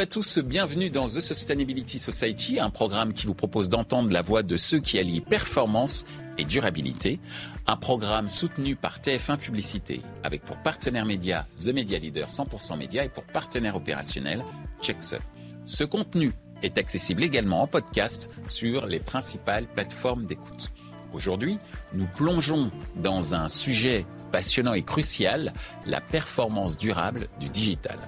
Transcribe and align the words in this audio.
À 0.00 0.06
tous, 0.06 0.38
bienvenue 0.38 0.88
dans 0.88 1.08
The 1.08 1.20
Sustainability 1.20 1.98
Society, 1.98 2.58
un 2.58 2.70
programme 2.70 3.12
qui 3.12 3.26
vous 3.26 3.34
propose 3.34 3.68
d'entendre 3.68 4.10
la 4.10 4.22
voix 4.22 4.42
de 4.42 4.56
ceux 4.56 4.80
qui 4.80 4.98
allient 4.98 5.20
performance 5.20 6.06
et 6.38 6.44
durabilité. 6.46 7.20
Un 7.66 7.76
programme 7.76 8.30
soutenu 8.30 8.76
par 8.76 9.00
TF1 9.00 9.36
Publicité, 9.36 10.00
avec 10.24 10.42
pour 10.42 10.56
partenaire 10.62 11.04
média 11.04 11.46
The 11.62 11.74
Media 11.74 11.98
Leader 11.98 12.28
100% 12.28 12.78
Média 12.78 13.04
et 13.04 13.10
pour 13.10 13.24
partenaire 13.24 13.76
opérationnel 13.76 14.42
CheckSup. 14.80 15.20
Ce 15.66 15.84
contenu 15.84 16.32
est 16.62 16.78
accessible 16.78 17.22
également 17.22 17.60
en 17.60 17.66
podcast 17.66 18.30
sur 18.46 18.86
les 18.86 19.00
principales 19.00 19.66
plateformes 19.66 20.24
d'écoute. 20.24 20.72
Aujourd'hui, 21.12 21.58
nous 21.92 22.06
plongeons 22.16 22.70
dans 22.96 23.34
un 23.34 23.48
sujet 23.48 24.06
passionnant 24.30 24.74
et 24.74 24.82
crucial, 24.82 25.52
la 25.86 26.00
performance 26.00 26.76
durable 26.76 27.28
du 27.40 27.48
digital. 27.48 27.98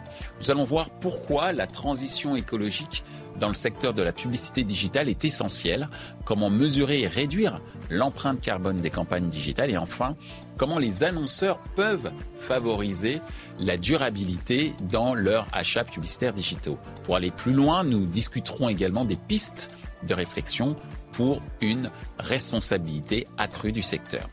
Nous 0.40 0.50
allons 0.50 0.64
voir 0.64 0.90
pourquoi 0.90 1.52
la 1.52 1.66
transition 1.66 2.36
écologique 2.36 3.04
dans 3.38 3.48
le 3.48 3.54
secteur 3.54 3.94
de 3.94 4.02
la 4.02 4.12
publicité 4.12 4.62
digitale 4.64 5.08
est 5.08 5.24
essentielle, 5.24 5.88
comment 6.24 6.50
mesurer 6.50 7.00
et 7.00 7.06
réduire 7.06 7.60
l'empreinte 7.90 8.40
carbone 8.40 8.76
des 8.76 8.90
campagnes 8.90 9.28
digitales 9.28 9.70
et 9.70 9.76
enfin, 9.76 10.16
comment 10.56 10.78
les 10.78 11.02
annonceurs 11.02 11.58
peuvent 11.74 12.12
favoriser 12.38 13.20
la 13.58 13.76
durabilité 13.76 14.74
dans 14.90 15.14
leurs 15.14 15.46
achats 15.52 15.84
publicitaires 15.84 16.34
digitaux. 16.34 16.78
Pour 17.04 17.16
aller 17.16 17.30
plus 17.30 17.52
loin, 17.52 17.84
nous 17.84 18.06
discuterons 18.06 18.68
également 18.68 19.04
des 19.04 19.16
pistes 19.16 19.70
de 20.06 20.14
réflexion 20.14 20.76
pour 21.12 21.40
une 21.60 21.90
responsabilité 22.18 23.26
accrue 23.36 23.72
du 23.72 23.82
secteur. 23.82 24.28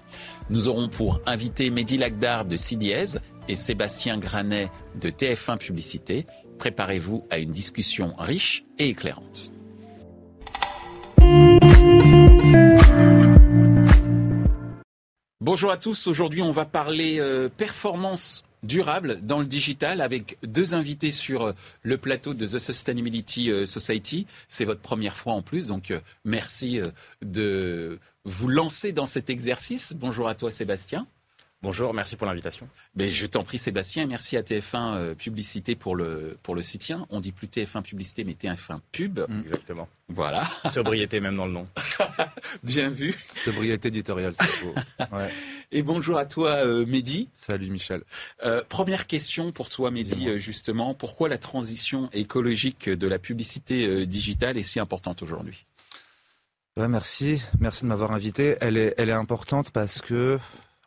Nous 0.49 0.67
aurons 0.67 0.89
pour 0.89 1.21
invité 1.25 1.69
Mehdi 1.69 1.97
Lagdar 1.97 2.45
de 2.45 2.55
CDS 2.55 3.19
et 3.47 3.55
Sébastien 3.55 4.17
Granet 4.17 4.69
de 4.99 5.09
TF1 5.09 5.57
Publicité. 5.57 6.25
Préparez-vous 6.57 7.25
à 7.29 7.37
une 7.37 7.51
discussion 7.51 8.13
riche 8.17 8.65
et 8.77 8.89
éclairante. 8.89 9.51
Bonjour 15.41 15.71
à 15.71 15.77
tous, 15.77 16.07
aujourd'hui 16.07 16.41
on 16.41 16.51
va 16.51 16.65
parler 16.65 17.19
euh, 17.19 17.49
performance 17.49 18.43
durable 18.63 19.19
dans 19.21 19.39
le 19.39 19.45
digital 19.45 20.01
avec 20.01 20.37
deux 20.43 20.73
invités 20.73 21.11
sur 21.11 21.47
euh, 21.47 21.53
le 21.83 21.97
plateau 21.97 22.33
de 22.33 22.45
The 22.45 22.59
Sustainability 22.59 23.51
euh, 23.51 23.65
Society. 23.65 24.27
C'est 24.47 24.65
votre 24.65 24.81
première 24.81 25.15
fois 25.15 25.33
en 25.33 25.41
plus, 25.41 25.67
donc 25.67 25.91
euh, 25.91 25.99
merci 26.25 26.81
de 27.21 27.99
vous 28.25 28.47
lancer 28.47 28.91
dans 28.91 29.05
cet 29.05 29.29
exercice. 29.29 29.93
Bonjour 29.95 30.27
à 30.27 30.35
toi 30.35 30.51
Sébastien. 30.51 31.07
Bonjour, 31.61 31.93
merci 31.93 32.15
pour 32.15 32.25
l'invitation. 32.25 32.69
Mais 32.95 33.09
je 33.09 33.25
t'en 33.25 33.43
prie 33.43 33.57
Sébastien, 33.57 34.05
merci 34.05 34.37
à 34.37 34.41
TF1 34.41 34.95
euh, 34.95 35.15
Publicité 35.15 35.75
pour 35.75 35.95
le, 35.95 36.37
pour 36.41 36.55
le 36.55 36.61
soutien. 36.61 37.05
On 37.09 37.19
dit 37.19 37.33
plus 37.33 37.47
TF1 37.47 37.81
Publicité, 37.81 38.23
mais 38.23 38.33
TF1 38.33 38.79
Pub. 38.93 39.19
Mm. 39.27 39.41
Exactement. 39.45 39.89
Voilà. 40.07 40.47
Sobriété 40.71 41.19
même 41.19 41.35
dans 41.35 41.45
le 41.45 41.51
nom. 41.51 41.65
Bien 42.63 42.89
vu. 42.89 43.13
Sobriété 43.33 43.89
éditoriale, 43.89 44.33
c'est 44.35 44.65
beau. 44.65 44.73
Ouais. 45.11 45.29
Et 45.71 45.83
bonjour 45.83 46.17
à 46.17 46.25
toi 46.25 46.65
euh, 46.65 46.85
Mehdi. 46.85 47.29
Salut 47.35 47.69
Michel. 47.69 48.03
Euh, 48.43 48.63
première 48.67 49.05
question 49.05 49.51
pour 49.51 49.69
toi 49.69 49.91
Mehdi, 49.91 50.27
euh, 50.27 50.37
justement. 50.37 50.95
Pourquoi 50.95 51.29
la 51.29 51.37
transition 51.37 52.09
écologique 52.11 52.89
de 52.89 53.07
la 53.07 53.19
publicité 53.19 53.85
euh, 53.85 54.05
digitale 54.07 54.57
est 54.57 54.63
si 54.63 54.79
importante 54.79 55.21
aujourd'hui? 55.21 55.65
Ouais, 56.75 56.87
merci. 56.87 57.43
Merci 57.59 57.83
de 57.83 57.89
m'avoir 57.89 58.11
invité. 58.13 58.55
Elle 58.61 58.77
est, 58.77 58.95
elle 58.97 59.09
est 59.09 59.13
importante 59.13 59.69
parce 59.69 60.01
que 60.01 60.39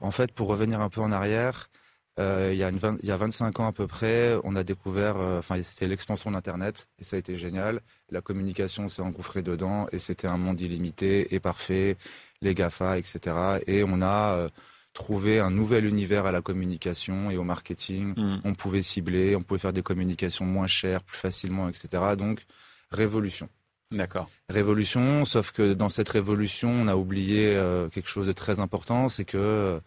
en 0.02 0.10
fait, 0.10 0.32
pour 0.32 0.48
revenir 0.48 0.80
un 0.80 0.88
peu 0.88 1.00
en 1.00 1.12
arrière, 1.12 1.70
euh, 2.18 2.50
il, 2.52 2.58
y 2.58 2.62
a 2.62 2.68
une 2.68 2.76
20, 2.76 2.98
il 3.02 3.08
y 3.08 3.12
a 3.12 3.16
25 3.16 3.60
ans 3.60 3.66
à 3.66 3.72
peu 3.72 3.86
près, 3.86 4.36
on 4.44 4.54
a 4.54 4.64
découvert, 4.64 5.16
euh, 5.16 5.38
enfin, 5.38 5.62
c'était 5.62 5.86
l'expansion 5.86 6.30
d'Internet 6.30 6.88
et 6.98 7.04
ça 7.04 7.16
a 7.16 7.18
été 7.18 7.36
génial. 7.36 7.80
La 8.10 8.20
communication 8.20 8.88
s'est 8.90 9.00
engouffrée 9.00 9.42
dedans 9.42 9.86
et 9.92 9.98
c'était 9.98 10.26
un 10.26 10.36
monde 10.36 10.60
illimité 10.60 11.34
et 11.34 11.40
parfait, 11.40 11.96
les 12.42 12.54
GAFA, 12.54 12.98
etc. 12.98 13.60
Et 13.66 13.82
on 13.82 14.02
a 14.02 14.34
euh, 14.34 14.48
trouvé 14.92 15.40
un 15.40 15.50
nouvel 15.50 15.86
univers 15.86 16.26
à 16.26 16.32
la 16.32 16.42
communication 16.42 17.30
et 17.30 17.38
au 17.38 17.44
marketing. 17.44 18.12
Mm. 18.14 18.40
On 18.44 18.54
pouvait 18.54 18.82
cibler, 18.82 19.34
on 19.34 19.42
pouvait 19.42 19.60
faire 19.60 19.72
des 19.72 19.82
communications 19.82 20.44
moins 20.44 20.66
chères, 20.66 21.02
plus 21.02 21.16
facilement, 21.16 21.70
etc. 21.70 21.88
Donc, 22.18 22.44
révolution. 22.90 23.48
D'accord. 23.92 24.28
Révolution, 24.48 25.24
sauf 25.24 25.52
que 25.52 25.74
dans 25.74 25.88
cette 25.88 26.08
révolution, 26.08 26.70
on 26.70 26.88
a 26.88 26.96
oublié 26.96 27.54
euh, 27.54 27.88
quelque 27.88 28.08
chose 28.08 28.26
de 28.26 28.32
très 28.32 28.58
important, 28.58 29.08
c'est 29.08 29.24
que 29.24 29.36
euh, 29.38 29.80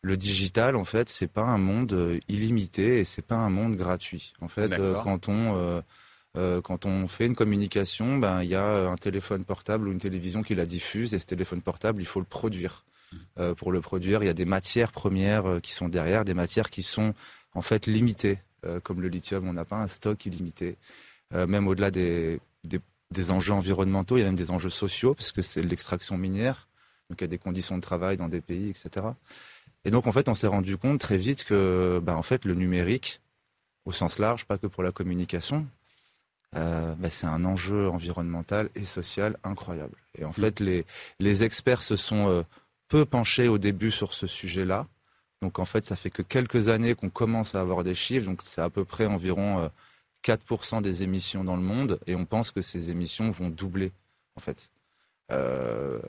le 0.00 0.16
digital, 0.16 0.76
en 0.76 0.84
fait, 0.84 1.08
c'est 1.08 1.26
pas 1.28 1.42
un 1.42 1.58
monde 1.58 1.92
euh, 1.92 2.18
illimité 2.28 3.00
et 3.00 3.04
c'est 3.04 3.22
pas 3.22 3.36
un 3.36 3.50
monde 3.50 3.76
gratuit. 3.76 4.34
En 4.40 4.48
fait, 4.48 4.72
euh, 4.72 5.00
quand 5.02 5.28
on 5.28 5.56
euh, 5.56 5.80
euh, 6.36 6.60
quand 6.60 6.84
on 6.84 7.06
fait 7.06 7.26
une 7.26 7.36
communication, 7.36 8.18
ben 8.18 8.42
il 8.42 8.48
y 8.48 8.54
a 8.54 8.88
un 8.88 8.96
téléphone 8.96 9.44
portable 9.44 9.88
ou 9.88 9.92
une 9.92 10.00
télévision 10.00 10.42
qui 10.42 10.54
la 10.54 10.66
diffuse 10.66 11.14
et 11.14 11.20
ce 11.20 11.26
téléphone 11.26 11.62
portable, 11.62 12.02
il 12.02 12.06
faut 12.06 12.20
le 12.20 12.26
produire. 12.26 12.84
Euh, 13.38 13.54
pour 13.54 13.70
le 13.70 13.80
produire, 13.80 14.22
il 14.24 14.26
y 14.26 14.30
a 14.30 14.34
des 14.34 14.44
matières 14.44 14.90
premières 14.90 15.60
qui 15.62 15.72
sont 15.72 15.88
derrière, 15.88 16.24
des 16.24 16.34
matières 16.34 16.70
qui 16.70 16.82
sont 16.82 17.14
en 17.54 17.62
fait 17.62 17.86
limitées, 17.86 18.38
comme 18.82 19.00
le 19.00 19.08
lithium. 19.08 19.46
On 19.46 19.52
n'a 19.52 19.64
pas 19.64 19.76
un 19.76 19.86
stock 19.86 20.26
illimité. 20.26 20.76
Même 21.30 21.68
au-delà 21.68 21.92
des, 21.92 22.40
des 22.64 22.80
des 23.10 23.30
enjeux 23.30 23.52
environnementaux, 23.52 24.16
il 24.16 24.20
y 24.20 24.22
a 24.22 24.26
même 24.26 24.36
des 24.36 24.50
enjeux 24.50 24.70
sociaux, 24.70 25.14
parce 25.14 25.32
que 25.32 25.42
c'est 25.42 25.62
l'extraction 25.62 26.16
minière, 26.18 26.68
donc 27.10 27.20
il 27.20 27.24
y 27.24 27.26
a 27.26 27.28
des 27.28 27.38
conditions 27.38 27.76
de 27.76 27.82
travail 27.82 28.16
dans 28.16 28.28
des 28.28 28.40
pays, 28.40 28.70
etc. 28.70 29.06
Et 29.84 29.90
donc 29.90 30.06
en 30.06 30.12
fait, 30.12 30.28
on 30.28 30.34
s'est 30.34 30.46
rendu 30.46 30.76
compte 30.76 31.00
très 31.00 31.18
vite 31.18 31.44
que, 31.44 32.00
ben, 32.02 32.14
en 32.14 32.22
fait, 32.22 32.44
le 32.44 32.54
numérique, 32.54 33.20
au 33.84 33.92
sens 33.92 34.18
large, 34.18 34.46
pas 34.46 34.58
que 34.58 34.66
pour 34.66 34.82
la 34.82 34.92
communication, 34.92 35.66
euh, 36.56 36.94
ben, 36.94 37.10
c'est 37.10 37.26
un 37.26 37.44
enjeu 37.44 37.88
environnemental 37.88 38.70
et 38.74 38.84
social 38.84 39.36
incroyable. 39.44 39.96
Et 40.16 40.24
en 40.24 40.32
fait, 40.32 40.60
les, 40.60 40.86
les 41.18 41.42
experts 41.42 41.82
se 41.82 41.96
sont 41.96 42.28
euh, 42.28 42.42
peu 42.88 43.04
penchés 43.04 43.48
au 43.48 43.58
début 43.58 43.90
sur 43.90 44.14
ce 44.14 44.26
sujet-là. 44.26 44.86
Donc 45.42 45.58
en 45.58 45.64
fait, 45.64 45.84
ça 45.84 45.96
fait 45.96 46.10
que 46.10 46.22
quelques 46.22 46.68
années 46.68 46.94
qu'on 46.94 47.10
commence 47.10 47.54
à 47.54 47.60
avoir 47.60 47.84
des 47.84 47.94
chiffres, 47.94 48.26
donc 48.26 48.40
c'est 48.44 48.62
à 48.62 48.70
peu 48.70 48.84
près 48.84 49.06
environ 49.06 49.58
euh, 49.58 49.68
4% 50.24 50.82
des 50.82 51.02
émissions 51.02 51.44
dans 51.44 51.56
le 51.56 51.62
monde 51.62 52.00
et 52.06 52.14
on 52.14 52.24
pense 52.24 52.50
que 52.50 52.62
ces 52.62 52.90
émissions 52.90 53.30
vont 53.30 53.50
doubler 53.50 53.92
en 54.36 54.40
fait. 54.40 54.70
Euh, 55.30 56.00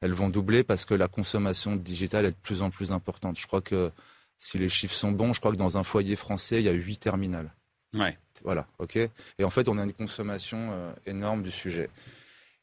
elles 0.00 0.12
vont 0.12 0.28
doubler 0.28 0.62
parce 0.62 0.84
que 0.84 0.94
la 0.94 1.08
consommation 1.08 1.76
digitale 1.76 2.26
est 2.26 2.30
de 2.30 2.36
plus 2.36 2.62
en 2.62 2.70
plus 2.70 2.92
importante. 2.92 3.38
Je 3.38 3.46
crois 3.46 3.60
que 3.60 3.90
si 4.38 4.58
les 4.58 4.68
chiffres 4.68 4.94
sont 4.94 5.12
bons, 5.12 5.32
je 5.32 5.40
crois 5.40 5.52
que 5.52 5.56
dans 5.56 5.78
un 5.78 5.84
foyer 5.84 6.16
français, 6.16 6.60
il 6.60 6.64
y 6.64 6.68
a 6.68 6.72
8 6.72 6.98
terminales. 6.98 7.52
Ouais. 7.94 8.18
Voilà, 8.44 8.66
ok. 8.78 8.96
Et 8.96 9.44
en 9.44 9.50
fait, 9.50 9.68
on 9.68 9.78
a 9.78 9.82
une 9.82 9.94
consommation 9.94 10.58
euh, 10.72 10.92
énorme 11.06 11.42
du 11.42 11.50
sujet. 11.50 11.88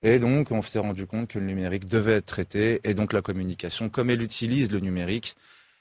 Et 0.03 0.19
donc, 0.19 0.51
on 0.51 0.61
s'est 0.61 0.79
rendu 0.79 1.07
compte 1.07 1.29
que 1.29 1.39
le 1.39 1.45
numérique 1.45 1.85
devait 1.85 2.13
être 2.13 2.25
traité 2.25 2.81
et 2.83 2.93
donc 2.93 3.13
la 3.13 3.21
communication, 3.21 3.89
comme 3.89 4.09
elle 4.09 4.21
utilise 4.21 4.71
le 4.71 4.79
numérique, 4.79 5.35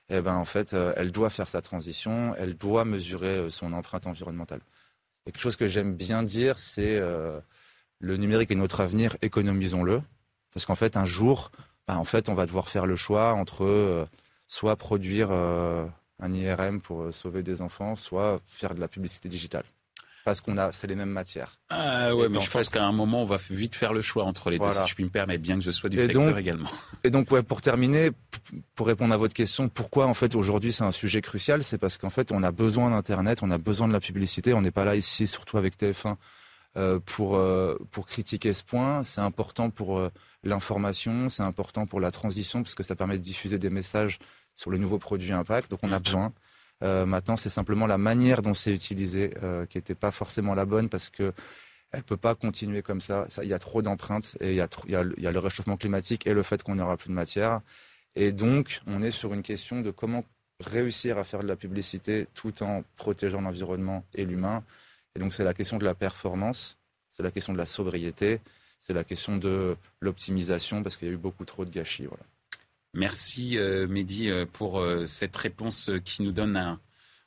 eh 0.08 0.20
ben 0.20 0.34
en 0.34 0.44
fait, 0.44 0.74
euh, 0.74 0.92
elle 0.96 1.10
doit 1.10 1.30
faire 1.30 1.48
sa 1.48 1.60
transition, 1.60 2.34
elle 2.38 2.54
doit 2.54 2.84
mesurer 2.84 3.50
son 3.50 3.72
empreinte 3.72 4.06
environnementale. 4.06 4.60
Et 5.26 5.32
quelque 5.32 5.40
chose 5.40 5.56
que 5.56 5.68
j'aime 5.68 5.94
bien 5.94 6.22
dire, 6.22 6.58
c'est 6.58 6.96
euh, 6.98 7.40
le 7.98 8.16
numérique 8.16 8.50
est 8.50 8.56
notre 8.56 8.80
avenir, 8.80 9.16
économisons-le. 9.22 10.02
Parce 10.52 10.66
qu'en 10.66 10.74
fait, 10.74 10.96
un 10.96 11.04
jour, 11.04 11.50
ben, 11.86 11.96
en 11.96 12.04
fait, 12.04 12.28
on 12.28 12.34
va 12.34 12.46
devoir 12.46 12.68
faire 12.68 12.86
le 12.86 12.96
choix 12.96 13.32
entre 13.34 13.64
euh, 13.64 14.04
soit 14.48 14.76
produire 14.76 15.28
euh, 15.30 15.86
un 16.18 16.32
IRM 16.32 16.80
pour 16.80 17.14
sauver 17.14 17.42
des 17.42 17.62
enfants, 17.62 17.96
soit 17.96 18.40
faire 18.44 18.74
de 18.74 18.80
la 18.80 18.88
publicité 18.88 19.28
digitale. 19.28 19.64
Parce 20.24 20.40
qu'on 20.40 20.56
a, 20.56 20.70
c'est 20.70 20.86
les 20.86 20.94
mêmes 20.94 21.10
matières. 21.10 21.58
Ah 21.68 22.14
ouais, 22.14 22.26
Et 22.26 22.28
mais 22.28 22.40
je 22.40 22.48
pense 22.48 22.68
qu'à 22.68 22.84
un 22.84 22.92
moment, 22.92 23.22
on 23.22 23.24
va 23.24 23.38
vite 23.50 23.74
faire 23.74 23.92
le 23.92 24.02
choix 24.02 24.24
entre 24.24 24.50
les 24.50 24.58
deux, 24.58 24.72
si 24.72 24.86
je 24.86 24.94
puis 24.94 25.02
me 25.04 25.08
permettre, 25.10 25.42
bien 25.42 25.56
que 25.58 25.64
je 25.64 25.70
sois 25.72 25.90
du 25.90 25.98
Et 25.98 26.02
secteur 26.02 26.28
donc- 26.30 26.38
également. 26.38 26.70
Et 27.02 27.10
donc, 27.10 27.30
ouais, 27.32 27.42
pour 27.42 27.60
terminer, 27.60 28.10
pour 28.76 28.86
répondre 28.86 29.12
à 29.12 29.16
votre 29.16 29.34
question, 29.34 29.68
pourquoi 29.68 30.06
en 30.06 30.14
fait 30.14 30.34
aujourd'hui 30.36 30.72
c'est 30.72 30.84
un 30.84 30.92
sujet 30.92 31.20
crucial, 31.22 31.64
c'est 31.64 31.78
parce 31.78 31.98
qu'en 31.98 32.10
fait 32.10 32.30
on 32.30 32.42
a 32.42 32.52
besoin 32.52 32.90
d'internet, 32.90 33.40
on 33.42 33.50
a 33.50 33.58
besoin 33.58 33.88
de 33.88 33.92
la 33.92 34.00
publicité. 34.00 34.54
On 34.54 34.62
n'est 34.62 34.70
pas 34.70 34.84
là 34.84 34.94
ici, 34.94 35.26
surtout 35.26 35.58
avec 35.58 35.76
TF1, 35.76 36.16
euh, 36.76 37.00
pour 37.04 37.36
euh, 37.36 37.76
pour 37.90 38.06
critiquer 38.06 38.54
ce 38.54 38.62
point. 38.62 39.02
C'est 39.02 39.20
important 39.20 39.70
pour 39.70 39.98
euh, 39.98 40.10
l'information, 40.44 41.28
c'est 41.28 41.42
important 41.42 41.86
pour 41.86 41.98
la 42.00 42.10
transition 42.10 42.62
parce 42.62 42.74
que 42.74 42.82
ça 42.82 42.94
permet 42.94 43.18
de 43.18 43.22
diffuser 43.22 43.58
des 43.58 43.70
messages 43.70 44.18
sur 44.54 44.70
le 44.70 44.78
nouveau 44.78 44.98
produit 44.98 45.32
Impact. 45.32 45.70
Donc 45.70 45.80
on 45.82 45.90
a 45.92 45.98
besoin. 45.98 46.32
Euh, 46.82 47.06
maintenant, 47.06 47.36
c'est 47.36 47.50
simplement 47.50 47.86
la 47.86 47.98
manière 47.98 48.42
dont 48.42 48.54
c'est 48.54 48.74
utilisé 48.74 49.34
euh, 49.42 49.66
qui 49.66 49.78
n'était 49.78 49.94
pas 49.94 50.10
forcément 50.10 50.54
la 50.54 50.64
bonne 50.64 50.88
parce 50.88 51.10
que 51.10 51.32
elle 51.92 52.02
peut 52.02 52.16
pas 52.16 52.34
continuer 52.34 52.82
comme 52.82 53.00
ça. 53.00 53.28
Il 53.42 53.48
y 53.48 53.52
a 53.52 53.58
trop 53.58 53.82
d'empreintes 53.82 54.36
et 54.40 54.50
il 54.52 54.56
y, 54.56 54.60
a 54.96 55.02
le- 55.02 55.38
réchauffement 55.38 55.76
climatique 55.76 56.26
et 56.26 56.32
le 56.32 56.42
fait 56.42 56.62
qu'on 56.62 56.74
n'aura 56.76 56.96
plus 56.96 57.08
de 57.10 57.14
matière. 57.14 57.60
Et 58.16 58.32
donc, 58.32 58.80
on 58.86 59.02
est 59.02 59.10
sur 59.10 59.34
une 59.34 59.42
question 59.42 59.80
de 59.82 59.90
comment 59.90 60.24
réussir 60.60 61.18
à 61.18 61.24
faire 61.24 61.40
de 61.42 61.48
la 61.48 61.56
publicité 61.56 62.26
tout 62.34 62.62
en 62.62 62.82
protégeant 62.96 63.42
l'environnement 63.42 64.04
et 64.14 64.24
l'humain. 64.24 64.64
Et 65.14 65.18
donc, 65.20 65.34
c'est 65.34 65.44
la 65.44 65.54
question 65.54 65.76
de 65.78 65.84
la 65.84 65.94
performance, 65.94 66.78
c'est 67.10 67.22
la 67.22 67.30
question 67.30 67.52
de 67.52 67.58
la 67.58 67.66
sobriété, 67.66 68.40
c'est 68.80 68.94
la 68.94 69.04
question 69.04 69.36
de 69.36 69.76
l'optimisation 70.00 70.82
parce 70.82 70.96
qu'il 70.96 71.08
y 71.08 71.10
a 71.10 71.14
eu 71.14 71.18
beaucoup 71.18 71.44
trop 71.44 71.64
de 71.66 71.70
gâchis. 71.70 72.06
Merci 72.94 73.56
euh, 73.56 73.86
Mehdi 73.86 74.28
euh, 74.28 74.44
pour 74.50 74.80
euh, 74.80 75.06
cette 75.06 75.36
réponse 75.36 75.90
qui 76.04 76.22
nous 76.22 76.32
donne 76.32 76.56
un, 76.56 76.80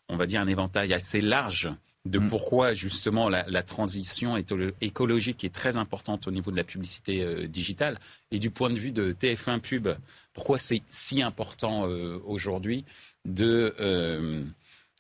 on 0.10 0.18
va 0.18 0.26
dire 0.26 0.42
un 0.42 0.48
éventail 0.48 0.94
assez 0.94 1.22
large 1.22 1.72
de 2.06 2.20
mm. 2.20 2.30
pourquoi 2.30 2.74
justement 2.74 3.30
la, 3.30 3.64
transition 3.64 4.38
écologique 4.82 5.44
est 5.44 5.54
très 5.54 5.76
importante 5.76 6.28
au 6.28 6.32
niveau 6.32 6.52
de 6.52 6.56
la 6.56 6.64
publicité 6.64 7.24
euh, 7.24 7.48
digitale. 7.48 7.98
Et 8.32 8.40
du 8.40 8.52
point 8.52 8.70
de 8.70 8.80
vue 8.80 8.92
de 8.92 9.12
TF1 9.12 9.60
Pub, 9.60 9.90
pourquoi 10.34 10.58
c'est 10.58 10.84
si 10.90 11.22
important 11.22 11.88
euh, 11.88 12.20
aujourd'hui 12.26 12.86
de 13.26 13.76
euh, 13.80 14.44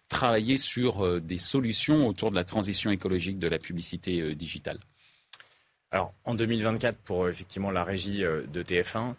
travailler 0.09 0.57
sur 0.57 1.21
des 1.21 1.37
solutions 1.37 2.07
autour 2.07 2.31
de 2.31 2.35
la 2.35 2.43
transition 2.43 2.89
écologique 2.91 3.39
de 3.39 3.47
la 3.47 3.59
publicité 3.59 4.35
digitale? 4.35 4.79
Alors 5.91 6.13
en 6.25 6.33
2024, 6.33 6.97
pour 6.97 7.29
effectivement 7.29 7.71
la 7.71 7.83
régie 7.83 8.19
de 8.19 8.63
TF1, 8.63 9.13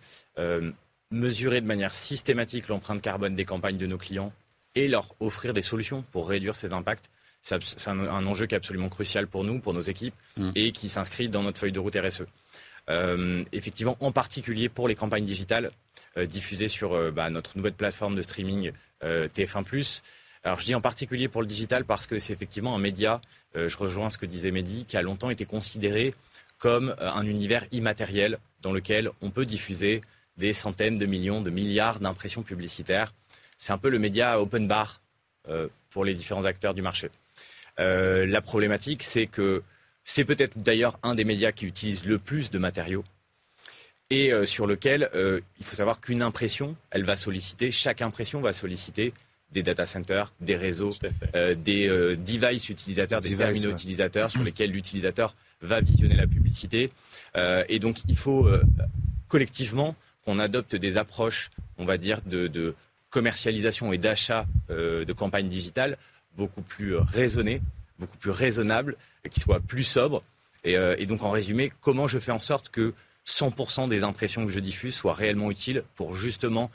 mesurer 1.11 1.61
de 1.61 1.67
manière 1.67 1.95
systématique 1.95 2.69
l'empreinte 2.69 3.01
carbone 3.01 3.37
des 3.37 3.45
campagnes 3.45 3.79
de 3.79 3.87
nos 3.87 3.99
clients 3.99 4.33
et 4.75 4.89
leur 4.89 5.15
offrir 5.21 5.55
des 5.55 5.63
solutions 5.63 6.05
pour 6.13 6.29
réduire 6.29 6.57
ces 6.57 6.73
impacts, 6.73 7.09
c'est 7.43 7.89
un, 7.89 8.27
enjeu 8.27 8.47
qui 8.47 8.55
est 8.55 8.59
absolument 8.59 8.89
crucial 8.89 9.29
pour 9.29 9.45
nous, 9.45 9.61
pour 9.61 9.73
nos 9.73 9.81
équipes, 9.81 10.15
mm. 10.37 10.51
et 10.57 10.73
qui 10.73 10.89
s'inscrit 10.89 11.29
dans 11.29 11.43
notre 11.43 11.59
feuille 11.59 11.73
de 11.73 11.79
route 11.79 11.97
RSE. 11.97 12.25
Euh, 12.89 13.41
effectivement, 13.53 13.97
en 14.01 14.13
particulier 14.13 14.69
pour 14.69 14.89
les 14.89 14.95
campagnes 14.95 15.25
digitales 15.25 15.71
euh, 16.17 16.27
diffusées 16.27 16.69
sur 16.69 16.95
euh, 16.95 17.11
bah, 17.11 17.31
notre 17.31 17.57
nouvelle 17.57 17.73
plateforme 17.73 18.15
de 18.15 18.23
streaming 18.23 18.73
TF1+. 19.03 20.01
Alors 20.43 20.59
je 20.59 20.65
dis 20.65 20.75
en 20.75 20.81
particulier 20.81 21.29
pour 21.29 21.43
le 21.43 21.47
digital 21.47 21.85
parce 21.85 22.07
que 22.07 22.19
c'est 22.19 22.33
effectivement 22.33 22.75
un 22.75 22.79
média, 22.79 23.21
je 23.55 23.77
rejoins 23.77 24.09
ce 24.09 24.17
que 24.17 24.25
disait 24.25 24.51
Mehdi, 24.51 24.87
qui 24.87 24.97
a 24.97 25.03
longtemps 25.03 25.29
été 25.29 25.45
considéré 25.45 26.15
comme 26.59 26.97
un 26.99 27.27
univers 27.27 27.67
immatériel 27.73 28.39
dans 28.63 28.73
lequel 28.73 29.11
on 29.21 29.31
peut 29.31 29.45
diffuser 29.45 30.01
des 30.37 30.53
centaines 30.53 30.99
de 30.99 31.07
millions, 31.07 31.41
de 31.41 31.51
milliards 31.51 32.01
d'impressions 32.01 32.43
publicitaires. 32.43 33.15
C'est 33.59 33.73
un 33.73 33.79
peu 33.79 33.89
le 33.89 33.99
média 33.99 34.41
open 34.41 34.69
bar 34.69 35.01
pour 35.91 36.05
les 36.05 36.15
différents 36.15 36.45
acteurs 36.45 36.75
du 36.75 36.83
marché. 36.83 37.09
Euh, 37.79 38.27
la 38.27 38.41
problématique, 38.41 39.03
c'est 39.03 39.27
que 39.27 39.63
c'est 40.05 40.25
peut-être 40.25 40.59
d'ailleurs 40.59 40.99
un 41.03 41.15
des 41.15 41.25
médias 41.25 41.53
qui 41.53 41.67
utilise 41.67 42.05
le 42.05 42.19
plus 42.19 42.51
de 42.51 42.59
matériaux 42.59 43.05
et 44.09 44.33
euh, 44.33 44.47
sur 44.47 44.67
lequel 44.67 45.11
euh, 45.15 45.41
il 45.59 45.67
faut 45.67 45.77
savoir 45.77 46.01
qu'une 46.01 46.23
impression, 46.23 46.77
elle 46.91 47.05
va 47.05 47.17
solliciter, 47.17 47.73
chaque 47.73 48.03
impression 48.03 48.41
va 48.41 48.53
solliciter 48.53 49.13
des 49.53 49.63
data 49.63 49.87
centers, 49.87 50.33
des 50.41 50.57
réseaux, 50.57 50.93
des 51.33 52.17
devices 52.19 52.69
utilisateurs, 52.69 53.21
des 53.21 53.37
terminaux 53.37 53.71
utilisateurs 53.71 54.31
sur 54.31 54.43
lesquels 54.43 54.73
l'utilisateur 54.73 55.35
va 55.63 55.81
visionner 55.81 56.17
la 56.17 56.27
publicité. 56.27 56.91
et 57.37 57.79
donc 57.79 57.99
il 58.09 58.17
faut 58.17 58.51
collectivement 59.29 59.95
qu'on 60.27 60.39
adopte 60.39 60.77
des 60.77 60.99
approches, 60.99 61.51
on 61.79 61.87
va 61.87 61.97
dire, 61.97 62.21
de 62.27 62.75
commercialisation 63.09 63.95
et 63.95 63.99
d'achat 63.99 64.47
de 64.69 65.13
campagnes 65.13 65.49
digitales 65.49 65.97
beaucoup 66.37 66.63
plus 66.63 66.95
euh, 66.95 67.01
raisonné, 67.01 67.61
beaucoup 67.99 68.17
plus 68.19 68.31
raisonnable, 68.31 68.97
et 69.25 69.29
qui 69.29 69.41
soit 69.41 69.61
plus 69.61 69.85
sobre. 69.85 70.23
Euh, 70.67 70.97
et, 70.99 71.07
donc, 71.07 71.23
en 71.23 71.31
résumé, 71.31 71.73
comment 71.81 72.07
je 72.07 72.19
fais 72.19 72.33
en 72.33 72.41
sorte 72.41 72.69
que 72.69 72.95
100% 73.27 73.89
des 73.89 74.03
impressions 74.03 74.47
que 74.47 74.53
je 74.53 74.61
diffuse 74.61 74.95
soient 74.95 75.15
réellement 75.15 75.51
utiles 75.51 75.83
pour 75.95 76.15
justement 76.15 76.71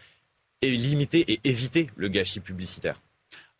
limiter 0.62 1.32
et 1.32 1.40
éviter 1.44 1.88
le 1.96 2.08
gâchis 2.08 2.40
publicitaire? 2.40 3.00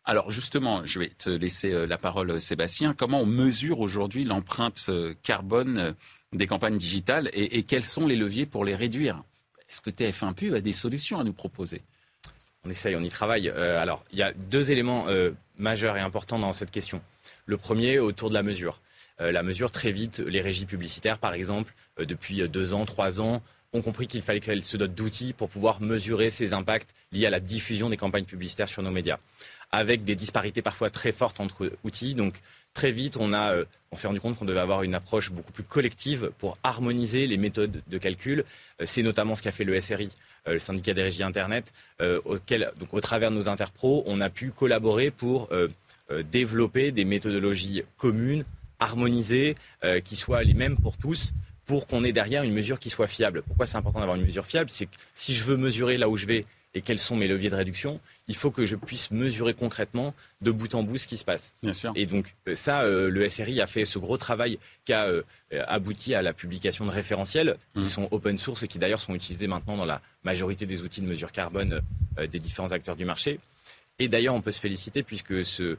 Alors 0.04 0.30
justement, 0.30 0.84
je 0.84 0.98
vais 0.98 1.10
te 1.10 1.30
laisser 1.30 1.72
euh, 1.72 1.86
la 1.86 1.96
parole, 1.96 2.40
Sébastien. 2.40 2.92
Comment 2.92 3.20
on 3.20 3.26
mesure 3.26 3.78
aujourd'hui 3.80 4.24
l'empreinte 4.24 4.90
carbone 5.22 5.94
des 6.32 6.46
campagnes 6.46 6.78
digitales 6.78 7.30
et, 7.34 7.62
quels 7.62 7.84
sont 7.84 8.06
les 8.06 8.16
leviers 8.16 8.46
pour 8.46 8.64
les 8.64 8.74
réduire? 8.74 9.22
Est-ce 9.72 9.80
que 9.80 9.90
TF1 9.90 10.34
Pub 10.34 10.54
a 10.54 10.60
des 10.60 10.72
solutions 10.72 11.18
à 11.18 11.24
nous 11.24 11.32
proposer? 11.32 11.82
On 12.64 12.70
essaye, 12.70 12.94
on 12.94 13.00
y 13.00 13.08
travaille. 13.08 13.48
alors, 13.48 14.04
il 14.12 14.18
y 14.18 14.22
a 14.22 14.32
deux 14.32 14.70
éléments 14.70 15.06
majeur 15.58 15.96
et 15.96 16.00
important 16.00 16.38
dans 16.38 16.52
cette 16.52 16.70
question. 16.70 17.00
Le 17.46 17.56
premier, 17.56 17.98
autour 17.98 18.28
de 18.28 18.34
la 18.34 18.42
mesure. 18.42 18.80
Euh, 19.20 19.32
la 19.32 19.42
mesure, 19.42 19.70
très 19.70 19.92
vite, 19.92 20.18
les 20.18 20.40
régies 20.40 20.66
publicitaires, 20.66 21.18
par 21.18 21.34
exemple, 21.34 21.72
euh, 21.98 22.04
depuis 22.04 22.46
deux 22.48 22.74
ans, 22.74 22.84
trois 22.84 23.20
ans, 23.20 23.42
ont 23.72 23.82
compris 23.82 24.06
qu'il 24.06 24.20
fallait 24.20 24.40
qu'elles 24.40 24.64
se 24.64 24.76
dotent 24.76 24.94
d'outils 24.94 25.32
pour 25.32 25.48
pouvoir 25.48 25.80
mesurer 25.80 26.30
ces 26.30 26.52
impacts 26.52 26.90
liés 27.12 27.26
à 27.26 27.30
la 27.30 27.40
diffusion 27.40 27.88
des 27.88 27.96
campagnes 27.96 28.24
publicitaires 28.24 28.68
sur 28.68 28.82
nos 28.82 28.90
médias, 28.90 29.18
avec 29.70 30.04
des 30.04 30.14
disparités 30.14 30.60
parfois 30.60 30.90
très 30.90 31.12
fortes 31.12 31.40
entre 31.40 31.72
outils. 31.84 32.14
Donc, 32.14 32.34
très 32.74 32.90
vite, 32.90 33.16
euh, 33.16 33.64
on 33.90 33.96
s'est 33.96 34.06
rendu 34.06 34.20
compte 34.20 34.38
qu'on 34.38 34.44
devait 34.44 34.60
avoir 34.60 34.82
une 34.82 34.94
approche 34.94 35.30
beaucoup 35.30 35.52
plus 35.52 35.64
collective 35.64 36.30
pour 36.38 36.56
harmoniser 36.62 37.26
les 37.26 37.36
méthodes 37.36 37.82
de 37.86 37.98
calcul. 37.98 38.44
c'est 38.84 39.02
notamment 39.02 39.34
ce 39.34 39.42
qu'a 39.42 39.52
fait 39.52 39.64
le 39.64 39.80
SRI 39.80 40.10
euh, 40.48 40.54
le 40.54 40.58
syndicat 40.58 40.92
des 40.92 41.02
régies 41.02 41.22
Internet, 41.22 41.72
euh, 42.00 42.20
auquel, 42.24 42.72
donc, 42.80 42.92
au 42.92 43.00
travers 43.00 43.30
de 43.30 43.36
nos 43.36 43.48
interpros, 43.48 44.02
on 44.06 44.20
a 44.20 44.28
pu 44.28 44.50
collaborer 44.50 45.12
pour 45.12 45.48
euh, 45.52 45.68
développer 46.32 46.90
des 46.90 47.04
méthodologies 47.04 47.84
communes, 47.96 48.44
harmonisées, 48.80 49.54
qui 50.04 50.16
soient 50.16 50.42
les 50.42 50.52
mêmes 50.52 50.76
pour 50.76 50.96
tous, 50.96 51.32
pour 51.64 51.86
qu'on 51.86 52.04
ait 52.04 52.12
derrière 52.12 52.42
une 52.42 52.52
mesure 52.52 52.80
qui 52.80 52.90
soit 52.90 53.06
fiable. 53.06 53.42
Pourquoi 53.46 53.64
c'est 53.64 53.78
important 53.78 54.00
d'avoir 54.00 54.16
une 54.16 54.26
mesure 54.26 54.44
fiable? 54.44 54.68
C'est 54.70 54.86
que 54.86 54.96
si 55.14 55.32
je 55.32 55.44
veux 55.44 55.56
mesurer 55.56 55.96
là 55.96 56.08
où 56.08 56.16
je 56.16 56.26
vais 56.26 56.44
et 56.74 56.82
quels 56.82 56.98
sont 56.98 57.16
mes 57.16 57.28
leviers 57.28 57.48
de 57.48 57.54
réduction, 57.54 58.00
il 58.28 58.36
faut 58.36 58.50
que 58.50 58.64
je 58.66 58.76
puisse 58.76 59.10
mesurer 59.10 59.54
concrètement 59.54 60.14
de 60.40 60.50
bout 60.50 60.74
en 60.74 60.82
bout 60.82 60.98
ce 60.98 61.06
qui 61.06 61.16
se 61.16 61.24
passe. 61.24 61.54
Bien 61.62 61.72
sûr. 61.72 61.92
Et 61.96 62.06
donc 62.06 62.34
euh, 62.48 62.54
ça, 62.54 62.82
euh, 62.82 63.10
le 63.10 63.28
SRI 63.28 63.60
a 63.60 63.66
fait 63.66 63.84
ce 63.84 63.98
gros 63.98 64.16
travail 64.16 64.58
qui 64.84 64.92
a 64.92 65.06
euh, 65.06 65.22
abouti 65.66 66.14
à 66.14 66.22
la 66.22 66.32
publication 66.32 66.84
de 66.84 66.90
référentiels 66.90 67.56
qui 67.74 67.80
mmh. 67.80 67.86
sont 67.86 68.08
open 68.10 68.38
source 68.38 68.62
et 68.62 68.68
qui 68.68 68.78
d'ailleurs 68.78 69.00
sont 69.00 69.14
utilisés 69.14 69.46
maintenant 69.46 69.76
dans 69.76 69.84
la 69.84 70.00
majorité 70.24 70.66
des 70.66 70.82
outils 70.82 71.00
de 71.00 71.06
mesure 71.06 71.32
carbone 71.32 71.80
des 72.16 72.38
différents 72.38 72.72
acteurs 72.72 72.96
du 72.96 73.04
marché. 73.04 73.40
Et 73.98 74.08
d'ailleurs, 74.08 74.34
on 74.34 74.40
peut 74.40 74.52
se 74.52 74.60
féliciter 74.60 75.02
puisque 75.02 75.44
ce, 75.44 75.76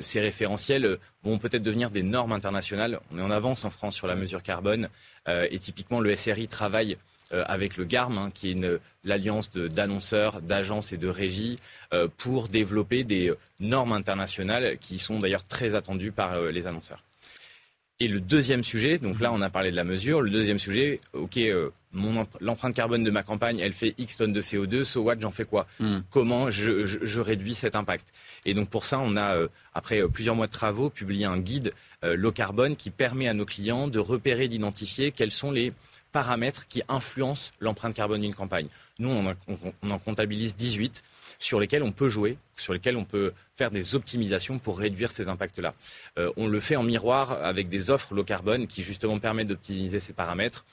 ces 0.00 0.20
référentiels 0.20 0.98
vont 1.22 1.38
peut-être 1.38 1.62
devenir 1.62 1.90
des 1.90 2.02
normes 2.02 2.32
internationales. 2.32 3.00
On 3.10 3.18
est 3.18 3.22
en 3.22 3.30
avance 3.30 3.64
en 3.64 3.70
France 3.70 3.94
sur 3.94 4.06
la 4.06 4.14
mesure 4.14 4.42
carbone 4.42 4.88
et 5.26 5.58
typiquement 5.58 6.00
le 6.00 6.14
SRI 6.14 6.48
travaille 6.48 6.96
euh, 7.32 7.42
avec 7.48 7.76
le 7.76 7.84
GARM, 7.84 8.18
hein, 8.18 8.30
qui 8.32 8.52
est 8.52 8.80
l'alliance 9.02 9.50
d'annonceurs, 9.50 10.40
d'agences 10.42 10.92
et 10.92 10.96
de 10.96 11.08
régies, 11.08 11.58
euh, 11.92 12.06
pour 12.18 12.46
développer 12.46 13.02
des 13.02 13.32
normes 13.58 13.90
internationales 13.90 14.78
qui 14.80 15.00
sont 15.00 15.18
d'ailleurs 15.18 15.44
très 15.44 15.74
attendues 15.74 16.12
par 16.12 16.34
euh, 16.34 16.52
les 16.52 16.68
annonceurs. 16.68 17.02
Et 17.98 18.06
le 18.06 18.20
deuxième 18.20 18.62
sujet, 18.62 18.98
donc 18.98 19.18
là 19.18 19.32
on 19.32 19.40
a 19.40 19.50
parlé 19.50 19.72
de 19.72 19.76
la 19.76 19.82
mesure, 19.82 20.20
le 20.20 20.30
deuxième 20.30 20.60
sujet, 20.60 21.00
ok, 21.14 21.40
l'empreinte 22.40 22.76
carbone 22.76 23.02
de 23.02 23.10
ma 23.10 23.24
campagne, 23.24 23.58
elle 23.58 23.72
fait 23.72 23.94
X 23.98 24.18
tonnes 24.18 24.32
de 24.34 24.42
CO2, 24.42 24.84
so 24.84 25.00
what, 25.00 25.16
j'en 25.18 25.32
fais 25.32 25.46
quoi? 25.46 25.66
Hmm. 25.80 26.00
Comment 26.10 26.48
je, 26.48 27.18
réduis 27.18 27.56
cet 27.56 27.74
impact? 27.74 28.06
Et 28.44 28.54
donc 28.54 28.68
pour 28.68 28.84
ça, 28.84 29.00
on 29.00 29.16
a, 29.16 29.34
après 29.74 30.06
plusieurs 30.08 30.36
mois 30.36 30.46
de 30.46 30.52
travaux, 30.52 30.90
publié 30.90 31.24
un 31.24 31.38
guide 31.38 31.72
low 32.02 32.30
carbone 32.32 32.76
qui 32.76 32.90
permet 32.90 33.28
à 33.28 33.34
nos 33.34 33.46
clients 33.46 33.88
de 33.88 33.98
repérer, 33.98 34.46
d'identifier 34.46 35.10
quels 35.10 35.32
sont 35.32 35.50
les 35.50 35.72
paramètres 36.16 36.66
qui 36.66 36.82
influencent 36.88 37.50
l'empreinte 37.60 37.92
carbone 37.92 38.22
d'une 38.22 38.34
campagne. 38.34 38.68
Nous, 38.98 39.10
on, 39.10 39.90
en 39.90 39.98
comptabilise 39.98 40.56
18 40.56 41.02
sur 41.38 41.60
lesquels 41.60 41.82
on 41.82 41.92
peut 41.92 42.08
jouer, 42.08 42.38
sur 42.56 42.72
lesquels 42.72 42.96
on 42.96 43.04
peut 43.04 43.34
faire 43.58 43.70
des 43.70 43.94
optimisations 43.94 44.58
pour 44.58 44.78
réduire 44.78 45.10
ces 45.10 45.28
impacts-là. 45.28 45.74
Euh, 46.18 46.32
on 46.38 46.46
le 46.46 46.58
fait 46.58 46.76
en 46.76 46.82
miroir 46.82 47.32
avec 47.32 47.68
des 47.68 47.90
offres 47.90 48.14
low 48.14 48.24
carbone 48.24 48.66
qui 48.66 48.82
justement 48.82 49.18
permettent 49.18 49.48
d'optimiser 49.48 50.00
ces 50.00 50.14
paramètres 50.14 50.64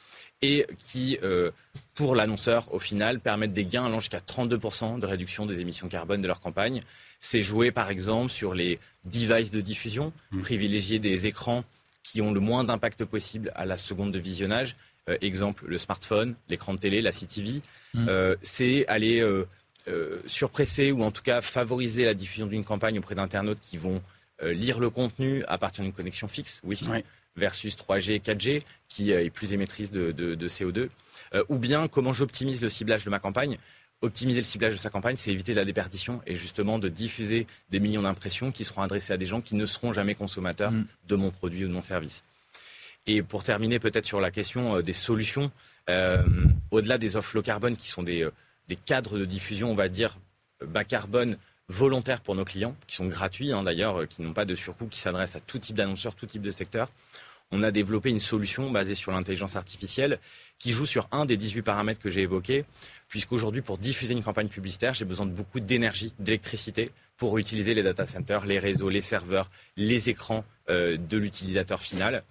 et 0.42 0.66
qui, 0.78 1.18
euh, 1.24 1.52
pour 1.94 2.16
l'annonceur, 2.16 2.74
au 2.74 2.80
final, 2.80 3.20
permettent 3.20 3.52
des 3.52 3.66
gains 3.66 3.88
allant 3.88 4.00
jusqu'à 4.00 4.22
32% 4.22 4.98
de 4.98 5.06
réduction 5.06 5.46
des 5.46 5.60
émissions 5.60 5.90
carbone 5.90 6.22
de 6.22 6.28
leur 6.28 6.40
campagne. 6.40 6.80
C'est 7.20 7.42
jouer, 7.42 7.74
par 7.74 7.90
exemple, 7.90 8.32
sur 8.32 8.54
les 8.54 8.80
devices 9.04 9.52
de 9.52 9.60
diffusion, 9.60 10.14
mmh. 10.32 10.42
privilégier 10.42 11.00
des 11.00 11.26
écrans 11.26 11.66
qui 12.02 12.22
ont 12.22 12.32
le 12.32 12.40
moins 12.40 12.64
d'impact 12.64 13.04
possible 13.04 13.52
à 13.56 13.66
la 13.66 13.78
seconde 13.78 14.12
de 14.12 14.20
visionnage 14.20 14.78
exemple, 15.22 15.66
le 15.68 15.78
smartphone, 15.78 16.36
l'écran 16.50 16.74
de 16.74 16.80
télé, 16.80 17.02
la 17.02 17.12
CTV, 17.12 17.62
mm. 17.94 18.06
euh, 18.08 18.36
c'est 18.42 18.88
aller 18.88 19.20
euh, 19.22 19.46
surpresser 20.26 20.92
ou 20.92 21.04
en 21.04 21.12
tout 21.12 21.24
cas 21.24 21.42
favoriser 21.42 22.06
la 22.06 22.14
diffusion 22.14 22.48
d'une 22.48 22.64
campagne 22.64 23.00
auprès 23.00 23.16
d'internautes 23.16 23.60
qui 23.62 23.78
vont 23.78 24.02
lire 24.42 24.80
le 24.80 24.90
contenu 24.90 25.46
à 25.46 25.58
partir 25.58 25.86
d'une 25.86 25.94
connexion 25.94 26.28
fixe, 26.28 26.60
Wi-Fi, 26.66 27.06
versus 27.38 27.78
3G, 27.78 28.20
4G, 28.20 28.62
qui 28.90 29.12
est 29.12 29.30
plus 29.30 29.54
émettrice 29.54 29.90
de, 29.90 30.12
de 30.12 30.48
CO2. 30.50 30.90
ou 31.48 31.58
bien 31.58 31.88
comment 31.88 32.12
j'optimise 32.12 32.62
le 32.62 32.68
ciblage 32.68 33.06
de 33.06 33.10
ma 33.10 33.20
campagne 33.20 33.56
optimiser 34.04 34.40
le 34.40 34.46
ciblage 34.46 34.74
de 34.74 34.80
sa 34.80 34.90
campagne, 34.90 35.16
c'est 35.18 35.32
éviter 35.32 35.54
la 35.54 35.66
déperdition 35.66 36.22
et 36.28 36.36
justement 36.36 36.78
de 36.78 36.90
diffuser 36.90 37.48
des 37.70 37.80
millions 37.80 38.02
d'impressions 38.02 38.52
qui 38.52 38.66
seront 38.66 38.82
adressées 38.82 39.14
à 39.14 39.18
des 39.18 39.26
gens 39.26 39.42
qui 39.42 39.56
ne 39.56 39.66
seront 39.66 39.94
jamais 39.94 40.14
consommateurs 40.14 40.72
mm. 40.72 40.86
de 41.08 41.16
mon 41.16 41.32
produit 41.32 41.66
ou 41.66 41.68
de 41.70 41.74
mon 41.74 41.82
service. 41.82 42.24
Et 43.06 43.22
pour 43.22 43.44
terminer 43.44 43.80
peut-être 43.80 44.06
sur 44.06 44.22
la 44.22 44.32
question 44.32 44.78
euh, 44.78 44.82
des 44.82 44.94
solutions, 44.94 45.52
euh, 45.90 46.24
au-delà 46.72 46.98
des 46.98 47.16
offres 47.16 47.36
low 47.36 47.42
carbone 47.42 47.76
qui 47.76 47.88
sont 47.88 48.04
des, 48.04 48.24
euh, 48.24 48.32
des, 48.68 48.78
cadres 48.78 49.18
de 49.18 49.26
diffusion, 49.26 49.72
on 49.72 49.76
va 49.76 49.90
dire, 49.90 50.18
bas 50.66 50.86
carbone 50.86 51.38
volontaires 51.68 52.22
pour 52.22 52.36
nos 52.36 52.46
clients, 52.46 52.76
qui 52.88 52.96
sont 52.96 53.08
gratuits 53.08 53.52
hein, 53.52 53.64
d'ailleurs, 53.64 54.08
qui 54.08 54.22
n'ont 54.22 54.34
pas 54.34 54.46
de 54.46 54.56
surcoût, 54.56 54.88
qui 54.88 55.00
s'adressent 55.00 55.36
à 55.36 55.42
tout 55.42 55.60
type 55.60 55.76
d'annonceurs, 55.76 56.16
tout 56.16 56.26
type 56.26 56.42
de 56.42 56.52
secteur. 56.52 56.90
On 57.52 57.62
a 57.62 57.72
développé 57.72 58.10
une 58.10 58.20
solution 58.20 58.72
basée 58.72 58.96
sur 58.96 59.12
l'intelligence 59.12 59.56
artificielle 59.56 60.20
qui 60.58 60.72
joue 60.72 60.86
sur 60.86 61.08
un 61.12 61.26
des 61.26 61.38
18 61.38 61.62
paramètres 61.62 62.00
que 62.00 62.10
j'ai 62.10 62.22
évoqués, 62.22 62.64
puisqu'aujourd'hui, 63.10 63.62
pour 63.62 63.78
diffuser 63.78 64.14
une 64.14 64.24
campagne 64.24 64.48
publicitaire, 64.48 64.94
j'ai 64.94 65.06
besoin 65.06 65.26
de 65.26 65.32
beaucoup 65.32 65.60
d'énergie, 65.60 66.14
d'électricité 66.20 66.90
pour 67.18 67.38
utiliser 67.38 67.74
les 67.74 67.84
data 67.84 68.08
centers, 68.08 68.46
les 68.46 68.60
réseaux, 68.60 68.90
les 68.90 69.02
serveurs, 69.02 69.52
les 69.76 70.10
écrans, 70.10 70.46
de 70.68 71.18
l'utilisateur 71.18 71.84
final. 71.84 72.24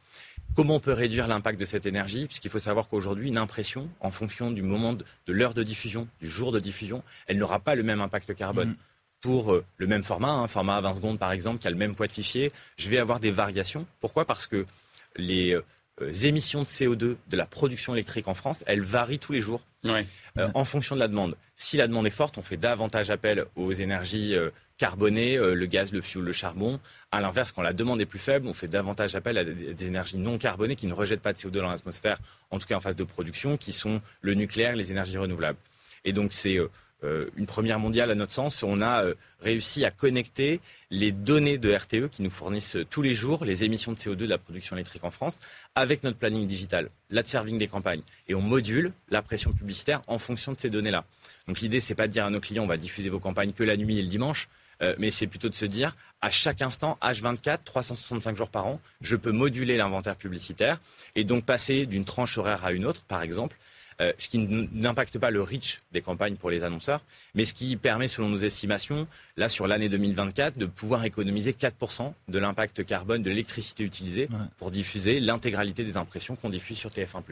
Comment 0.55 0.77
on 0.77 0.81
peut 0.81 0.93
réduire 0.93 1.29
l'impact 1.29 1.59
de 1.59 1.65
cette 1.65 1.87
énergie 1.87 2.27
Puisqu'il 2.27 2.51
faut 2.51 2.59
savoir 2.59 2.89
qu'aujourd'hui, 2.89 3.29
une 3.29 3.39
impression, 3.39 3.89
en 4.01 4.11
fonction 4.11 4.51
du 4.51 4.63
moment 4.63 4.93
de, 4.93 5.05
l'heure 5.27 5.55
de 5.55 5.63
diffusion, 5.63 6.07
du 6.21 6.29
jour 6.29 6.53
de 6.53 6.61
diffusion, 6.61 7.03
elle 7.27 7.39
n'aura 7.39 7.59
pas 7.59 7.75
le 7.75 7.83
même 7.83 8.01
impact 8.01 8.35
carbone. 8.35 8.71
Mm. 8.71 8.77
Pour 9.23 9.53
euh, 9.53 9.65
le 9.79 9.87
même 9.87 10.03
format, 10.03 10.33
un 10.33 10.49
format 10.49 10.77
à 10.77 10.81
20 10.81 10.95
secondes 10.97 11.19
par 11.19 11.31
exemple, 11.31 11.61
qui 11.61 11.69
a 11.69 11.71
le 11.71 11.77
même 11.77 11.95
poids 11.95 12.09
de 12.09 12.13
fichier, 12.13 12.51
je 12.77 12.91
vais 12.91 12.99
avoir 12.99 13.21
des 13.21 13.31
variations. 13.31 13.87
Pourquoi? 14.01 14.25
Parce 14.25 14.49
que 14.49 14.67
les 15.17 15.55
euh, 15.55 15.65
émissions 16.23 16.63
de 16.63 16.67
CO2 16.67 17.17
de 17.29 17.37
la 17.37 17.47
production 17.47 17.95
électrique 17.95 18.29
en 18.29 18.35
France, 18.35 18.65
elles 18.67 18.83
varient 18.83 19.19
tous 19.19 19.33
les 19.33 19.41
jours 19.41 19.61
euh, 19.87 20.03
en 20.55 20.65
fonction 20.65 20.95
de 20.95 21.01
la 21.01 21.09
demande. 21.09 21.37
Si 21.57 21.77
la 21.77 21.87
demande 21.87 22.07
est 22.07 22.11
forte, 22.11 22.39
on 22.39 22.43
fait 22.43 22.57
davantage 22.57 23.11
appel 23.11 23.45
aux 23.57 23.73
énergies 23.73 24.35
carbonées, 24.79 25.37
le 25.37 25.67
gaz, 25.67 25.93
le 25.93 26.01
fioul, 26.01 26.25
le 26.25 26.33
charbon. 26.33 26.81
À 27.13 27.21
l'inverse, 27.21 27.53
quand 27.53 27.63
la 27.63 27.73
demande 27.73 28.01
est 28.01 28.07
plus 28.07 28.19
faible, 28.19 28.49
on 28.49 28.55
fait 28.55 28.69
davantage 28.69 29.15
appel 29.15 29.39
à 29.39 29.45
des 29.45 29.87
énergies 29.87 30.19
non 30.19 30.39
carbonées 30.39 30.77
qui 30.77 30.87
ne 30.87 30.95
rejettent 30.95 31.21
pas 31.21 31.33
de 31.33 31.39
CO2 31.39 31.51
dans 31.51 31.71
l'atmosphère, 31.71 32.19
en 32.51 32.59
tout 32.59 32.67
cas 32.67 32.77
en 32.77 32.81
phase 32.81 32.97
de 32.97 33.05
production, 33.05 33.57
qui 33.57 33.73
sont 33.73 34.01
le 34.23 34.35
nucléaire, 34.35 34.75
les 34.75 34.91
énergies 34.91 35.19
renouvelables. 35.19 35.59
Et 36.05 36.13
donc 36.13 36.33
c'est 36.33 36.57
euh, 36.57 36.69
une 37.37 37.47
première 37.47 37.79
mondiale 37.79 38.11
à 38.11 38.15
notre 38.15 38.33
sens. 38.33 38.63
On 38.63 38.81
a 38.81 39.05
euh, 39.05 39.15
réussi 39.41 39.85
à 39.85 39.91
connecter 39.91 40.61
les 40.91 41.11
données 41.11 41.59
de 41.59 41.73
RTE 41.73 42.09
qui 42.11 42.23
nous 42.23 42.31
fournissent 42.31 42.77
euh, 42.77 42.85
tous 42.85 43.03
les 43.03 43.15
jours 43.15 43.45
les 43.45 43.65
émissions 43.65 43.93
de 43.93 43.97
CO2 43.97 44.15
de 44.15 44.27
la 44.27 44.39
production 44.39 44.77
électrique 44.77 45.05
en 45.05 45.11
France 45.11 45.39
avec 45.75 46.05
notre 46.05 46.19
planning 46.19 46.47
digital, 46.47 46.91
l'ad-serving 47.11 47.59
des 47.59 47.67
campagnes. 47.67 48.03
Et 48.29 48.35
on 48.35 48.41
module 48.41 48.93
la 49.09 49.23
pression 49.23 49.53
publicitaire 49.53 50.03
en 50.07 50.19
fonction 50.19 50.53
de 50.53 50.61
ces 50.61 50.71
données-là. 50.71 51.05
Donc 51.49 51.61
l'idée, 51.61 51.81
c'est 51.81 51.95
pas 51.95 52.07
de 52.07 52.13
dire 52.13 52.25
à 52.25 52.31
nos 52.31 52.41
clients, 52.41 52.65
on 52.65 52.69
va 52.69 52.77
diffuser 52.77 53.09
vos 53.09 53.19
campagnes 53.19 53.53
que 53.53 53.65
la 53.65 53.77
nuit 53.77 53.99
et 53.99 54.03
le 54.03 54.09
dimanche. 54.09 54.49
mais 54.99 55.11
c'est 55.13 55.29
plutôt 55.29 55.49
de 55.49 55.55
se 55.55 55.65
dire, 55.65 55.95
à 56.21 56.31
chaque 56.31 56.61
instant, 56.61 56.99
H24, 57.03 57.59
365 57.65 58.37
jours 58.37 58.49
par 58.49 58.67
an, 58.67 58.81
je 59.01 59.15
peux 59.15 59.31
moduler 59.31 59.77
l'inventaire 59.77 60.17
publicitaire 60.17 60.81
et 61.15 61.23
donc 61.25 61.45
passer 61.45 61.87
d'une 61.87 62.05
tranche 62.05 62.37
horaire 62.37 62.65
à 62.65 62.73
une 62.73 62.85
autre, 62.85 63.03
par 63.03 63.23
exemple, 63.23 63.57
euh, 64.01 64.13
ce 64.19 64.29
qui 64.29 64.39
n'impacte 64.39 65.19
pas 65.19 65.31
le 65.31 65.43
reach 65.43 65.81
des 65.93 66.01
campagnes 66.01 66.37
pour 66.37 66.51
les 66.51 66.63
annonceurs, 66.65 67.01
mais 67.35 67.45
ce 67.45 67.55
qui 67.55 67.77
permet, 67.77 68.09
selon 68.09 68.29
nos 68.29 68.39
estimations, 68.39 69.07
là 69.37 69.49
sur 69.49 69.67
l'année 69.67 69.89
2024, 69.89 70.59
de 70.59 70.67
pouvoir 70.67 71.05
économiser 71.05 71.53
4% 71.53 72.13
de 72.29 72.39
l'impact 72.39 72.85
carbone 72.85 73.23
de 73.23 73.31
l'électricité 73.31 73.85
utilisée 73.85 74.29
pour 74.59 74.71
diffuser 74.71 75.21
l'intégralité 75.21 75.85
des 75.85 75.97
impressions 75.97 76.37
qu'on 76.37 76.51
diffuse 76.51 76.79
sur 76.79 76.91
TF1+. 76.91 77.23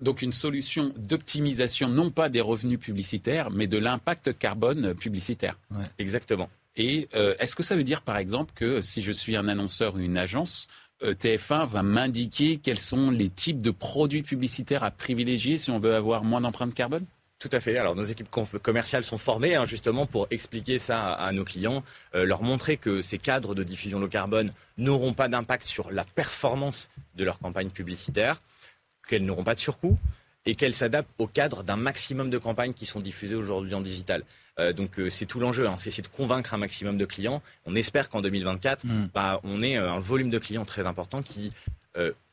Donc 0.00 0.22
une 0.22 0.32
solution 0.32 0.92
d'optimisation 0.96 1.88
non 1.88 2.10
pas 2.10 2.28
des 2.28 2.40
revenus 2.40 2.78
publicitaires, 2.78 3.50
mais 3.50 3.66
de 3.66 3.78
l'impact 3.78 4.38
carbone 4.38 4.94
publicitaire. 4.94 5.56
Exactement. 5.98 6.50
Et 6.76 7.08
euh, 7.14 7.34
est-ce 7.38 7.56
que 7.56 7.62
ça 7.62 7.74
veut 7.74 7.84
dire, 7.84 8.02
par 8.02 8.18
exemple, 8.18 8.52
que 8.54 8.80
si 8.80 9.02
je 9.02 9.12
suis 9.12 9.34
un 9.36 9.48
annonceur 9.48 9.94
ou 9.94 9.98
une 9.98 10.18
agence, 10.18 10.68
euh, 10.68 10.85
TF1 11.02 11.66
va 11.66 11.82
m'indiquer 11.82 12.58
quels 12.58 12.78
sont 12.78 13.10
les 13.10 13.28
types 13.28 13.60
de 13.60 13.70
produits 13.70 14.22
publicitaires 14.22 14.84
à 14.84 14.90
privilégier 14.90 15.58
si 15.58 15.70
on 15.70 15.78
veut 15.78 15.94
avoir 15.94 16.24
moins 16.24 16.40
d'empreinte 16.40 16.74
carbone? 16.74 17.06
Tout 17.38 17.50
à 17.52 17.60
fait. 17.60 17.76
Alors 17.76 17.94
nos 17.94 18.04
équipes 18.04 18.30
commerciales 18.62 19.04
sont 19.04 19.18
formées 19.18 19.56
hein, 19.56 19.66
justement 19.66 20.06
pour 20.06 20.26
expliquer 20.30 20.78
ça 20.78 21.12
à, 21.12 21.32
nos 21.32 21.44
clients, 21.44 21.84
euh, 22.14 22.24
leur 22.24 22.42
montrer 22.42 22.78
que 22.78 23.02
ces 23.02 23.18
cadres 23.18 23.54
de 23.54 23.62
diffusion 23.62 24.00
low 24.00 24.08
carbone 24.08 24.52
n'auront 24.78 25.12
pas 25.12 25.28
d'impact 25.28 25.66
sur 25.66 25.90
la 25.90 26.04
performance 26.04 26.88
de 27.14 27.24
leur 27.24 27.38
campagne 27.38 27.68
publicitaire, 27.68 28.40
qu'elles 29.06 29.24
n'auront 29.24 29.44
pas 29.44 29.54
de 29.54 29.60
surcoût, 29.60 29.98
et 30.46 30.54
qu'elle 30.54 30.72
s'adapte 30.72 31.10
au 31.18 31.26
cadre 31.26 31.62
d'un 31.62 31.76
maximum 31.76 32.30
de 32.30 32.38
campagnes 32.38 32.72
qui 32.72 32.86
sont 32.86 33.00
diffusées 33.00 33.34
aujourd'hui 33.34 33.74
en 33.74 33.80
digital. 33.80 34.22
Euh, 34.58 34.72
donc 34.72 34.98
euh, 34.98 35.10
c'est 35.10 35.26
tout 35.26 35.40
l'enjeu, 35.40 35.66
hein. 35.66 35.76
c'est 35.76 36.00
de 36.00 36.08
convaincre 36.08 36.54
un 36.54 36.58
maximum 36.58 36.96
de 36.96 37.04
clients. 37.04 37.42
On 37.66 37.74
espère 37.74 38.08
qu'en 38.08 38.22
2024, 38.22 38.86
mm. 38.86 39.08
bah, 39.12 39.40
on 39.44 39.60
ait 39.60 39.76
euh, 39.76 39.92
un 39.92 40.00
volume 40.00 40.30
de 40.30 40.38
clients 40.38 40.64
très 40.64 40.86
important 40.86 41.22
qui 41.22 41.50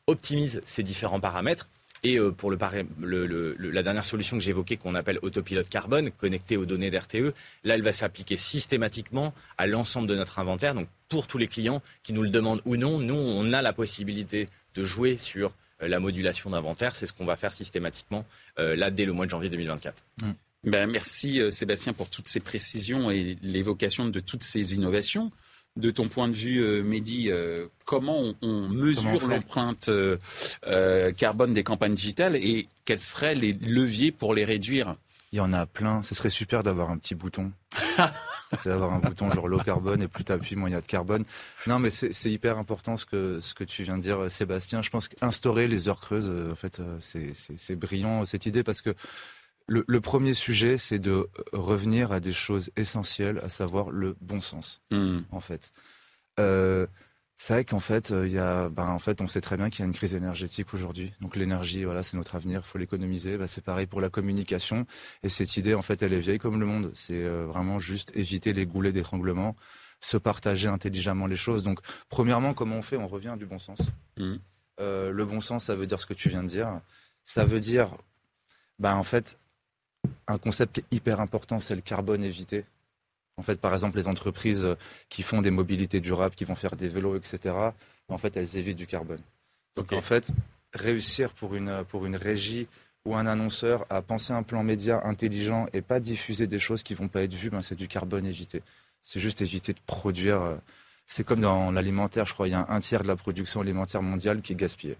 optimise 0.06 0.60
ces 0.66 0.82
différents 0.82 1.20
paramètres. 1.20 1.70
Et 2.02 2.18
pour 2.36 2.50
le, 2.50 3.56
la 3.58 3.82
dernière 3.82 4.04
solution 4.04 4.36
que 4.36 4.42
j'ai 4.42 4.50
évoquée, 4.50 4.76
qu'on 4.76 4.94
appelle 4.94 5.18
autopilote 5.22 5.70
carbone, 5.70 6.10
connectée 6.10 6.58
aux 6.58 6.66
données 6.66 6.90
d'RTE, 6.90 7.32
là, 7.64 7.76
elle 7.76 7.82
va 7.82 7.94
s'appliquer 7.94 8.36
systématiquement 8.36 9.32
à 9.56 9.66
l'ensemble 9.66 10.06
de 10.06 10.14
notre 10.14 10.38
inventaire. 10.38 10.74
Donc, 10.74 10.86
pour 11.08 11.26
tous 11.26 11.38
les 11.38 11.48
clients 11.48 11.80
qui 12.02 12.12
nous 12.12 12.22
le 12.22 12.28
demandent 12.28 12.60
ou 12.66 12.76
non, 12.76 12.98
nous, 12.98 13.14
on 13.14 13.54
a 13.54 13.62
la 13.62 13.72
possibilité 13.72 14.50
de 14.74 14.84
jouer 14.84 15.16
sur 15.16 15.54
la 15.80 16.00
modulation 16.00 16.50
d'inventaire. 16.50 16.94
C'est 16.96 17.06
ce 17.06 17.12
qu'on 17.12 17.24
va 17.24 17.36
faire 17.36 17.52
systématiquement 17.52 18.24
euh, 18.58 18.76
là 18.76 18.90
dès 18.90 19.04
le 19.04 19.12
mois 19.12 19.26
de 19.26 19.30
janvier 19.30 19.50
2024. 19.50 20.02
Mm. 20.22 20.30
Ben, 20.64 20.90
merci 20.90 21.40
euh, 21.40 21.50
Sébastien 21.50 21.92
pour 21.92 22.08
toutes 22.08 22.28
ces 22.28 22.40
précisions 22.40 23.10
et 23.10 23.36
l'évocation 23.42 24.06
de 24.06 24.20
toutes 24.20 24.44
ces 24.44 24.74
innovations. 24.74 25.30
De 25.76 25.90
ton 25.90 26.06
point 26.06 26.28
de 26.28 26.34
vue, 26.34 26.62
Mehdi, 26.84 27.30
comment 27.84 28.32
on, 28.42 28.68
mesure 28.68 29.26
l'empreinte 29.26 29.90
carbone 31.16 31.52
des 31.52 31.64
campagnes 31.64 31.96
digitales 31.96 32.36
et 32.36 32.68
quels 32.84 33.00
seraient 33.00 33.34
les 33.34 33.54
leviers 33.54 34.12
pour 34.12 34.34
les 34.34 34.44
réduire? 34.44 34.94
Il 35.32 35.38
y 35.38 35.40
en 35.40 35.52
a 35.52 35.66
plein. 35.66 36.04
Ce 36.04 36.14
serait 36.14 36.30
super 36.30 36.62
d'avoir 36.62 36.90
un 36.90 36.98
petit 36.98 37.16
bouton. 37.16 37.50
d'avoir 38.64 38.92
un 38.92 38.98
bouton 38.98 39.30
genre 39.30 39.48
low 39.48 39.58
carbone 39.58 40.02
et 40.02 40.08
plus 40.08 40.24
tu 40.24 40.32
appuies, 40.32 40.56
moins 40.56 40.68
il 40.68 40.72
y 40.72 40.76
a 40.76 40.80
de 40.80 40.86
carbone. 40.86 41.24
Non, 41.66 41.78
mais 41.78 41.90
c'est 41.90 42.30
hyper 42.30 42.58
important 42.58 42.96
ce 42.96 43.06
que, 43.06 43.40
ce 43.40 43.54
que 43.54 43.64
tu 43.64 43.82
viens 43.82 43.96
de 43.96 44.02
dire, 44.02 44.30
Sébastien. 44.30 44.82
Je 44.82 44.90
pense 44.90 45.08
qu'instaurer 45.08 45.66
les 45.66 45.88
heures 45.88 46.00
creuses, 46.00 46.28
euh, 46.28 46.52
en 46.52 46.56
fait, 46.56 46.80
euh, 46.80 46.98
c'est 47.00 47.76
brillant 47.76 48.26
cette 48.26 48.46
idée 48.46 48.62
parce 48.62 48.82
que 48.82 48.94
le, 49.66 49.84
le 49.88 50.00
premier 50.00 50.34
sujet, 50.34 50.76
c'est 50.76 50.98
de 50.98 51.28
revenir 51.52 52.12
à 52.12 52.20
des 52.20 52.32
choses 52.32 52.70
essentielles, 52.76 53.40
à 53.42 53.48
savoir 53.48 53.90
le 53.90 54.16
bon 54.20 54.40
sens, 54.40 54.82
hmm. 54.90 55.20
en 55.30 55.40
fait. 55.40 55.72
Euh, 56.38 56.86
c'est 57.36 57.52
vrai 57.52 57.64
qu'en 57.64 57.80
fait, 57.80 58.12
euh, 58.12 58.26
il 58.26 58.32
y 58.32 58.38
a, 58.38 58.68
ben, 58.68 58.86
en 58.86 58.98
fait, 58.98 59.20
on 59.20 59.26
sait 59.26 59.40
très 59.40 59.56
bien 59.56 59.68
qu'il 59.68 59.80
y 59.80 59.82
a 59.82 59.86
une 59.86 59.92
crise 59.92 60.14
énergétique 60.14 60.72
aujourd'hui. 60.72 61.12
Donc 61.20 61.34
l'énergie, 61.34 61.84
voilà, 61.84 62.02
c'est 62.02 62.16
notre 62.16 62.36
avenir. 62.36 62.62
Il 62.64 62.68
faut 62.68 62.78
l'économiser. 62.78 63.36
Ben, 63.36 63.46
c'est 63.46 63.64
pareil 63.64 63.86
pour 63.86 64.00
la 64.00 64.08
communication. 64.08 64.86
Et 65.22 65.28
cette 65.28 65.56
idée, 65.56 65.74
en 65.74 65.82
fait, 65.82 66.02
elle 66.02 66.12
est 66.12 66.20
vieille 66.20 66.38
comme 66.38 66.60
le 66.60 66.66
monde. 66.66 66.92
C'est 66.94 67.24
euh, 67.24 67.46
vraiment 67.46 67.78
juste 67.80 68.12
éviter 68.14 68.52
les 68.52 68.66
goulets 68.66 68.92
d'étranglement, 68.92 69.56
se 70.00 70.16
partager 70.16 70.68
intelligemment 70.68 71.26
les 71.26 71.36
choses. 71.36 71.64
Donc, 71.64 71.80
premièrement, 72.08 72.54
comment 72.54 72.76
on 72.76 72.82
fait? 72.82 72.96
On 72.96 73.08
revient 73.08 73.34
du 73.36 73.46
bon 73.46 73.58
sens. 73.58 73.78
Mmh. 74.16 74.34
Euh, 74.80 75.10
le 75.10 75.24
bon 75.24 75.40
sens, 75.40 75.64
ça 75.64 75.74
veut 75.74 75.86
dire 75.86 76.00
ce 76.00 76.06
que 76.06 76.14
tu 76.14 76.28
viens 76.28 76.44
de 76.44 76.48
dire. 76.48 76.80
Ça 77.24 77.44
veut 77.44 77.60
dire, 77.60 77.90
ben, 78.78 78.94
en 78.94 79.04
fait, 79.04 79.38
un 80.28 80.38
concept 80.38 80.74
qui 80.74 80.80
est 80.80 80.96
hyper 80.96 81.20
important, 81.20 81.58
c'est 81.58 81.74
le 81.74 81.80
carbone 81.80 82.22
évité. 82.22 82.64
En 83.36 83.42
fait, 83.42 83.60
par 83.60 83.72
exemple, 83.74 83.98
les 83.98 84.06
entreprises 84.06 84.62
euh, 84.62 84.76
qui 85.08 85.22
font 85.22 85.42
des 85.42 85.50
mobilités 85.50 86.00
durables, 86.00 86.34
qui 86.34 86.44
vont 86.44 86.54
faire 86.54 86.76
des 86.76 86.88
vélos, 86.88 87.16
etc., 87.16 87.54
en 88.08 88.18
fait, 88.18 88.36
elles 88.36 88.56
évitent 88.56 88.76
du 88.76 88.86
carbone. 88.86 89.20
Donc, 89.76 89.92
en 89.92 90.00
fait, 90.00 90.30
réussir 90.72 91.30
pour 91.30 91.54
une, 91.54 91.84
pour 91.88 92.06
une 92.06 92.16
régie 92.16 92.68
ou 93.04 93.16
un 93.16 93.26
annonceur 93.26 93.86
à 93.90 94.02
penser 94.02 94.32
un 94.32 94.42
plan 94.42 94.62
média 94.62 95.00
intelligent 95.04 95.66
et 95.72 95.82
pas 95.82 96.00
diffuser 96.00 96.46
des 96.46 96.58
choses 96.58 96.82
qui 96.82 96.94
vont 96.94 97.08
pas 97.08 97.22
être 97.22 97.34
vues, 97.34 97.50
ben, 97.50 97.62
c'est 97.62 97.74
du 97.74 97.88
carbone 97.88 98.26
évité. 98.26 98.62
C'est 99.02 99.20
juste 99.20 99.42
éviter 99.42 99.72
de 99.72 99.80
produire. 99.86 100.40
Euh, 100.40 100.56
c'est 101.06 101.24
comme 101.24 101.40
dans 101.40 101.70
l'alimentaire, 101.70 102.26
je 102.26 102.34
crois, 102.34 102.48
il 102.48 102.52
y 102.52 102.54
a 102.54 102.66
un 102.68 102.80
tiers 102.80 103.02
de 103.02 103.08
la 103.08 103.16
production 103.16 103.60
alimentaire 103.60 104.02
mondiale 104.02 104.40
qui 104.40 104.52
est 104.52 104.56
gaspillée. 104.56 104.96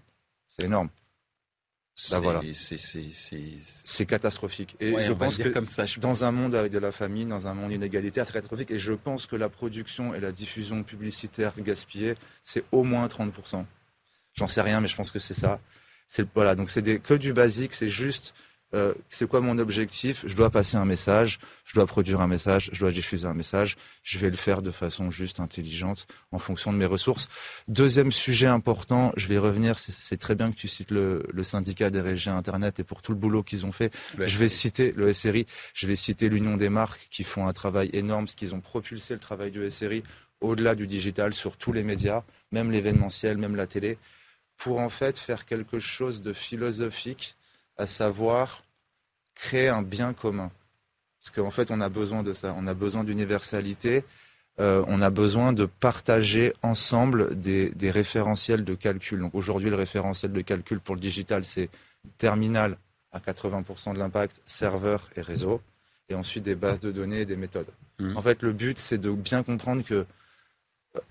C'est 0.47 0.63
énorme. 0.63 0.89
Bah 2.11 2.19
voilà. 2.19 2.41
C'est 2.53 4.05
catastrophique. 4.05 4.75
Et 4.79 4.93
je 5.01 5.13
pense 5.13 5.37
que 5.37 5.47
comme 5.49 5.65
ça, 5.65 5.85
dans 5.97 6.25
un 6.25 6.31
monde 6.31 6.53
avec 6.53 6.71
de 6.71 6.79
la 6.79 6.91
famine, 6.91 7.29
dans 7.29 7.47
un 7.47 7.53
monde 7.53 7.71
inégalitaire, 7.71 8.25
c'est 8.25 8.33
catastrophique. 8.33 8.71
Et 8.71 8.79
je 8.79 8.93
pense 8.93 9.27
que 9.27 9.35
la 9.35 9.47
production 9.47 10.13
et 10.13 10.19
la 10.19 10.31
diffusion 10.33 10.83
publicitaire 10.83 11.53
gaspillée, 11.57 12.15
c'est 12.43 12.63
au 12.71 12.83
moins 12.83 13.07
30%. 13.07 13.63
J'en 14.33 14.47
sais 14.47 14.61
rien, 14.61 14.81
mais 14.81 14.89
je 14.89 14.95
pense 14.97 15.11
que 15.11 15.19
c'est 15.19 15.33
ça. 15.33 15.59
Voilà, 16.33 16.55
donc 16.55 16.69
c'est 16.69 16.99
que 16.99 17.13
du 17.13 17.31
basique, 17.31 17.73
c'est 17.73 17.89
juste 17.89 18.33
euh, 18.73 18.93
c'est 19.09 19.27
quoi 19.27 19.41
mon 19.41 19.57
objectif? 19.57 20.23
Je 20.27 20.35
dois 20.35 20.49
passer 20.49 20.75
un 20.75 20.85
message, 20.85 21.39
je 21.65 21.75
dois 21.75 21.85
produire 21.85 22.19
un 22.21 22.27
message, 22.27 22.69
je 22.73 22.79
dois 22.79 22.91
diffuser 22.91 23.27
un 23.27 23.33
message. 23.33 23.77
Je 24.03 24.17
vais 24.17 24.29
le 24.29 24.35
faire 24.35 24.61
de 24.61 24.71
façon 24.71 25.11
juste, 25.11 25.39
intelligente, 25.39 26.07
en 26.31 26.39
fonction 26.39 26.73
de 26.73 26.77
mes 26.77 26.85
ressources. 26.85 27.29
Deuxième 27.67 28.11
sujet 28.11 28.47
important, 28.47 29.13
je 29.15 29.27
vais 29.27 29.37
revenir. 29.37 29.79
C'est 29.79 30.17
très 30.17 30.35
bien 30.35 30.51
que 30.51 30.57
tu 30.57 30.67
cites 30.67 30.91
le, 30.91 31.23
syndicat 31.43 31.89
des 31.89 32.01
régies 32.01 32.29
Internet 32.29 32.79
et 32.79 32.83
pour 32.83 33.01
tout 33.01 33.11
le 33.11 33.17
boulot 33.17 33.43
qu'ils 33.43 33.65
ont 33.65 33.71
fait. 33.71 33.93
je 34.17 34.37
vais 34.37 34.49
citer 34.49 34.93
le 34.95 35.13
SRI, 35.13 35.45
je 35.73 35.87
vais 35.87 35.95
citer 35.95 36.27
l'Union 36.27 36.57
des 36.57 36.69
marques 36.69 37.07
qui 37.11 37.23
font 37.23 37.47
un 37.47 37.53
travail 37.53 37.89
énorme, 37.93 38.27
ce 38.27 38.35
qu'ils 38.35 38.55
ont 38.55 38.61
propulsé 38.61 39.13
le 39.13 39.19
travail 39.19 39.51
du 39.51 39.69
SRI 39.69 40.03
au-delà 40.41 40.75
du 40.75 40.87
digital 40.87 41.33
sur 41.33 41.57
tous 41.57 41.71
les 41.71 41.83
médias, 41.83 42.23
même 42.51 42.71
l'événementiel, 42.71 43.37
même 43.37 43.55
la 43.55 43.67
télé, 43.67 43.97
pour 44.57 44.79
en 44.79 44.89
fait 44.89 45.17
faire 45.17 45.45
quelque 45.45 45.79
chose 45.79 46.21
de 46.21 46.33
philosophique, 46.33 47.35
à 47.77 47.87
savoir 47.87 48.63
créer 49.33 49.69
un 49.69 49.81
bien 49.81 50.13
commun. 50.13 50.51
Parce 51.19 51.35
qu'en 51.35 51.51
fait, 51.51 51.71
on 51.71 51.81
a 51.81 51.89
besoin 51.89 52.23
de 52.23 52.33
ça. 52.33 52.55
On 52.57 52.67
a 52.67 52.73
besoin 52.73 53.03
d'universalité. 53.03 54.03
Euh, 54.59 54.83
on 54.87 55.01
a 55.01 55.09
besoin 55.09 55.51
de 55.53 55.65
partager 55.65 56.53
ensemble 56.61 57.39
des, 57.39 57.73
référentiels 57.91 58.63
de 58.63 58.75
calcul. 58.75 59.19
Donc 59.19 59.35
aujourd'hui, 59.35 59.69
le 59.69 59.75
référentiel 59.75 60.31
de 60.31 60.41
calcul 60.41 60.79
pour 60.79 60.95
le 60.95 61.01
digital, 61.01 61.43
c'est 61.43 61.69
terminal 62.17 62.77
à 63.11 63.19
80% 63.19 63.93
de 63.93 63.99
l'impact, 63.99 64.41
serveur 64.45 65.09
et 65.15 65.21
réseau, 65.21 65.61
et 66.09 66.15
ensuite 66.15 66.43
des 66.43 66.55
bases 66.55 66.79
de 66.79 66.91
données 66.91 67.21
et 67.21 67.25
des 67.25 67.35
méthodes. 67.35 67.67
Mmh. 67.99 68.15
En 68.15 68.21
fait, 68.21 68.41
le 68.41 68.53
but, 68.53 68.77
c'est 68.77 68.97
de 68.97 69.11
bien 69.11 69.43
comprendre 69.43 69.83
que 69.83 70.05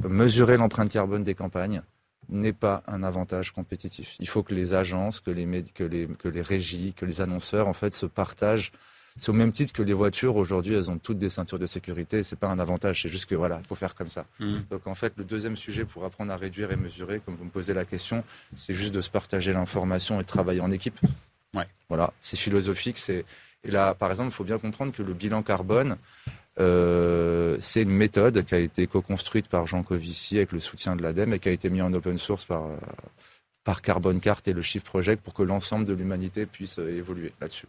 euh, 0.04 0.08
mesurer 0.08 0.56
l'empreinte 0.56 0.90
carbone 0.90 1.24
des 1.24 1.34
campagnes, 1.34 1.82
n'est 2.28 2.52
pas 2.52 2.82
un 2.86 3.02
avantage 3.02 3.52
compétitif. 3.52 4.16
Il 4.20 4.28
faut 4.28 4.42
que 4.42 4.54
les 4.54 4.74
agences, 4.74 5.20
que 5.20 5.30
les, 5.30 5.64
que 5.74 5.84
les, 5.84 6.06
que 6.06 6.28
les 6.28 6.42
régies, 6.42 6.94
que 6.96 7.04
les 7.04 7.20
annonceurs, 7.20 7.68
en 7.68 7.72
fait, 7.72 7.94
se 7.94 8.06
partagent. 8.06 8.72
C'est 9.16 9.28
au 9.28 9.34
même 9.34 9.52
titre 9.52 9.72
que 9.72 9.82
les 9.82 9.92
voitures, 9.92 10.34
aujourd'hui, 10.36 10.74
elles 10.74 10.90
ont 10.90 10.98
toutes 10.98 11.18
des 11.18 11.30
ceintures 11.30 11.60
de 11.60 11.66
sécurité. 11.66 12.24
C'est 12.24 12.38
pas 12.38 12.48
un 12.48 12.58
avantage, 12.58 13.02
c'est 13.02 13.08
juste 13.08 13.26
que 13.26 13.36
voilà, 13.36 13.60
il 13.62 13.66
faut 13.66 13.76
faire 13.76 13.94
comme 13.94 14.08
ça. 14.08 14.24
Mmh. 14.40 14.54
Donc 14.70 14.86
en 14.86 14.94
fait, 14.94 15.12
le 15.16 15.22
deuxième 15.22 15.56
sujet 15.56 15.84
pour 15.84 16.04
apprendre 16.04 16.32
à 16.32 16.36
réduire 16.36 16.72
et 16.72 16.76
mesurer, 16.76 17.20
comme 17.24 17.36
vous 17.36 17.44
me 17.44 17.50
posez 17.50 17.74
la 17.74 17.84
question, 17.84 18.24
c'est 18.56 18.74
juste 18.74 18.92
de 18.92 19.00
se 19.00 19.10
partager 19.10 19.52
l'information 19.52 20.18
et 20.18 20.24
de 20.24 20.28
travailler 20.28 20.60
en 20.60 20.72
équipe. 20.72 20.98
Ouais. 21.54 21.68
Voilà, 21.88 22.12
c'est 22.22 22.36
philosophique. 22.36 22.98
C'est 22.98 23.24
et 23.64 23.70
là, 23.70 23.94
par 23.94 24.10
exemple, 24.10 24.30
il 24.30 24.34
faut 24.34 24.44
bien 24.44 24.58
comprendre 24.58 24.92
que 24.92 25.02
le 25.02 25.14
bilan 25.14 25.42
carbone, 25.42 25.96
euh, 26.60 27.56
c'est 27.60 27.82
une 27.82 27.90
méthode 27.90 28.44
qui 28.44 28.54
a 28.54 28.58
été 28.58 28.86
co-construite 28.86 29.48
par 29.48 29.66
Jean 29.66 29.82
Covici 29.82 30.36
avec 30.36 30.52
le 30.52 30.60
soutien 30.60 30.94
de 30.94 31.02
l'ADEME 31.02 31.34
et 31.34 31.38
qui 31.38 31.48
a 31.48 31.52
été 31.52 31.68
mise 31.68 31.82
en 31.82 31.92
open 31.92 32.18
source 32.18 32.44
par, 32.44 32.66
euh, 32.66 32.76
par 33.64 33.82
Carbon 33.82 34.18
Cart 34.20 34.40
et 34.46 34.52
le 34.52 34.62
Shift 34.62 34.86
Project 34.86 35.22
pour 35.22 35.34
que 35.34 35.42
l'ensemble 35.42 35.84
de 35.84 35.94
l'humanité 35.94 36.46
puisse 36.46 36.78
euh, 36.78 36.96
évoluer 36.96 37.32
là-dessus. 37.40 37.66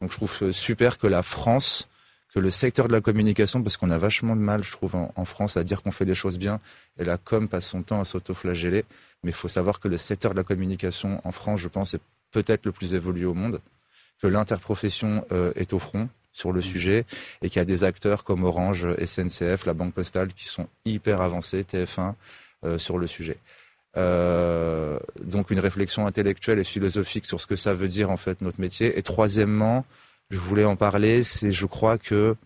Donc 0.00 0.12
je 0.12 0.16
trouve 0.16 0.52
super 0.52 0.98
que 0.98 1.08
la 1.08 1.22
France, 1.22 1.88
que 2.32 2.38
le 2.38 2.50
secteur 2.50 2.86
de 2.86 2.92
la 2.92 3.00
communication, 3.00 3.62
parce 3.62 3.76
qu'on 3.76 3.90
a 3.90 3.98
vachement 3.98 4.36
de 4.36 4.40
mal, 4.40 4.62
je 4.62 4.70
trouve, 4.70 4.94
en, 4.94 5.24
France 5.26 5.56
à 5.56 5.64
dire 5.64 5.82
qu'on 5.82 5.90
fait 5.90 6.06
les 6.06 6.14
choses 6.14 6.38
bien, 6.38 6.58
et 6.98 7.04
la 7.04 7.18
com 7.18 7.48
passe 7.48 7.66
son 7.66 7.82
temps 7.82 8.00
à 8.00 8.06
s'autoflageller, 8.06 8.84
mais 9.22 9.30
il 9.30 9.34
faut 9.34 9.48
savoir 9.48 9.78
que 9.78 9.88
le 9.88 9.98
secteur 9.98 10.30
de 10.30 10.36
la 10.36 10.44
communication 10.44 11.20
en 11.24 11.32
France, 11.32 11.60
je 11.60 11.68
pense, 11.68 11.92
est 11.92 12.00
peut-être 12.30 12.64
le 12.64 12.72
plus 12.72 12.94
évolué 12.94 13.26
au 13.26 13.34
monde, 13.34 13.60
que 14.22 14.26
l'interprofession 14.26 15.26
est 15.54 15.74
au 15.74 15.78
front, 15.78 16.08
sur 16.32 16.52
le 16.52 16.60
sujet 16.60 17.04
et 17.42 17.48
qu'il 17.48 17.58
y 17.58 17.62
a 17.62 17.64
des 17.64 17.84
acteurs 17.84 18.24
comme 18.24 18.44
Orange, 18.44 18.86
SNCF, 19.04 19.66
la 19.66 19.74
Banque 19.74 19.94
Postale 19.94 20.32
qui 20.32 20.44
sont 20.44 20.68
hyper 20.84 21.20
avancés, 21.20 21.64
TF1, 21.64 22.14
euh, 22.64 22.78
sur 22.78 22.98
le 22.98 23.06
sujet. 23.06 23.38
Euh, 23.96 24.98
donc 25.24 25.50
une 25.50 25.58
réflexion 25.58 26.06
intellectuelle 26.06 26.60
et 26.60 26.64
philosophique 26.64 27.26
sur 27.26 27.40
ce 27.40 27.46
que 27.46 27.56
ça 27.56 27.74
veut 27.74 27.88
dire 27.88 28.10
en 28.10 28.16
fait 28.16 28.40
notre 28.40 28.60
métier. 28.60 28.98
Et 28.98 29.02
troisièmement, 29.02 29.84
je 30.30 30.38
voulais 30.38 30.64
en 30.64 30.76
parler, 30.76 31.24
c'est 31.24 31.52
je 31.52 31.66
crois 31.66 31.98
que 31.98 32.36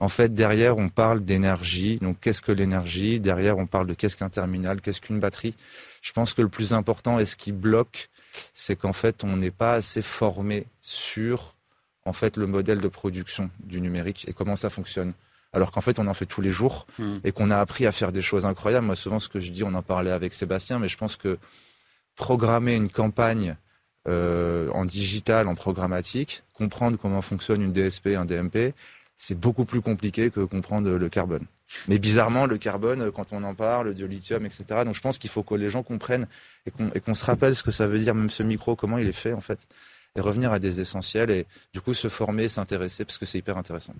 en 0.00 0.08
fait 0.08 0.34
derrière 0.34 0.78
on 0.78 0.88
parle 0.88 1.24
d'énergie. 1.24 1.98
Donc 2.00 2.18
qu'est-ce 2.20 2.40
que 2.40 2.52
l'énergie? 2.52 3.20
Derrière 3.20 3.58
on 3.58 3.66
parle 3.66 3.86
de 3.86 3.94
qu'est-ce 3.94 4.16
qu'un 4.16 4.30
terminal, 4.30 4.80
qu'est-ce 4.80 5.00
qu'une 5.00 5.20
batterie? 5.20 5.54
Je 6.00 6.12
pense 6.12 6.32
que 6.32 6.42
le 6.42 6.48
plus 6.48 6.72
important 6.72 7.18
et 7.18 7.26
ce 7.26 7.36
qui 7.36 7.52
bloque, 7.52 8.08
c'est 8.54 8.76
qu'en 8.76 8.94
fait 8.94 9.24
on 9.24 9.36
n'est 9.36 9.50
pas 9.50 9.74
assez 9.74 10.00
formé 10.00 10.64
sur 10.80 11.54
en 12.04 12.12
fait 12.12 12.36
le 12.36 12.46
modèle 12.46 12.80
de 12.80 12.88
production 12.88 13.50
du 13.60 13.80
numérique 13.80 14.26
et 14.28 14.32
comment 14.32 14.56
ça 14.56 14.70
fonctionne. 14.70 15.12
Alors 15.52 15.70
qu'en 15.70 15.82
fait, 15.82 15.98
on 15.98 16.06
en 16.06 16.14
fait 16.14 16.26
tous 16.26 16.40
les 16.40 16.50
jours 16.50 16.86
hmm. 16.98 17.18
et 17.24 17.32
qu'on 17.32 17.50
a 17.50 17.58
appris 17.58 17.86
à 17.86 17.92
faire 17.92 18.10
des 18.10 18.22
choses 18.22 18.46
incroyables. 18.46 18.86
Moi, 18.86 18.96
souvent, 18.96 19.18
ce 19.18 19.28
que 19.28 19.40
je 19.40 19.50
dis, 19.50 19.62
on 19.62 19.74
en 19.74 19.82
parlait 19.82 20.10
avec 20.10 20.34
Sébastien, 20.34 20.78
mais 20.78 20.88
je 20.88 20.96
pense 20.96 21.16
que 21.16 21.38
programmer 22.16 22.74
une 22.74 22.88
campagne 22.88 23.56
euh, 24.08 24.70
en 24.70 24.84
digital, 24.84 25.48
en 25.48 25.54
programmatique, 25.54 26.42
comprendre 26.54 26.98
comment 27.00 27.22
fonctionne 27.22 27.62
une 27.62 27.72
DSP, 27.72 28.08
un 28.16 28.24
DMP, 28.24 28.74
c'est 29.18 29.38
beaucoup 29.38 29.64
plus 29.64 29.80
compliqué 29.80 30.30
que 30.30 30.40
comprendre 30.40 30.90
le 30.90 31.08
carbone. 31.08 31.44
Mais 31.88 31.98
bizarrement, 31.98 32.46
le 32.46 32.58
carbone, 32.58 33.10
quand 33.12 33.32
on 33.32 33.44
en 33.44 33.54
parle, 33.54 33.94
du 33.94 34.06
lithium, 34.06 34.44
etc. 34.44 34.64
Donc 34.84 34.94
je 34.94 35.00
pense 35.00 35.18
qu'il 35.18 35.30
faut 35.30 35.42
que 35.42 35.54
les 35.54 35.68
gens 35.68 35.82
comprennent 35.82 36.26
et 36.66 37.00
qu'on 37.00 37.14
se 37.14 37.24
rappelle 37.24 37.54
ce 37.54 37.62
que 37.62 37.70
ça 37.70 37.86
veut 37.86 37.98
dire, 37.98 38.14
même 38.14 38.30
ce 38.30 38.42
micro, 38.42 38.76
comment 38.76 38.98
il 38.98 39.06
est 39.06 39.12
fait 39.12 39.32
en 39.32 39.40
fait 39.40 39.68
et 40.16 40.20
revenir 40.20 40.52
à 40.52 40.58
des 40.58 40.80
essentiels 40.80 41.30
et 41.30 41.46
du 41.72 41.80
coup 41.80 41.94
se 41.94 42.08
former, 42.08 42.48
s'intéresser 42.48 43.04
parce 43.04 43.18
que 43.18 43.26
c'est 43.26 43.38
hyper 43.38 43.56
intéressant. 43.56 43.94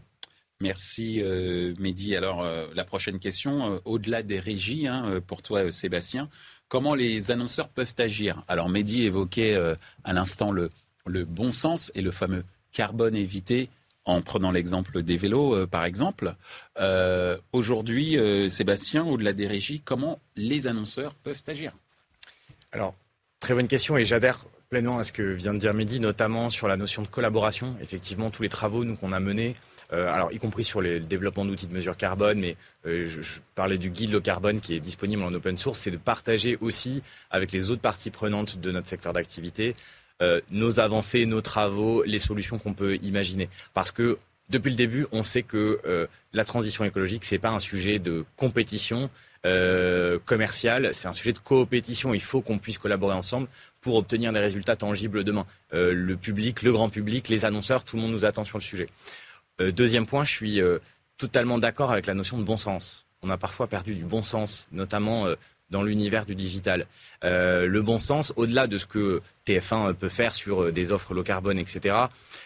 Merci 0.61 1.21
euh, 1.21 1.75
Mehdi. 1.79 2.15
Alors 2.15 2.43
euh, 2.43 2.69
la 2.75 2.85
prochaine 2.85 3.19
question, 3.19 3.75
euh, 3.75 3.79
au-delà 3.85 4.23
des 4.23 4.39
régies, 4.39 4.87
hein, 4.87 5.21
pour 5.27 5.43
toi 5.43 5.73
Sébastien, 5.73 6.29
comment 6.69 6.95
les 6.95 7.31
annonceurs 7.31 7.69
peuvent 7.69 7.95
agir? 7.99 8.45
Alors 8.47 8.69
Mehdi 8.69 9.03
évoquait 9.03 9.57
à 10.05 10.13
l'instant 10.13 10.53
le, 10.53 10.71
le 11.05 11.25
bon 11.25 11.51
sens 11.53 11.91
et 11.95 12.01
le 12.01 12.13
fameux 12.13 12.45
carbone 12.73 13.17
évité 13.17 13.69
en 14.05 14.23
prenant 14.23 14.51
l'exemple 14.51 15.03
des 15.03 15.17
vélos, 15.17 15.67
par 15.67 15.85
exemple. 15.85 16.35
Aujourd'hui, 17.53 18.17
Sébastien, 18.49 19.05
au-delà 19.05 19.33
des 19.33 19.47
régies, 19.47 19.83
comment 19.85 20.19
les 20.35 20.67
annonceurs 20.67 21.15
peuvent 21.15 21.43
agir? 21.47 21.73
Alors, 22.73 22.95
très 23.39 23.55
bonne 23.55 23.69
question 23.69 23.99
et 23.99 24.05
j'adhère 24.05 24.45
pleinement 24.73 24.99
à 24.99 25.05
ce 25.05 25.13
que 25.13 25.23
vient 25.23 25.53
de 25.53 25.59
dire 25.59 25.75
Mehdi, 25.75 26.01
notamment 26.01 26.49
sur 26.49 26.67
la 26.67 26.79
notion 26.79 27.03
de 27.03 27.07
collaboration. 27.07 27.77
Effectivement, 27.83 28.31
tous 28.31 28.43
les 28.43 28.49
travaux 28.49 28.85
nous 28.85 28.97
qu'on 28.97 29.13
a 29.13 29.21
menés, 29.21 29.55
euh, 29.93 30.25
y 30.33 30.39
compris 30.39 30.65
sur 30.65 30.81
le 30.81 30.99
développement 30.99 31.45
d'outils 31.45 31.67
de 31.67 31.75
mesure 31.75 31.95
carbone, 31.95 32.41
mais 32.41 32.57
euh, 32.87 33.07
je, 33.07 33.21
parlais 33.55 33.77
du 33.77 33.91
guide 33.91 34.13
low 34.13 34.23
carbone 34.23 34.61
qui 34.61 34.75
est 34.75 34.81
disponible 34.81 35.25
en 35.25 35.35
open 35.35 35.59
source, 35.59 35.79
c'est 35.79 35.91
de 35.91 35.99
partager 35.99 36.57
aussi 36.63 37.03
avec 37.31 37.53
les 37.53 37.71
autres 37.71 37.83
parties 37.83 38.09
prenantes 38.09 38.61
de 38.61 38.71
notre 38.71 38.89
secteur 38.89 39.13
d'activité 39.13 39.77
euh, 40.23 40.41
nos 40.51 40.81
avancées, 40.81 41.27
nos 41.27 41.43
travaux, 41.43 42.03
les 42.05 42.19
solutions 42.19 42.59
qu'on 42.59 42.73
peut 42.73 42.97
imaginer. 43.03 43.51
Parce 43.75 43.91
que 43.93 44.17
depuis 44.49 44.71
le 44.71 44.77
début, 44.77 45.07
on 45.13 45.23
sait 45.23 45.43
que 45.43 46.09
la 46.33 46.45
transition 46.45 46.85
écologique, 46.85 47.27
c'est 47.27 47.39
pas 47.39 47.51
un 47.51 47.61
sujet 47.61 47.99
de 47.99 48.25
compétition, 48.37 49.11
euh, 49.45 50.21
commercial, 50.25 50.91
c'est 50.93 51.09
un 51.09 51.13
sujet 51.13 51.33
de 51.33 51.41
coopétition. 51.41 52.15
Il 52.15 52.23
faut 52.23 52.43
qu'on 52.43 52.59
puisse 52.59 52.79
collaborer 52.79 53.15
ensemble 53.15 53.49
pour 53.83 53.97
obtenir 53.97 54.33
des 54.33 54.41
résultats 54.41 54.77
tangibles 54.77 55.25
demain. 55.25 55.47
Euh, 55.75 55.93
le 55.93 56.17
public, 56.17 56.63
le 56.63 56.73
grand 56.73 56.89
public, 56.89 57.29
les 57.29 57.45
annonceurs, 57.45 57.85
tout 57.85 57.97
le 57.97 58.03
monde 58.03 58.13
nous 58.13 58.25
attend 58.25 58.45
sur 58.47 58.57
le 58.57 58.63
sujet. 58.63 58.89
Euh, 59.61 59.71
deuxième 59.71 60.07
point, 60.07 60.25
je 60.25 60.33
suis 60.33 60.61
totalement 61.19 61.59
d'accord 61.59 61.93
avec 61.93 62.07
la 62.07 62.15
notion 62.15 62.39
de 62.39 62.45
bon 62.45 62.57
sens. 62.57 63.05
On 63.23 63.29
a 63.29 63.37
parfois 63.37 63.67
perdu 63.67 63.95
du 63.95 64.05
bon 64.05 64.23
sens, 64.23 64.67
notamment 64.73 65.27
dans 65.71 65.83
l'univers 65.83 66.27
du 66.27 66.35
digital. 66.35 66.87
le 67.23 67.81
bon 67.81 67.99
sens, 67.99 68.33
au-delà 68.37 68.67
de 68.67 68.79
ce 68.79 68.87
que 68.87 69.23
TF1 69.47 69.95
peut 69.95 70.09
faire 70.09 70.35
sur 70.35 70.73
des 70.73 70.91
offres 70.91 71.15
low 71.15 71.23
carbone, 71.23 71.59
etc., 71.59 71.97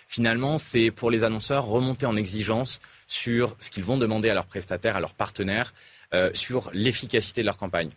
finalement, 0.09 0.59
c'est 0.59 0.91
pour 0.91 1.11
les 1.11 1.23
annonceurs 1.23 1.65
remonter 1.65 2.05
en 2.05 2.17
exigence 2.17 2.81
sur 3.09 3.57
ce 3.61 3.71
qu'ils 3.71 3.85
vont 3.85 3.97
demander 3.97 4.29
à 4.31 4.35
leurs 4.35 4.47
prestataires, 4.47 4.97
à 4.97 5.01
leurs 5.01 5.15
partenaires, 5.15 5.73
euh, 6.15 6.31
sur 6.35 6.71
l'efficacité 6.73 7.41
de 7.41 7.47
leur 7.47 7.57
campagne. 7.57 7.91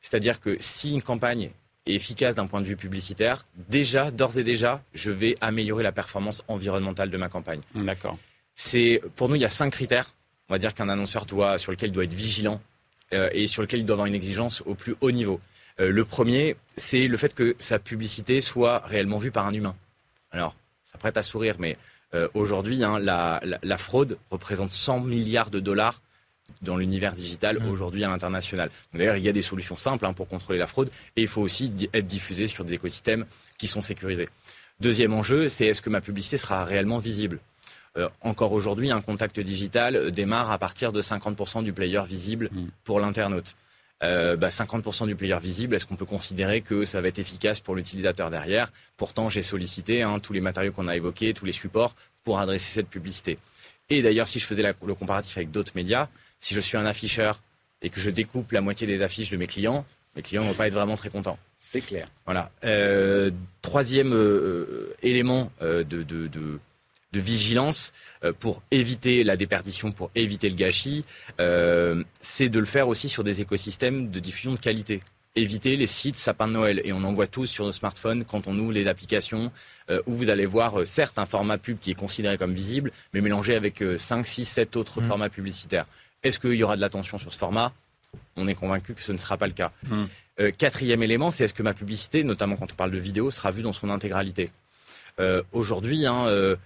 C'est-à-dire 0.00 0.40
que 0.40 0.56
si 0.60 0.94
une 0.94 1.02
campagne 1.02 1.50
efficace 1.94 2.34
d'un 2.34 2.46
point 2.46 2.60
de 2.60 2.66
vue 2.66 2.76
publicitaire, 2.76 3.44
déjà, 3.68 4.10
d'ores 4.10 4.38
et 4.38 4.44
déjà, 4.44 4.82
je 4.94 5.10
vais 5.10 5.36
améliorer 5.40 5.82
la 5.82 5.92
performance 5.92 6.42
environnementale 6.48 7.10
de 7.10 7.16
ma 7.16 7.28
campagne. 7.28 7.60
D'accord. 7.74 8.18
C'est 8.54 9.00
pour 9.16 9.28
nous, 9.28 9.36
il 9.36 9.42
y 9.42 9.46
a 9.46 9.50
cinq 9.50 9.70
critères. 9.70 10.10
On 10.48 10.54
va 10.54 10.58
dire 10.58 10.74
qu'un 10.74 10.88
annonceur 10.88 11.26
doit, 11.26 11.58
sur 11.58 11.72
lequel 11.72 11.90
il 11.90 11.92
doit 11.92 12.04
être 12.04 12.14
vigilant 12.14 12.60
euh, 13.12 13.28
et 13.32 13.46
sur 13.46 13.62
lequel 13.62 13.80
il 13.80 13.86
doit 13.86 13.94
avoir 13.94 14.06
une 14.06 14.14
exigence 14.14 14.62
au 14.66 14.74
plus 14.74 14.94
haut 15.00 15.10
niveau. 15.10 15.40
Euh, 15.80 15.90
le 15.90 16.04
premier, 16.04 16.56
c'est 16.76 17.08
le 17.08 17.16
fait 17.16 17.34
que 17.34 17.56
sa 17.58 17.78
publicité 17.78 18.40
soit 18.40 18.78
réellement 18.86 19.18
vue 19.18 19.30
par 19.30 19.46
un 19.46 19.52
humain. 19.52 19.74
Alors, 20.30 20.54
ça 20.90 20.98
prête 20.98 21.16
à 21.16 21.22
sourire, 21.22 21.56
mais 21.58 21.76
aujourd'hui, 22.32 22.82
hein, 22.82 22.98
la, 22.98 23.42
la, 23.62 23.76
fraude 23.76 24.16
représente 24.30 24.72
100 24.72 25.00
milliards 25.00 25.50
de 25.50 25.60
dollars 25.60 26.00
dans 26.62 26.76
l'univers 26.76 27.12
digital 27.12 27.58
mmh. 27.58 27.68
aujourd'hui 27.68 28.04
à 28.04 28.08
l'international. 28.08 28.70
D'ailleurs, 28.94 29.16
il 29.16 29.24
y 29.24 29.28
a 29.28 29.32
des 29.32 29.42
solutions 29.42 29.76
simples 29.76 30.06
hein, 30.06 30.12
pour 30.12 30.28
contrôler 30.28 30.58
la 30.58 30.66
fraude 30.66 30.90
et 31.16 31.22
il 31.22 31.28
faut 31.28 31.42
aussi 31.42 31.72
être 31.92 32.06
diffusé 32.06 32.46
sur 32.46 32.64
des 32.64 32.74
écosystèmes 32.74 33.26
qui 33.58 33.68
sont 33.68 33.80
sécurisés. 33.80 34.28
Deuxième 34.80 35.12
enjeu, 35.12 35.48
c'est 35.48 35.66
est-ce 35.66 35.82
que 35.82 35.90
ma 35.90 36.00
publicité 36.00 36.38
sera 36.38 36.64
réellement 36.64 36.98
visible? 36.98 37.40
Euh, 37.96 38.08
encore 38.20 38.52
aujourd'hui, 38.52 38.90
un 38.90 39.00
contact 39.00 39.40
digital 39.40 39.96
euh, 39.96 40.10
démarre 40.10 40.50
à 40.50 40.58
partir 40.58 40.92
de 40.92 41.00
50% 41.00 41.64
du 41.64 41.72
player 41.72 42.02
visible 42.06 42.50
mmh. 42.52 42.66
pour 42.84 43.00
l'internaute. 43.00 43.54
Euh, 44.02 44.36
bah 44.36 44.50
50% 44.50 45.06
du 45.06 45.16
player 45.16 45.38
visible, 45.40 45.74
est-ce 45.74 45.86
qu'on 45.86 45.96
peut 45.96 46.04
considérer 46.04 46.60
que 46.60 46.84
ça 46.84 47.00
va 47.00 47.08
être 47.08 47.18
efficace 47.18 47.60
pour 47.60 47.74
l'utilisateur 47.74 48.30
derrière? 48.30 48.70
Pourtant, 48.98 49.30
j'ai 49.30 49.42
sollicité 49.42 50.02
hein, 50.02 50.18
tous 50.18 50.34
les 50.34 50.42
matériaux 50.42 50.72
qu'on 50.72 50.86
a 50.86 50.96
évoqués, 50.96 51.32
tous 51.32 51.46
les 51.46 51.52
supports 51.52 51.94
pour 52.22 52.38
adresser 52.38 52.74
cette 52.74 52.90
publicité. 52.90 53.38
Et 53.88 54.02
d'ailleurs, 54.02 54.28
si 54.28 54.38
je 54.38 54.46
faisais 54.46 54.62
le 54.62 54.94
comparatif 54.94 55.36
avec 55.38 55.50
d'autres 55.50 55.72
médias, 55.74 56.08
si 56.40 56.54
je 56.54 56.60
suis 56.60 56.76
un 56.76 56.86
afficheur 56.86 57.40
et 57.82 57.90
que 57.90 58.00
je 58.00 58.10
découpe 58.10 58.52
la 58.52 58.60
moitié 58.60 58.86
des 58.86 59.02
affiches 59.02 59.30
de 59.30 59.36
mes 59.36 59.46
clients, 59.46 59.84
mes 60.16 60.22
clients 60.22 60.42
ne 60.42 60.48
vont 60.48 60.54
pas 60.54 60.66
être 60.66 60.74
vraiment 60.74 60.96
très 60.96 61.10
contents. 61.10 61.38
C'est 61.58 61.82
clair. 61.82 62.08
Voilà. 62.24 62.50
Euh, 62.64 63.30
troisième 63.62 64.12
euh, 64.12 64.16
euh, 64.16 64.96
élément 65.02 65.50
de, 65.60 65.82
de, 65.82 66.60
vigilance 67.12 67.94
pour 68.40 68.60
éviter 68.70 69.24
la 69.24 69.38
déperdition, 69.38 69.90
pour 69.90 70.10
éviter 70.14 70.50
le 70.50 70.54
gâchis, 70.54 71.02
c'est 72.20 72.50
de 72.50 72.58
le 72.58 72.66
faire 72.66 72.88
aussi 72.88 73.08
sur 73.08 73.24
des 73.24 73.40
écosystèmes 73.40 74.10
de 74.10 74.20
diffusion 74.20 74.52
de 74.52 74.58
qualité. 74.58 75.00
Éviter 75.34 75.76
les 75.76 75.86
sites 75.86 76.18
sapin 76.18 76.46
de 76.46 76.52
Noël. 76.52 76.82
Et 76.84 76.92
on 76.92 77.02
en 77.04 77.14
voit 77.14 77.26
tous 77.26 77.46
sur 77.46 77.64
nos 77.64 77.72
smartphones 77.72 78.26
quand 78.26 78.46
on 78.46 78.58
ouvre 78.58 78.72
les 78.72 78.86
applications 78.86 79.50
où 80.06 80.14
vous 80.14 80.28
allez 80.28 80.44
voir 80.44 80.84
certes 80.84 81.18
un 81.18 81.24
format 81.24 81.56
pub 81.56 81.78
qui 81.80 81.90
est 81.92 81.94
considéré 81.94 82.36
comme 82.36 82.52
visible, 82.52 82.92
mais 83.14 83.22
mélangé 83.22 83.54
avec 83.54 83.82
5, 83.96 84.26
6, 84.26 84.44
7 84.44 84.76
autres 84.76 85.00
mmh. 85.00 85.08
formats 85.08 85.30
publicitaires. 85.30 85.86
Est-ce 86.26 86.40
qu'il 86.40 86.54
y 86.54 86.62
aura 86.62 86.76
de 86.76 86.80
l'attention 86.80 87.18
sur 87.18 87.32
ce 87.32 87.38
format? 87.38 87.72
On 88.36 88.48
est 88.48 88.54
convaincu 88.54 88.94
que 88.94 89.02
ce 89.02 89.12
ne 89.12 89.18
sera 89.18 89.36
pas 89.36 89.46
le 89.46 89.52
cas. 89.52 89.70
Hmm. 89.88 90.06
Euh, 90.40 90.50
quatrième 90.50 91.02
élément, 91.02 91.30
c'est 91.30 91.44
est-ce 91.44 91.54
que 91.54 91.62
ma 91.62 91.72
publicité, 91.72 92.24
notamment 92.24 92.56
quand 92.56 92.72
on 92.72 92.74
parle 92.74 92.90
de 92.90 92.98
vidéo, 92.98 93.30
sera 93.30 93.50
vue 93.50 93.62
dans 93.62 93.72
son 93.72 93.90
intégralité? 93.90 94.50
Euh, 95.18 95.42
Aujourd'hui, 95.52 96.04
hein, 96.04 96.26
euh, 96.26 96.56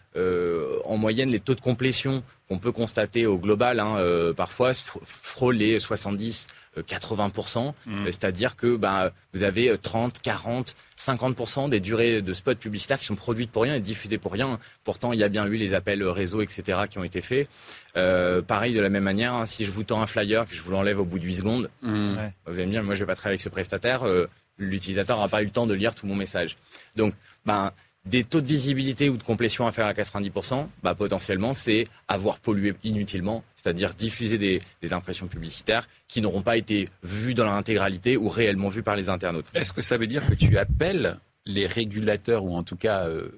en 0.85 0.97
moyenne, 0.97 1.31
les 1.31 1.41
taux 1.41 1.55
de 1.55 1.61
complétion 1.61 2.23
qu'on 2.49 2.59
peut 2.59 2.73
constater 2.73 3.27
au 3.27 3.39
global, 3.39 3.79
hein, 3.79 3.97
parfois 4.37 4.73
frôlent 5.05 5.57
les 5.57 5.79
70 5.79 6.49
80%, 6.77 7.75
mmh. 7.87 8.05
c'est-à-dire 8.07 8.57
que 8.57 8.77
bah, 8.77 9.13
vous 9.35 9.43
avez 9.43 9.77
30, 9.77 10.21
40, 10.23 10.77
50% 10.99 11.69
des 11.69 11.81
durées 11.81 12.23
de 12.23 12.33
spots 12.33 12.55
publicitaires 12.55 12.99
qui 12.99 13.07
sont 13.07 13.17
produites 13.17 13.51
pour 13.51 13.65
rien 13.65 13.75
et 13.75 13.81
diffusées 13.81 14.19
pour 14.19 14.33
rien. 14.33 14.59
Pourtant, 14.85 15.13
il 15.13 15.19
y 15.19 15.25
a 15.25 15.29
bien 15.29 15.47
eu 15.47 15.57
les 15.57 15.75
appels 15.75 16.03
réseau, 16.05 16.43
etc., 16.43 16.81
qui 16.89 16.99
ont 16.99 17.05
été 17.05 17.21
faits. 17.21 17.49
Euh, 17.97 18.41
pareil, 18.41 18.73
de 18.73 18.81
la 18.81 18.89
même 18.89 19.03
manière, 19.03 19.35
hein, 19.35 19.47
si 19.47 19.65
je 19.65 19.71
vous 19.71 19.83
tends 19.83 20.01
un 20.01 20.07
flyer, 20.07 20.47
que 20.47 20.55
je 20.55 20.63
vous 20.63 20.71
l'enlève 20.71 21.01
au 21.01 21.05
bout 21.05 21.19
de 21.19 21.25
8 21.25 21.37
secondes, 21.37 21.71
mmh. 21.83 22.15
vous 22.47 22.53
allez 22.53 22.67
me 22.67 22.71
dire, 22.71 22.85
moi, 22.85 22.95
je 22.95 23.01
vais 23.01 23.07
pas 23.07 23.17
travailler 23.17 23.35
avec 23.35 23.41
ce 23.41 23.49
prestataire. 23.49 24.07
Euh, 24.07 24.29
l'utilisateur 24.59 25.17
n'aura 25.17 25.29
pas 25.29 25.43
eu 25.43 25.47
le 25.47 25.51
temps 25.51 25.67
de 25.67 25.75
lire 25.75 25.95
tout 25.95 26.07
mon 26.07 26.15
message. 26.17 26.57
Donc, 26.95 27.15
ben, 27.47 27.73
des 28.11 28.25
taux 28.25 28.41
de 28.41 28.47
visibilité 28.47 29.09
ou 29.09 29.17
de 29.17 29.23
complétion 29.23 29.67
inférieurs 29.67 29.95
à 29.97 30.03
90%, 30.03 30.67
bah, 30.83 30.95
potentiellement, 30.95 31.55
c'est 31.55 31.87
avoir 32.09 32.41
pollué 32.41 32.75
inutilement, 32.83 33.45
c'est-à-dire 33.57 33.95
diffuser 33.95 34.37
des, 34.37 34.61
impressions 34.93 35.29
publicitaires 35.29 35.89
qui 36.09 36.21
n'auront 36.21 36.43
pas 36.43 36.57
été 36.57 36.89
vues 37.05 37.35
dans 37.35 37.45
leur 37.45 37.55
intégralité 37.55 38.17
ou 38.17 38.29
réellement 38.29 38.69
vues 38.69 38.83
par 38.83 38.97
les 38.97 39.09
internautes. 39.09 39.47
Est-ce 39.55 39.73
que 39.73 39.83
ça 39.83 39.97
veut 39.97 40.09
dire 40.09 40.27
que 40.29 40.35
tu 40.35 40.59
appelles 40.59 41.19
les 41.47 41.67
régulateurs 41.67 42.45
ou 42.45 42.57
en 42.57 42.65
tout 42.65 42.77
cas 42.77 43.07
euh, 43.07 43.29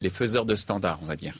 les 0.00 0.10
faiseurs 0.10 0.46
de 0.46 0.54
standards, 0.54 1.00
on 1.02 1.06
va 1.06 1.16
dire? 1.16 1.34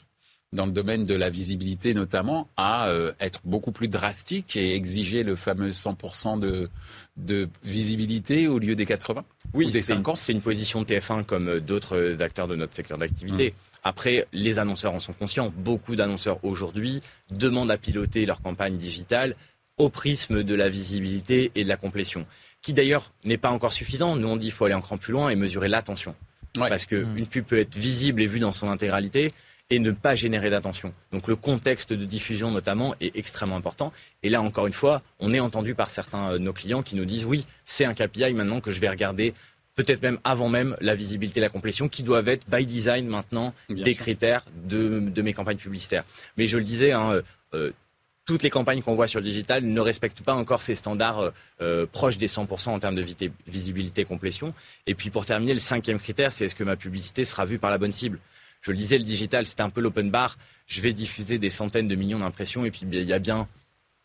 Dans 0.53 0.65
le 0.65 0.71
domaine 0.71 1.05
de 1.05 1.15
la 1.15 1.29
visibilité 1.29 1.93
notamment, 1.93 2.47
à 2.57 2.87
euh, 2.87 3.11
être 3.19 3.41
beaucoup 3.43 3.71
plus 3.71 3.87
drastique 3.87 4.55
et 4.55 4.75
exiger 4.75 5.23
le 5.23 5.35
fameux 5.35 5.69
100% 5.69 6.39
de, 6.39 6.69
de 7.17 7.49
visibilité 7.63 8.47
au 8.47 8.59
lieu 8.59 8.75
des 8.75 8.85
80 8.85 9.23
Oui, 9.53 9.71
c'est 9.81 9.93
une, 10.31 10.41
position 10.41 10.81
de 10.81 10.85
TF1 10.85 11.23
comme 11.23 11.47
euh, 11.47 11.59
d'autres 11.59 12.21
acteurs 12.21 12.47
de 12.47 12.55
notre 12.55 12.75
secteur 12.75 12.97
d'activité. 12.97 13.49
Mmh. 13.49 13.79
Après, 13.83 14.27
les 14.31 14.59
annonceurs 14.59 14.93
en 14.93 14.99
sont 14.99 15.13
conscients. 15.13 15.51
Beaucoup 15.57 15.95
d'annonceurs 15.95 16.43
aujourd'hui 16.43 17.01
demandent 17.31 17.71
à 17.71 17.77
piloter 17.77 18.25
leur 18.25 18.41
campagne 18.41 18.77
digitale 18.77 19.35
au 19.77 19.89
prisme 19.89 20.43
de 20.43 20.55
la 20.55 20.69
visibilité 20.69 21.51
et 21.55 21.63
de 21.63 21.69
la 21.69 21.77
complétion, 21.77 22.25
qui 22.61 22.73
d'ailleurs 22.73 23.11
n'est 23.25 23.37
pas 23.37 23.49
encore 23.49 23.73
suffisant. 23.73 24.15
Nous, 24.15 24.27
on 24.27 24.37
dit 24.37 24.47
qu'il 24.47 24.53
faut 24.53 24.65
aller 24.65 24.79
cran 24.81 24.97
plus 24.97 25.11
loin 25.11 25.29
et 25.29 25.35
mesurer 25.35 25.67
l'attention. 25.67 26.15
Parce 26.55 26.85
qu'une 26.85 27.23
mmh. 27.23 27.25
pub 27.25 27.45
peut 27.45 27.57
être 27.57 27.75
visible 27.75 28.21
et 28.21 28.27
vue 28.27 28.39
dans 28.39 28.51
son 28.51 28.69
intégralité, 28.69 29.33
et 29.69 29.79
ne 29.79 29.91
pas 29.91 30.15
générer 30.15 30.49
d'attention. 30.49 30.93
Donc 31.11 31.27
le 31.27 31.35
contexte 31.35 31.93
de 31.93 32.05
diffusion 32.05 32.51
notamment 32.51 32.95
est 33.01 33.15
extrêmement 33.15 33.55
important. 33.55 33.93
Et 34.21 34.29
là, 34.29 34.41
encore 34.41 34.67
une 34.67 34.73
fois, 34.73 35.01
on 35.19 35.33
est 35.33 35.39
entendu 35.39 35.73
par 35.73 35.89
certains 35.89 36.31
euh, 36.31 36.33
de 36.33 36.39
nos 36.39 36.53
clients 36.53 36.83
qui 36.83 36.95
nous 36.95 37.05
disent 37.05 37.25
oui, 37.25 37.45
c'est 37.65 37.85
un 37.85 37.93
KPI 37.93 38.33
maintenant 38.33 38.61
que 38.61 38.71
je 38.71 38.79
vais 38.79 38.89
regarder 38.89 39.33
peut-être 39.75 40.03
même 40.03 40.19
avant 40.23 40.49
même 40.49 40.77
la 40.81 40.93
visibilité 40.93 41.39
et 41.39 41.41
la 41.41 41.49
complétion, 41.49 41.89
qui 41.89 42.03
doivent 42.03 42.27
être 42.27 42.43
by 42.47 42.63
design 42.63 43.07
maintenant 43.07 43.55
des 43.69 43.95
critères 43.95 44.45
de, 44.65 44.99
mes 45.23 45.33
campagnes 45.33 45.57
publicitaires. 45.57 46.03
Mais 46.37 46.45
je 46.45 46.59
le 46.59 46.63
disais, 46.63 46.91
hein, 46.91 47.09
euh, 47.11 47.21
euh, 47.55 47.71
toutes 48.23 48.43
les 48.43 48.51
campagnes 48.51 48.83
qu'on 48.83 48.93
voit 48.93 49.07
sur 49.07 49.19
le 49.19 49.25
digital 49.25 49.63
ne 49.65 49.81
respectent 49.81 50.21
pas 50.21 50.35
encore 50.35 50.61
ces 50.61 50.75
standards 50.75 51.33
proches 51.91 52.17
des 52.17 52.27
100% 52.29 52.69
en 52.69 52.79
termes 52.79 52.95
de 52.95 53.03
visibilité 53.47 54.01
et 54.01 54.05
complétion. 54.05 54.53
Et 54.87 54.93
puis 54.93 55.09
pour 55.09 55.25
terminer, 55.25 55.53
le 55.53 55.59
cinquième 55.59 55.99
critère, 55.99 56.31
c'est 56.31 56.45
est-ce 56.45 56.55
que 56.55 56.63
ma 56.63 56.77
publicité 56.77 57.25
sera 57.25 57.45
vue 57.45 57.57
par 57.57 57.69
la 57.69 57.77
bonne 57.77 57.91
cible? 57.91 58.19
Je 58.63 58.71
le 58.71 58.77
disais, 58.77 58.97
le 58.97 59.03
digital, 59.03 59.45
c'est 59.45 59.61
un 59.61 59.69
peu 59.69 59.81
l'open 59.81 60.09
bar. 60.09 60.37
Je 60.67 60.81
vais 60.81 60.93
diffuser 60.93 61.37
des 61.37 61.49
centaines 61.49 61.89
de 61.89 61.95
millions 61.95 62.19
d'impressions 62.19 62.65
et 62.65 62.71
puis 62.71 62.85
il 62.89 63.03
y 63.03 63.13
a 63.13 63.19
bien 63.19 63.47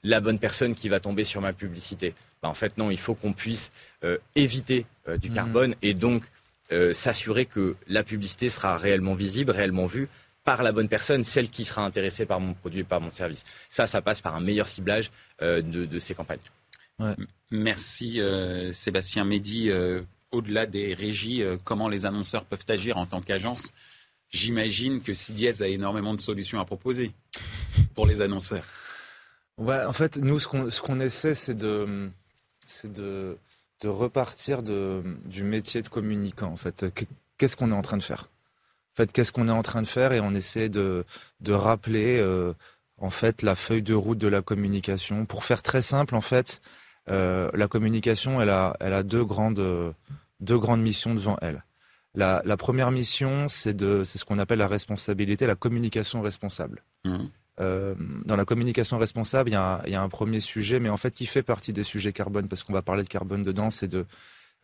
la 0.02 0.20
bonne 0.20 0.40
personne 0.40 0.74
qui 0.74 0.88
va 0.88 0.98
tomber 0.98 1.24
sur 1.24 1.40
ma 1.40 1.52
publicité. 1.52 2.12
Bah, 2.42 2.48
en 2.48 2.54
fait, 2.54 2.76
non, 2.76 2.90
il 2.90 2.98
faut 2.98 3.14
qu'on 3.14 3.32
puisse 3.32 3.70
euh, 4.04 4.18
éviter 4.34 4.84
euh, 5.06 5.16
du 5.16 5.28
mhm. 5.28 5.34
carbone 5.34 5.74
et 5.80 5.94
donc 5.94 6.24
euh, 6.72 6.92
s'assurer 6.92 7.46
que 7.46 7.76
la 7.86 8.02
publicité 8.02 8.50
sera 8.50 8.76
réellement 8.76 9.14
visible, 9.14 9.52
réellement 9.52 9.86
vue 9.86 10.08
par 10.42 10.64
la 10.64 10.72
bonne 10.72 10.88
personne, 10.88 11.22
celle 11.22 11.50
qui 11.50 11.64
sera 11.64 11.84
intéressée 11.84 12.26
par 12.26 12.40
mon 12.40 12.54
produit 12.54 12.80
et 12.80 12.84
par 12.84 13.00
mon 13.00 13.10
service. 13.10 13.44
Ça, 13.68 13.86
ça 13.86 14.02
passe 14.02 14.20
par 14.20 14.34
un 14.34 14.40
meilleur 14.40 14.66
ciblage 14.66 15.10
de, 15.42 15.98
ces 15.98 16.14
campagnes. 16.14 16.38
Merci 17.50 18.18
Sébastien 18.70 19.24
Mehdi. 19.24 19.70
Au-delà 20.30 20.64
des 20.64 20.94
régies, 20.94 21.44
comment 21.64 21.90
les 21.90 22.06
annonceurs 22.06 22.46
peuvent 22.46 22.64
agir 22.68 22.96
en 22.96 23.04
tant 23.04 23.20
qu'agence 23.20 23.74
J'imagine 24.30 25.00
que 25.00 25.14
CDS 25.14 25.62
a 25.62 25.68
énormément 25.68 26.14
de 26.14 26.20
solutions 26.20 26.60
à 26.60 26.64
proposer 26.64 27.12
pour 27.94 28.06
les 28.06 28.20
annonceurs. 28.20 28.64
Ouais, 29.56 29.84
en 29.84 29.92
fait, 29.92 30.18
nous, 30.18 30.38
ce 30.38 30.46
qu'on 30.82 31.00
essaie, 31.00 31.34
c'est 31.34 31.56
de, 31.56 32.10
de, 32.84 33.36
de 33.80 33.88
repartir 33.88 34.62
de, 34.62 35.02
du 35.24 35.42
métier 35.42 35.82
de 35.82 35.88
communicant. 35.88 36.52
En 36.52 36.56
fait, 36.56 36.86
qu'est-ce 37.38 37.56
qu'on 37.56 37.70
est 37.70 37.74
en 37.74 37.82
train 37.82 37.96
de 37.96 38.02
faire? 38.02 38.28
En 38.94 38.96
fait, 38.96 39.12
qu'est-ce 39.12 39.32
qu'on 39.32 39.48
est 39.48 39.52
en 39.52 39.62
train 39.62 39.82
de 39.82 39.86
faire? 39.86 40.12
Et 40.12 40.20
on 40.20 40.34
essaie 40.34 40.68
de, 40.68 41.04
de 41.40 41.52
rappeler, 41.52 42.18
euh, 42.18 42.52
en 42.98 43.10
fait, 43.10 43.42
la 43.42 43.54
feuille 43.54 43.82
de 43.82 43.94
route 43.94 44.18
de 44.18 44.28
la 44.28 44.42
communication. 44.42 45.24
Pour 45.24 45.44
faire 45.44 45.62
très 45.62 45.82
simple, 45.82 46.14
en 46.14 46.20
fait, 46.20 46.60
euh, 47.08 47.50
la 47.54 47.66
communication, 47.66 48.40
elle 48.42 48.50
a, 48.50 48.76
elle 48.80 48.92
a 48.92 49.02
deux 49.02 49.24
grandes, 49.24 49.94
deux 50.40 50.58
grandes 50.58 50.82
missions 50.82 51.14
devant 51.14 51.38
elle. 51.40 51.64
La, 52.18 52.56
première 52.56 52.90
mission, 52.90 53.48
c'est 53.48 53.74
de, 53.74 54.02
c'est 54.04 54.18
ce 54.18 54.24
qu'on 54.24 54.40
appelle 54.40 54.58
la 54.58 54.66
responsabilité, 54.66 55.46
la 55.46 55.54
communication 55.54 56.20
responsable. 56.20 56.82
Mmh. 57.04 57.16
Euh, 57.60 57.94
dans 58.24 58.34
la 58.34 58.44
communication 58.44 58.98
responsable, 58.98 59.50
il 59.50 59.52
y, 59.52 59.56
a, 59.56 59.82
il 59.86 59.92
y, 59.92 59.96
a, 59.96 60.02
un 60.02 60.08
premier 60.08 60.40
sujet, 60.40 60.80
mais 60.80 60.88
en 60.88 60.96
fait 60.96 61.14
qui 61.14 61.26
fait 61.26 61.42
partie 61.42 61.72
des 61.72 61.84
sujets 61.84 62.12
carbone, 62.12 62.48
parce 62.48 62.64
qu'on 62.64 62.72
va 62.72 62.82
parler 62.82 63.04
de 63.04 63.08
carbone 63.08 63.42
dedans, 63.42 63.70
c'est 63.70 63.88
de 63.88 64.04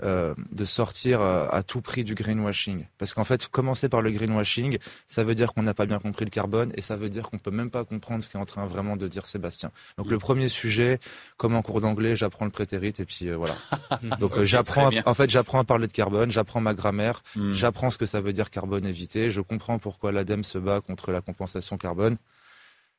euh, 0.03 0.35
de 0.51 0.65
sortir 0.65 1.21
euh, 1.21 1.47
à 1.51 1.63
tout 1.63 1.81
prix 1.81 2.03
du 2.03 2.17
greenwashing. 2.17 2.87
Parce 2.99 3.15
qu'en 3.15 3.23
fait, 3.23 3.47
commencer 3.47 3.89
par 3.89 4.03
le 4.03 4.11
greenwashing, 4.11 4.79
ça 5.07 5.23
veut 5.23 5.37
dire 5.37 5.53
qu'on 5.53 5.63
n'a 5.63 5.73
pas 5.73 5.87
bien 5.87 6.01
compris 6.01 6.25
le 6.25 6.33
carbone 6.33 6.73
et 6.77 6.83
ça 6.83 6.97
veut 6.97 7.09
dire 7.09 7.31
qu'on 7.31 7.39
peut 7.39 7.53
même 7.53 7.71
pas 7.71 7.85
comprendre 7.85 8.25
ce 8.25 8.29
qu'est 8.29 8.39
en 8.39 8.45
train 8.45 8.67
vraiment 8.67 8.97
de 8.97 9.07
dire 9.07 9.29
Sébastien. 9.29 9.71
Donc 9.97 10.11
le 10.11 10.19
premier 10.19 10.49
sujet, 10.49 10.99
comme 11.37 11.55
en 11.55 11.63
cours 11.63 11.81
d'anglais, 11.81 12.17
j'apprends 12.17 12.45
le 12.45 12.51
prétérit 12.51 12.93
et 12.99 13.05
puis 13.05 13.29
euh, 13.29 13.37
voilà. 13.37 13.55
Donc 14.19 14.43
j'apprends, 14.43 14.91
en 15.07 15.15
fait, 15.15 15.31
j'apprends 15.31 15.61
à 15.61 15.65
parler 15.65 15.87
de 15.87 15.93
carbone, 15.93 16.33
j'apprends 16.33 16.61
ma 16.61 16.75
grammaire, 16.75 17.23
hmm. 17.37 17.53
j'apprends 17.53 17.91
ce 17.91 17.99
que 17.99 18.07
ça 18.07 18.21
veut 18.21 18.33
dire 18.33 18.51
carbone 18.51 18.87
évité, 18.87 19.31
je 19.31 19.41
comprends 19.41 19.79
pourquoi 19.79 20.11
l'ADEME 20.11 20.43
se 20.43 20.59
bat 20.59 20.81
contre 20.81 21.13
la 21.13 21.21
compensation 21.21 21.79
carbone 21.79 22.17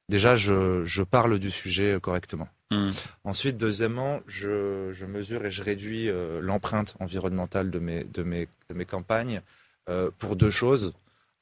déjà, 0.10 0.36
je, 0.36 1.04
parle 1.04 1.40
du 1.40 1.52
sujet 1.52 1.98
correctement. 2.02 2.48
Hmm. 2.72 2.90
Ensuite, 3.24 3.58
deuxièmement, 3.58 4.22
je, 4.28 5.06
mesure 5.06 5.46
et 5.46 5.52
je 5.52 5.62
réduis 5.62 6.10
euh, 6.10 6.42
l'empreinte 6.42 6.96
environnementale 7.00 7.70
de 7.70 7.80
mes, 7.80 8.86
campagnes 8.86 9.42
euh, 9.90 10.10
pour 10.18 10.36
deux 10.36 10.50
choses. 10.50 10.94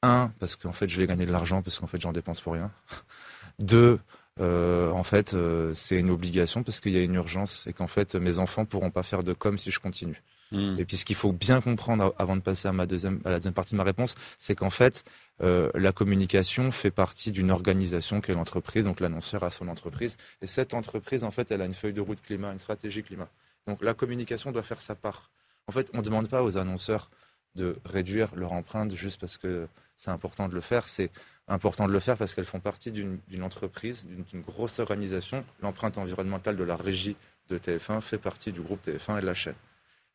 Un, 0.02 0.30
parce 0.38 0.56
qu'en 0.56 0.72
fait, 0.72 0.88
je 0.88 1.00
vais 1.00 1.06
gagner 1.06 1.24
de 1.24 1.32
l'argent 1.32 1.62
parce 1.62 1.78
qu'en 1.78 1.86
fait, 1.86 2.00
j'en 2.00 2.12
dépense 2.12 2.42
pour 2.42 2.52
rien. 2.52 2.70
Deux, 3.58 4.00
euh, 4.40 4.90
en 4.90 5.04
fait, 5.04 5.34
c'est 5.74 5.96
une 5.96 6.10
obligation 6.10 6.62
parce 6.62 6.80
qu'il 6.80 6.92
y 6.92 6.98
a 6.98 7.02
une 7.02 7.14
urgence 7.14 7.66
et 7.66 7.72
qu'en 7.72 7.86
fait, 7.86 8.14
mes 8.16 8.38
enfants 8.38 8.66
pourront 8.66 8.90
pas 8.90 9.02
faire 9.02 9.22
de 9.22 9.32
com 9.32 9.56
si 9.56 9.70
je 9.70 9.80
continue. 9.80 10.22
Hmm. 10.54 10.78
Et 10.78 10.84
puis 10.84 10.96
ce 10.96 11.04
qu'il 11.04 11.16
faut 11.16 11.32
bien 11.32 11.60
comprendre 11.60 12.14
avant 12.16 12.36
de 12.36 12.40
passer 12.40 12.68
à, 12.68 12.72
ma 12.72 12.86
deuxième, 12.86 13.20
la 13.24 13.36
deuxième 13.36 13.54
partie 13.54 13.72
de 13.72 13.76
ma 13.76 13.82
réponse, 13.82 14.14
c'est 14.38 14.54
qu'en 14.54 14.70
fait, 14.70 15.04
euh, 15.42 15.70
la 15.74 15.90
communication 15.90 16.70
fait 16.70 16.92
partie 16.92 17.32
d'une 17.32 17.50
organisation 17.50 18.20
qu'est 18.20 18.34
l'entreprise, 18.34 18.84
donc 18.84 19.00
l'annonceur 19.00 19.42
a 19.42 19.50
son 19.50 19.66
entreprise. 19.66 20.16
Et 20.42 20.46
cette 20.46 20.72
entreprise, 20.72 21.24
en 21.24 21.32
fait, 21.32 21.50
elle 21.50 21.60
a 21.60 21.64
une 21.64 21.74
feuille 21.74 21.92
de 21.92 22.00
route 22.00 22.22
climat, 22.22 22.52
une 22.52 22.60
stratégie 22.60 23.02
climat. 23.02 23.28
Donc 23.66 23.82
la 23.82 23.94
communication 23.94 24.52
doit 24.52 24.62
faire 24.62 24.80
sa 24.80 24.94
part. 24.94 25.30
En 25.66 25.72
fait, 25.72 25.90
on 25.92 25.98
ne 25.98 26.02
demande 26.02 26.28
pas 26.28 26.42
aux 26.42 26.56
annonceurs 26.56 27.10
de 27.56 27.76
réduire 27.84 28.34
leur 28.36 28.52
empreinte 28.52 28.94
juste 28.94 29.20
parce 29.20 29.36
que 29.36 29.66
c'est 29.96 30.10
important 30.10 30.48
de 30.48 30.54
le 30.54 30.60
faire. 30.60 30.86
C'est 30.86 31.10
important 31.48 31.88
de 31.88 31.92
le 31.92 32.00
faire 32.00 32.16
parce 32.16 32.34
qu'elles 32.34 32.44
font 32.44 32.60
partie 32.60 32.92
d'une 32.92 33.42
entreprise, 33.42 34.06
d'une 34.06 34.42
grosse 34.42 34.78
organisation. 34.78 35.44
L'empreinte 35.62 35.98
environnementale 35.98 36.56
de 36.56 36.64
la 36.64 36.76
régie 36.76 37.16
de 37.48 37.58
TF1 37.58 38.00
fait 38.00 38.18
partie 38.18 38.52
du 38.52 38.60
groupe 38.60 38.86
TF1 38.86 39.18
et 39.18 39.20
de 39.20 39.26
la 39.26 39.34
chaîne. 39.34 39.54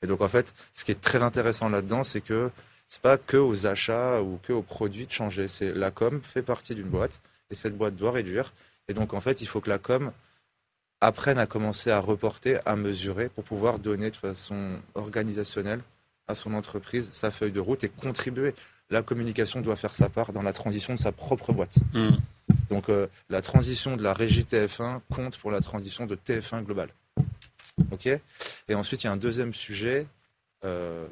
Et 0.02 0.08
donc, 0.08 0.22
en 0.22 0.28
fait, 0.28 0.54
ce 0.74 0.86
qui 0.86 0.92
est 0.92 1.02
très 1.02 1.22
intéressant 1.22 1.70
là-dedans, 1.70 2.04
c'est 2.04 2.22
que 2.22 2.50
c'est 2.88 3.02
pas 3.02 3.18
que 3.18 3.38
aux 3.38 3.66
achats 3.66 4.22
ou 4.22 4.40
que 4.44 4.54
aux 4.54 4.62
produits 4.62 5.06
de 5.06 5.12
changer. 5.12 5.48
C'est 5.48 5.74
la 5.74 5.92
com 5.92 6.22
fait 6.24 6.42
partie 6.42 6.76
d'une 6.76 6.88
boîte 6.88 7.22
et 7.52 7.56
cette 7.56 7.78
boîte 7.78 7.96
doit 7.96 8.12
réduire. 8.12 8.54
Et 8.88 8.94
donc, 8.94 9.14
en 9.14 9.22
fait, 9.22 9.42
il 9.42 9.48
faut 9.48 9.62
que 9.62 9.70
la 9.70 9.78
com 9.78 10.12
apprenne 11.02 11.38
à 11.38 11.46
commencer 11.46 11.92
à 11.92 12.00
reporter, 12.00 12.60
à 12.66 12.76
mesurer 12.76 13.30
pour 13.30 13.44
pouvoir 13.44 13.80
donner 13.80 14.10
de 14.10 14.16
façon 14.16 14.58
organisationnelle 14.96 15.82
à 16.28 16.36
son 16.36 16.54
entreprise 16.54 17.10
sa 17.14 17.32
feuille 17.32 17.52
de 17.52 17.60
route 17.60 17.84
et 17.84 17.90
contribuer. 17.90 18.54
La 18.90 19.02
communication 19.02 19.62
doit 19.62 19.76
faire 19.76 19.96
sa 19.96 20.10
part 20.10 20.34
dans 20.34 20.42
la 20.42 20.54
transition 20.54 20.96
de 20.96 21.00
sa 21.00 21.12
propre 21.12 21.54
boîte. 21.54 21.78
Mmh. 21.94 22.10
Donc 22.70 22.90
euh, 22.90 23.08
la 23.30 23.42
transition 23.42 23.98
de 23.98 24.04
la 24.04 24.14
régie 24.14 24.46
TF1 24.50 25.00
compte 25.14 25.38
pour 25.38 25.52
la 25.52 25.62
transition 25.62 26.06
de 26.06 26.16
TF1 26.16 26.64
global. 26.64 26.90
Ok 27.92 28.08
Et 28.08 28.76
ensuite, 28.76 29.04
il 29.04 29.08
y 29.08 29.10
a 29.10 29.12
un 29.12 29.18
deuxième 29.18 29.54
sujet 29.54 30.06
euh, 30.65 31.08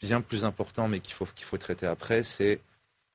bien 0.00 0.20
plus 0.20 0.44
important, 0.44 0.88
mais 0.88 1.00
qu'il 1.00 1.14
faut, 1.14 1.26
qu'il 1.34 1.44
faut 1.44 1.58
traiter 1.58 1.86
après, 1.86 2.22
c'est 2.22 2.60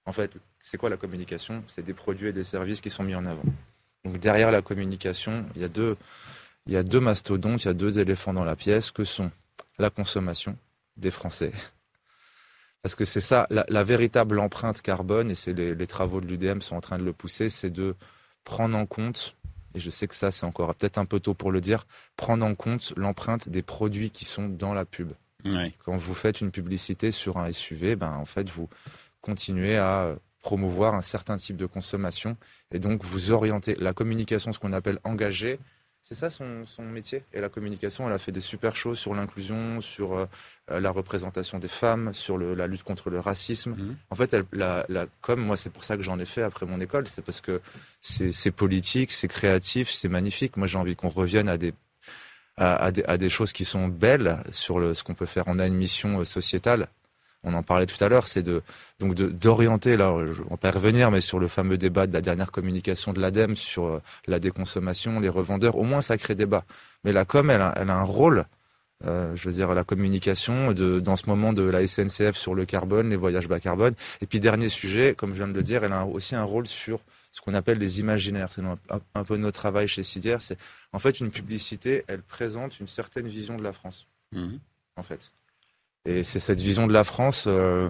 en 0.05 0.13
fait, 0.13 0.31
c'est 0.61 0.77
quoi 0.77 0.89
la 0.89 0.97
communication? 0.97 1.63
C'est 1.67 1.85
des 1.85 1.93
produits 1.93 2.29
et 2.29 2.33
des 2.33 2.43
services 2.43 2.81
qui 2.81 2.89
sont 2.89 3.03
mis 3.03 3.15
en 3.15 3.25
avant. 3.25 3.43
Donc 4.03 4.19
derrière 4.19 4.51
la 4.51 4.61
communication, 4.61 5.45
il 5.55 5.61
y 5.61 5.65
a 5.65 5.67
deux, 5.67 5.97
il 6.65 6.73
y 6.73 6.77
a 6.77 6.83
deux 6.83 6.99
mastodontes, 6.99 7.63
il 7.63 7.67
y 7.67 7.71
a 7.71 7.73
deux 7.73 7.99
éléphants 7.99 8.33
dans 8.33 8.43
la 8.43 8.55
pièce, 8.55 8.91
que 8.91 9.03
sont 9.03 9.31
la 9.77 9.89
consommation 9.89 10.57
des 10.97 11.11
Français. 11.11 11.51
Parce 12.81 12.95
que 12.95 13.05
c'est 13.05 13.21
ça, 13.21 13.45
la, 13.49 13.83
véritable 13.83 14.39
empreinte 14.39 14.81
carbone, 14.81 15.31
et 15.31 15.35
c'est 15.35 15.53
les, 15.53 15.75
les 15.75 15.87
travaux 15.87 16.21
de 16.21 16.27
l'UDM 16.27 16.61
sont 16.61 16.77
en 16.77 16.81
train 16.81 16.97
de 16.97 17.03
le 17.03 17.11
pousser, 17.11 17.49
c'est 17.49 17.69
de 17.69 17.93
prendre 18.45 18.77
en 18.77 18.85
compte 18.85 19.35
et 19.75 19.79
je 19.79 19.89
sais 19.89 20.07
que 20.07 20.15
ça 20.15 20.31
c'est 20.31 20.45
encore 20.45 20.73
peut-être 20.75 20.97
un 20.97 21.05
peu 21.05 21.19
tôt 21.19 21.33
pour 21.33 21.51
le 21.51 21.61
dire, 21.61 21.85
prendre 22.15 22.45
en 22.45 22.55
compte 22.55 22.93
l'empreinte 22.95 23.49
des 23.49 23.61
produits 23.61 24.11
qui 24.11 24.25
sont 24.25 24.47
dans 24.49 24.73
la 24.73 24.85
pub. 24.85 25.11
Quand 25.85 25.97
vous 25.97 26.13
faites 26.13 26.41
une 26.41 26.51
publicité 26.51 27.11
sur 27.11 27.37
un 27.37 27.51
SUV, 27.51 27.95
ben 27.95 28.13
en 28.13 28.25
fait 28.25 28.49
vous 28.49 28.67
continuez 29.21 29.77
à 29.77 30.15
promouvoir 30.41 30.95
un 30.95 31.01
certain 31.01 31.37
type 31.37 31.57
de 31.57 31.65
consommation 31.65 32.37
et 32.71 32.79
donc 32.79 33.03
vous 33.03 33.31
orientez 33.31 33.75
la 33.75 33.93
communication, 33.93 34.51
ce 34.53 34.59
qu'on 34.59 34.73
appelle 34.73 34.99
engagée, 35.03 35.59
c'est 36.01 36.15
ça 36.15 36.31
son, 36.31 36.65
métier. 36.81 37.23
Et 37.33 37.41
la 37.41 37.49
communication, 37.49 38.07
elle 38.07 38.13
a 38.13 38.17
fait 38.17 38.31
des 38.31 38.41
super 38.41 38.75
choses 38.75 38.97
sur 38.97 39.13
l'inclusion, 39.13 39.79
sur 39.79 40.13
euh, 40.13 40.25
la 40.67 40.89
représentation 40.89 41.59
des 41.59 41.67
femmes, 41.67 42.13
sur 42.13 42.37
la 42.37 42.65
lutte 42.67 42.83
contre 42.83 43.09
le 43.09 43.19
racisme. 43.19 43.71
Mhm. 43.71 43.95
En 44.09 44.15
fait, 44.15 44.33
elle, 44.33 44.45
la, 44.51 44.85
la 44.89 45.05
com, 45.21 45.39
moi, 45.39 45.55
c'est 45.55 45.71
pour 45.71 45.83
ça 45.83 45.97
que 45.97 46.03
j'en 46.03 46.19
ai 46.19 46.25
fait 46.25 46.41
après 46.41 46.65
mon 46.65 46.79
école. 46.79 47.07
C'est 47.07 47.23
parce 47.23 47.41
que 47.41 47.61
c'est 48.01 48.51
politique, 48.51 49.11
c'est 49.11 49.27
créatif, 49.27 49.91
c'est 49.91 50.07
magnifique. 50.07 50.57
Moi, 50.57 50.67
j'ai 50.67 50.77
envie 50.77 50.95
qu'on 50.95 51.09
revienne 51.09 51.49
à 51.49 51.57
des 51.57 51.73
à, 52.57 52.91
des, 52.91 53.05
à, 53.05 53.17
des, 53.17 53.29
choses 53.29 53.53
qui 53.53 53.63
sont 53.63 53.87
belles 53.87 54.43
sur 54.51 54.79
le, 54.79 54.93
ce 54.93 55.01
qu'on 55.01 55.13
peut 55.13 55.25
faire. 55.25 55.45
On 55.47 55.59
a 55.59 55.67
une 55.67 55.75
mission 55.75 56.19
euh, 56.19 56.25
sociétale 56.25 56.89
on 57.43 57.53
en 57.53 57.63
parlait 57.63 57.85
tout 57.85 58.01
à 58.03 58.09
l'heure, 58.09 58.27
c'est 58.27 58.43
de 58.43 58.61
donc 58.99 59.15
d'orienter 59.15 59.95
là, 59.95 60.13
on 60.49 60.57
peut 60.57 60.69
revenir, 60.69 61.09
mais 61.09 61.21
sur 61.21 61.39
le 61.39 61.47
fameux 61.47 61.77
débat 61.77 62.05
de 62.05 62.13
la 62.13 62.21
dernière 62.21 62.51
communication 62.51 63.13
de 63.13 63.21
l'ADEME 63.21 63.55
sur 63.55 63.85
euh, 63.85 64.01
la 64.27 64.39
déconsommation, 64.39 65.19
les 65.19 65.29
revendeurs, 65.29 65.77
au 65.77 65.83
moins 65.83 66.01
ça 66.01 66.17
crée 66.17 66.35
débat. 66.35 66.65
Mais 67.03 67.13
la 67.13 67.23
com, 67.23 67.49
elle 67.49 67.61
a, 67.61 67.73
elle 67.77 67.89
a 67.89 67.95
un 67.95 68.03
rôle, 68.03 68.45
euh, 69.05 69.33
je 69.37 69.47
veux 69.47 69.53
dire 69.53 69.73
la 69.73 69.85
communication 69.85 70.73
de 70.73 70.99
dans 70.99 71.15
ce 71.15 71.27
moment 71.27 71.53
de 71.53 71.63
la 71.63 71.87
SNCF 71.87 72.35
sur 72.35 72.55
le 72.55 72.65
carbone, 72.65 73.09
les 73.09 73.15
voyages 73.15 73.47
bas 73.47 73.61
carbone. 73.61 73.93
Et 74.21 74.25
puis 74.25 74.41
dernier 74.41 74.67
sujet, 74.67 75.15
comme 75.15 75.31
je 75.31 75.37
viens 75.37 75.47
de 75.47 75.53
le 75.53 75.63
dire, 75.63 75.85
elle 75.85 75.93
a 75.93 76.05
aussi 76.05 76.35
un 76.35 76.43
rôle 76.43 76.67
sur 76.67 76.99
ce 77.31 77.39
qu'on 77.41 77.53
appelle 77.53 77.77
les 77.77 78.01
imaginaires. 78.01 78.51
C'est 78.51 78.63
un, 79.15 79.23
peu 79.23 79.37
notre 79.37 79.59
travail 79.59 79.87
chez 79.87 80.03
Sidière. 80.03 80.41
C'est 80.41 80.57
en 80.91 80.99
fait 80.99 81.19
une 81.19 81.31
publicité, 81.31 82.03
elle 82.07 82.21
présente 82.21 82.79
une 82.79 82.87
certaine 82.87 83.27
vision 83.27 83.55
de 83.57 83.63
la 83.63 83.71
France. 83.71 84.07
Mmh. 84.33 84.55
En 84.97 85.03
fait. 85.03 85.31
Et 86.05 86.23
c'est 86.23 86.39
cette 86.39 86.61
vision 86.61 86.87
de 86.87 86.93
la 86.93 87.03
France 87.03 87.45
euh, 87.47 87.89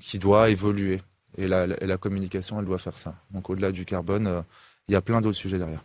qui 0.00 0.18
doit 0.18 0.50
évoluer. 0.50 1.00
Et 1.36 1.46
la, 1.48 1.96
communication, 1.98 2.60
elle 2.60 2.66
doit 2.66 2.78
faire 2.78 2.96
ça. 2.96 3.14
Donc 3.30 3.50
au-delà 3.50 3.72
du 3.72 3.84
carbone, 3.84 4.26
euh, 4.26 4.40
il 4.88 4.92
y 4.92 4.94
a 4.94 5.00
plein 5.00 5.20
d'autres 5.20 5.36
sujets 5.36 5.58
derrière. 5.58 5.82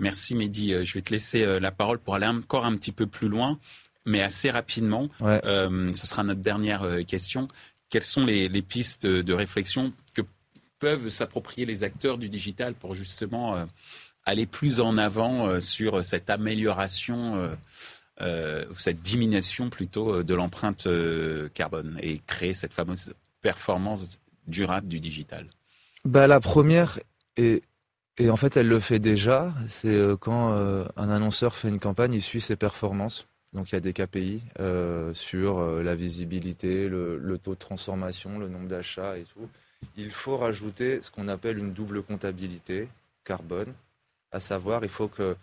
Merci 0.00 0.34
Mehdi. 0.34 0.72
Euh, 0.72 0.84
je 0.84 0.94
vais 0.94 1.02
te 1.02 1.10
laisser 1.10 1.60
la 1.60 1.70
parole 1.70 1.98
pour 1.98 2.14
aller 2.16 2.26
encore 2.26 2.64
un 2.64 2.76
petit 2.76 2.92
peu 2.92 3.06
plus 3.06 3.28
loin, 3.28 3.58
mais 4.04 4.20
assez 4.20 4.50
rapidement. 4.50 5.08
ce 5.20 5.92
sera 6.06 6.24
notre 6.24 6.40
dernière 6.40 7.04
question. 7.06 7.48
Quelles 7.90 8.02
sont 8.02 8.26
les, 8.26 8.62
pistes 8.62 9.06
de 9.06 9.32
réflexion 9.32 9.92
que 10.14 10.22
peuvent 10.80 11.08
s'approprier 11.08 11.66
les 11.66 11.84
acteurs 11.84 12.18
du 12.18 12.28
digital 12.28 12.74
pour 12.74 12.94
justement 12.94 13.66
aller 14.24 14.46
plus 14.46 14.80
en 14.80 14.98
avant 14.98 15.60
sur 15.60 16.04
cette 16.04 16.30
amélioration 16.30 17.56
euh, 18.20 18.64
cette 18.78 19.00
diminution 19.00 19.70
plutôt 19.70 20.14
euh, 20.14 20.24
de 20.24 20.34
l'empreinte 20.34 20.86
euh, 20.86 21.48
carbone 21.52 21.98
et 22.00 22.20
créer 22.26 22.54
cette 22.54 22.72
fameuse 22.72 23.12
performance 23.42 24.18
durable 24.46 24.88
du 24.88 25.00
digital 25.00 25.46
bah, 26.04 26.26
La 26.26 26.40
première, 26.40 27.00
et, 27.36 27.62
en 28.28 28.36
fait 28.36 28.56
elle 28.56 28.68
le 28.68 28.78
fait 28.78 28.98
déjà, 29.00 29.52
c'est 29.66 29.98
quand 30.20 30.52
un 30.52 31.10
annonceur 31.10 31.56
fait 31.56 31.68
une 31.68 31.80
campagne, 31.80 32.14
il 32.14 32.22
suit 32.22 32.40
ses 32.40 32.56
performances. 32.56 33.26
Donc 33.52 33.70
il 33.70 33.74
y 33.74 33.78
a 33.78 33.80
des 33.80 33.92
KPI 33.92 34.40
sur 35.14 35.60
la 35.82 35.94
visibilité, 35.96 36.88
le, 36.88 37.38
taux 37.42 37.54
de 37.54 37.58
transformation, 37.58 38.38
le 38.38 38.48
nombre 38.48 38.68
d'achats 38.68 39.18
et 39.18 39.24
tout. 39.34 39.48
Il 39.96 40.10
faut 40.10 40.36
rajouter 40.36 41.00
ce 41.02 41.10
qu'on 41.10 41.28
appelle 41.28 41.58
une 41.58 41.72
double 41.72 42.02
comptabilité 42.02 42.88
carbone, 43.24 43.72
à 44.32 44.40
savoir 44.40 44.84
il 44.84 44.90
faut 44.90 45.08
que 45.08 45.22
euh, 45.22 45.34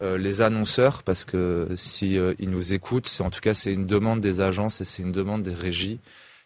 les 0.00 0.40
annonceurs, 0.42 1.02
parce 1.02 1.24
que 1.24 1.68
si 1.76 2.18
euh, 2.18 2.34
ils 2.38 2.50
nous 2.50 2.72
écoutent, 2.72 3.08
c'est 3.08 3.22
en 3.22 3.30
tout 3.30 3.40
cas 3.40 3.54
c'est 3.54 3.72
une 3.72 3.86
demande 3.86 4.20
des 4.20 4.40
agences 4.40 4.80
et 4.80 4.84
c'est 4.84 5.02
une 5.02 5.12
demande 5.12 5.42
des 5.42 5.54
régies. 5.54 5.98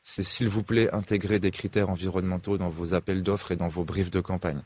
C'est 0.03 0.23
s'il 0.23 0.49
vous 0.49 0.63
plaît 0.63 0.93
intégrer 0.95 1.39
des 1.39 1.51
critères 1.51 1.91
environnementaux 1.91 2.59
dans 2.59 2.71
vos 2.71 2.95
appels 2.95 3.23
d'offres 3.23 3.53
et 3.53 3.57
dans 3.57 3.69
vos 3.69 3.85
briefs 3.85 4.11
de 4.11 4.21
campagne. 4.21 4.63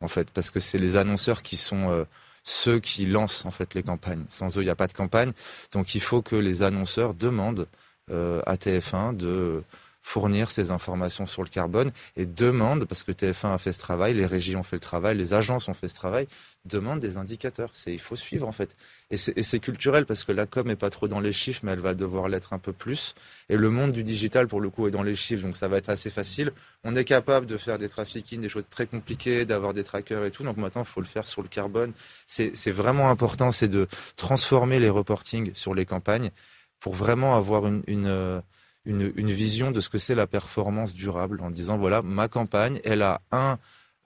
En 0.00 0.08
fait, 0.08 0.30
parce 0.30 0.50
que 0.50 0.60
c'est 0.60 0.78
les 0.78 0.96
annonceurs 0.96 1.42
qui 1.42 1.56
sont 1.56 1.90
euh, 1.90 2.04
ceux 2.44 2.80
qui 2.80 3.06
lancent 3.06 3.44
en 3.46 3.50
fait 3.50 3.74
les 3.74 3.82
campagnes. 3.82 4.24
Sans 4.28 4.56
eux, 4.56 4.60
il 4.60 4.66
n'y 4.66 4.70
a 4.70 4.76
pas 4.76 4.88
de 4.88 4.92
campagne. 4.92 5.32
Donc 5.72 5.94
il 5.94 6.00
faut 6.00 6.22
que 6.22 6.36
les 6.36 6.62
annonceurs 6.62 7.14
demandent 7.14 7.66
à 8.08 8.54
TF1 8.54 9.16
de 9.16 9.64
fournir 10.06 10.52
ces 10.52 10.70
informations 10.70 11.26
sur 11.26 11.42
le 11.42 11.48
carbone 11.48 11.90
et 12.16 12.26
demande, 12.26 12.84
parce 12.84 13.02
que 13.02 13.10
TF1 13.10 13.54
a 13.54 13.58
fait 13.58 13.72
ce 13.72 13.80
travail, 13.80 14.14
les 14.14 14.24
régies 14.24 14.54
ont 14.54 14.62
fait 14.62 14.76
le 14.76 14.80
travail, 14.80 15.16
les 15.16 15.34
agences 15.34 15.68
ont 15.68 15.74
fait 15.74 15.88
ce 15.88 15.96
travail, 15.96 16.28
demande 16.64 17.00
des 17.00 17.16
indicateurs. 17.16 17.70
C'est 17.72 17.92
il 17.92 17.98
faut 17.98 18.14
suivre 18.14 18.46
en 18.46 18.52
fait. 18.52 18.76
Et 19.10 19.16
c'est 19.16 19.58
culturel 19.58 20.06
parce 20.06 20.22
que 20.22 20.30
la 20.30 20.46
com 20.46 20.70
est 20.70 20.76
pas 20.76 20.90
trop 20.90 21.08
dans 21.08 21.18
les 21.18 21.32
chiffres, 21.32 21.62
mais 21.64 21.72
elle 21.72 21.80
va 21.80 21.94
devoir 21.94 22.28
l'être 22.28 22.52
un 22.52 22.60
peu 22.60 22.72
plus. 22.72 23.16
Et 23.48 23.56
le 23.56 23.68
monde 23.68 23.90
du 23.90 24.04
digital 24.04 24.46
pour 24.46 24.60
le 24.60 24.70
coup 24.70 24.86
est 24.86 24.92
dans 24.92 25.02
les 25.02 25.16
chiffres, 25.16 25.44
donc 25.44 25.56
ça 25.56 25.66
va 25.66 25.76
être 25.76 25.88
assez 25.88 26.08
facile. 26.08 26.52
On 26.84 26.94
est 26.94 27.04
capable 27.04 27.46
de 27.46 27.56
faire 27.56 27.76
des 27.76 27.88
trafficking, 27.88 28.40
des 28.40 28.48
choses 28.48 28.64
très 28.70 28.86
compliquées, 28.86 29.44
d'avoir 29.44 29.72
des 29.72 29.82
trackers 29.82 30.24
et 30.24 30.30
tout. 30.30 30.44
Donc 30.44 30.56
maintenant, 30.56 30.82
il 30.82 30.88
faut 30.88 31.00
le 31.00 31.06
faire 31.06 31.26
sur 31.26 31.42
le 31.42 31.48
carbone. 31.48 31.92
C'est 32.28 32.70
vraiment 32.70 33.10
important, 33.10 33.50
c'est 33.50 33.66
de 33.66 33.88
transformer 34.14 34.78
les 34.78 34.88
reportings 34.88 35.50
sur 35.54 35.74
les 35.74 35.84
campagnes 35.84 36.30
pour 36.78 36.94
vraiment 36.94 37.34
avoir 37.34 37.66
une, 37.66 37.82
une 37.88 38.40
une, 38.86 39.30
vision 39.32 39.72
de 39.72 39.80
ce 39.80 39.88
que 39.88 39.98
c'est 39.98 40.14
la 40.14 40.26
performance 40.26 40.94
durable 40.94 41.40
en 41.42 41.50
disant 41.50 41.76
voilà 41.76 42.02
ma 42.02 42.28
campagne 42.28 42.80
elle 42.84 43.02
a 43.02 43.20
un 43.32 43.58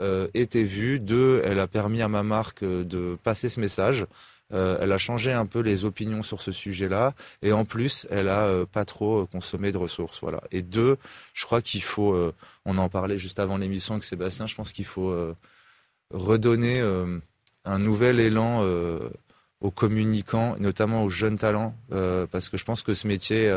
euh, 0.02 0.28
été 0.32 0.64
vue, 0.64 0.98
deux 0.98 1.42
elle 1.44 1.60
a 1.60 1.66
permis 1.66 2.00
à 2.00 2.08
ma 2.08 2.22
marque 2.22 2.62
euh, 2.62 2.84
de 2.84 3.18
passer 3.22 3.50
ce 3.50 3.60
message. 3.60 4.06
Euh, 4.52 4.78
elle 4.80 4.92
a 4.92 4.98
changé 4.98 5.30
un 5.30 5.44
peu 5.44 5.60
les 5.60 5.84
opinions 5.84 6.22
sur 6.22 6.40
ce 6.40 6.52
sujet-là, 6.52 7.14
et 7.42 7.52
en 7.52 7.64
plus, 7.64 8.06
elle 8.10 8.28
a 8.28 8.66
pas 8.66 8.84
trop 8.84 9.26
consommé 9.26 9.70
de 9.70 9.78
ressources, 9.78 10.20
voilà. 10.22 10.42
Et 10.50 10.62
deux, 10.62 10.96
je 11.34 11.44
crois 11.44 11.62
qu'il 11.62 11.82
faut, 11.82 12.18
on 12.64 12.76
en 12.76 12.88
parlait 12.88 13.16
juste 13.16 13.38
avant 13.38 13.58
l'émission 13.58 13.94
avec 13.94 14.04
Sébastien, 14.04 14.48
je 14.48 14.56
pense 14.56 14.72
qu'il 14.72 14.86
faut 14.86 15.14
redonner 16.12 16.80
un 17.64 17.78
nouvel 17.78 18.18
élan 18.18 18.66
aux 19.60 19.70
communicants, 19.70 20.56
notamment 20.58 21.04
aux 21.04 21.10
jeunes 21.10 21.38
talents, 21.38 21.76
parce 22.32 22.48
que 22.48 22.56
je 22.56 22.64
pense 22.64 22.82
que 22.82 22.94
ce 22.94 23.06
métier 23.06 23.48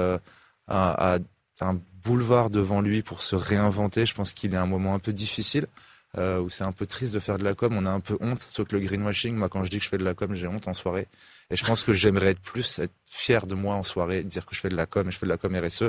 a, 0.67 1.19
un 1.61 1.79
boulevard 2.03 2.49
devant 2.49 2.81
lui 2.81 3.01
pour 3.03 3.21
se 3.21 3.35
réinventer. 3.35 4.05
Je 4.05 4.13
pense 4.13 4.33
qu'il 4.33 4.53
est 4.53 4.57
un 4.57 4.65
moment 4.65 4.93
un 4.93 4.99
peu 4.99 5.13
difficile. 5.13 5.67
Euh, 6.15 6.39
où 6.39 6.51
c'est 6.51 6.63
un 6.63 6.71
peu 6.71 6.85
triste 6.85 7.11
de 7.11 7.19
faire 7.19 7.39
de 7.39 7.43
la 7.43 7.55
com, 7.55 7.75
on 7.75 7.87
a 7.87 7.89
un 7.89 7.99
peu 7.99 8.19
honte, 8.21 8.39
sauf 8.39 8.67
que 8.67 8.75
le 8.75 8.81
greenwashing, 8.81 9.35
moi 9.35 9.49
quand 9.49 9.63
je 9.63 9.71
dis 9.71 9.79
que 9.79 9.83
je 9.83 9.89
fais 9.89 9.97
de 9.97 10.03
la 10.03 10.13
com, 10.13 10.35
j'ai 10.35 10.45
honte 10.45 10.67
en 10.67 10.75
soirée. 10.75 11.07
Et 11.49 11.55
je 11.55 11.65
pense 11.65 11.81
que 11.81 11.91
j'aimerais 11.91 12.27
être 12.27 12.39
plus, 12.39 12.77
être 12.77 12.93
fier 13.07 13.47
de 13.47 13.55
moi 13.55 13.73
en 13.73 13.81
soirée, 13.81 14.23
dire 14.23 14.45
que 14.45 14.53
je 14.53 14.59
fais 14.59 14.69
de 14.69 14.75
la 14.75 14.85
com 14.85 15.07
et 15.07 15.11
je 15.11 15.17
fais 15.17 15.25
de 15.25 15.31
la 15.31 15.37
com 15.37 15.55
RSE. 15.55 15.85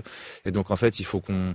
Et 0.47 0.51
donc 0.51 0.71
en 0.71 0.77
fait, 0.77 0.99
il 0.99 1.05
faut 1.05 1.21
qu'on, 1.21 1.55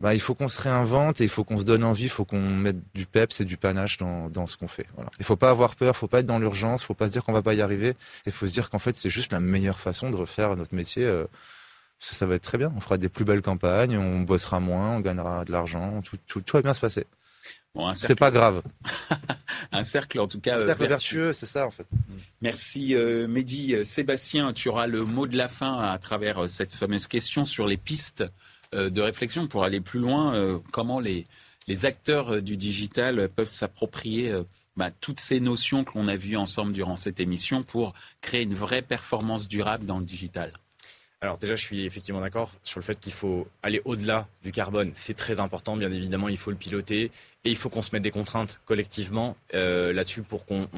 bah, 0.00 0.14
il 0.14 0.20
faut 0.20 0.34
qu'on 0.34 0.48
se 0.48 0.60
réinvente 0.60 1.20
et 1.20 1.24
il 1.24 1.30
faut 1.30 1.42
qu'on 1.42 1.58
se 1.58 1.64
donne 1.64 1.82
envie, 1.82 2.04
il 2.04 2.10
faut 2.10 2.24
qu'on 2.24 2.40
mette 2.40 2.76
du 2.94 3.06
peps 3.06 3.40
et 3.40 3.44
du 3.44 3.56
panache 3.56 3.96
dans, 3.96 4.28
dans 4.28 4.46
ce 4.46 4.56
qu'on 4.56 4.68
fait. 4.68 4.86
Voilà. 4.94 5.10
Il 5.18 5.24
faut 5.24 5.36
pas 5.36 5.50
avoir 5.50 5.74
peur, 5.74 5.96
faut 5.96 6.06
pas 6.06 6.20
être 6.20 6.26
dans 6.26 6.38
l'urgence, 6.38 6.84
faut 6.84 6.94
pas 6.94 7.06
se 7.06 7.12
dire 7.12 7.24
qu'on 7.24 7.32
va 7.32 7.42
pas 7.42 7.54
y 7.54 7.62
arriver. 7.62 7.94
Il 8.26 8.32
faut 8.32 8.46
se 8.46 8.52
dire 8.52 8.68
qu'en 8.68 8.78
fait, 8.78 8.94
c'est 8.96 9.10
juste 9.10 9.32
la 9.32 9.40
meilleure 9.40 9.80
façon 9.80 10.10
de 10.10 10.16
refaire 10.16 10.54
notre 10.54 10.74
métier. 10.74 11.04
Euh, 11.04 11.26
ça, 11.98 12.14
ça 12.14 12.26
va 12.26 12.34
être 12.34 12.42
très 12.42 12.58
bien. 12.58 12.72
On 12.76 12.80
fera 12.80 12.98
des 12.98 13.08
plus 13.08 13.24
belles 13.24 13.42
campagnes, 13.42 13.96
on 13.96 14.20
bossera 14.20 14.60
moins, 14.60 14.96
on 14.96 15.00
gagnera 15.00 15.44
de 15.44 15.52
l'argent, 15.52 16.02
tout, 16.02 16.18
tout, 16.26 16.40
tout 16.40 16.56
va 16.56 16.62
bien 16.62 16.74
se 16.74 16.80
passer. 16.80 17.06
Bon, 17.74 17.92
C'est 17.92 18.18
pas 18.18 18.30
grave. 18.30 18.62
un 19.72 19.82
cercle 19.82 20.18
en 20.18 20.26
tout 20.26 20.40
cas. 20.40 20.56
Un 20.56 20.66
cercle 20.66 20.84
euh, 20.84 20.88
vertueux, 20.88 21.32
c'est 21.32 21.46
ça 21.46 21.66
en 21.66 21.70
fait. 21.70 21.86
Merci 22.40 22.94
euh, 22.94 23.28
Mehdi. 23.28 23.74
Euh, 23.74 23.84
Sébastien, 23.84 24.52
tu 24.52 24.68
auras 24.68 24.86
le 24.86 25.00
mot 25.00 25.26
de 25.26 25.36
la 25.36 25.48
fin 25.48 25.78
à 25.78 25.98
travers 25.98 26.44
euh, 26.44 26.48
cette 26.48 26.74
fameuse 26.74 27.06
question 27.06 27.44
sur 27.44 27.66
les 27.66 27.76
pistes 27.76 28.24
de 28.72 29.00
réflexion 29.00 29.46
pour 29.46 29.62
aller 29.62 29.80
plus 29.80 30.00
loin. 30.00 30.60
comment 30.72 30.98
les, 30.98 31.24
les 31.68 31.84
acteurs 31.86 32.42
du 32.42 32.56
digital 32.56 33.28
peuvent 33.28 33.50
s'approprier 33.50 34.34
bah, 34.76 34.90
toutes 34.90 35.20
ces 35.20 35.38
notions 35.38 35.84
que 35.84 35.96
l'on 35.96 36.08
a 36.08 36.16
vues 36.16 36.36
ensemble 36.36 36.72
durant 36.72 36.96
cette 36.96 37.20
émission 37.20 37.62
pour 37.62 37.94
créer 38.20 38.42
une 38.42 38.54
vraie 38.54 38.82
performance 38.82 39.46
durable 39.46 39.86
dans 39.86 40.00
le 40.00 40.04
digital 40.04 40.52
alors 41.26 41.38
déjà, 41.38 41.56
je 41.56 41.62
suis 41.62 41.84
effectivement 41.84 42.20
d'accord 42.20 42.52
sur 42.62 42.78
le 42.78 42.84
fait 42.84 43.00
qu'il 43.00 43.12
faut 43.12 43.48
aller 43.64 43.82
au-delà 43.84 44.28
du 44.44 44.52
carbone. 44.52 44.92
C'est 44.94 45.16
très 45.16 45.40
important, 45.40 45.76
bien 45.76 45.90
évidemment, 45.90 46.28
il 46.28 46.38
faut 46.38 46.52
le 46.52 46.56
piloter 46.56 47.10
et 47.44 47.50
il 47.50 47.56
faut 47.56 47.68
qu'on 47.68 47.82
se 47.82 47.90
mette 47.92 48.04
des 48.04 48.12
contraintes 48.12 48.60
collectivement 48.64 49.36
euh, 49.54 49.92
là-dessus 49.92 50.22
pour 50.22 50.46
qu'on 50.46 50.68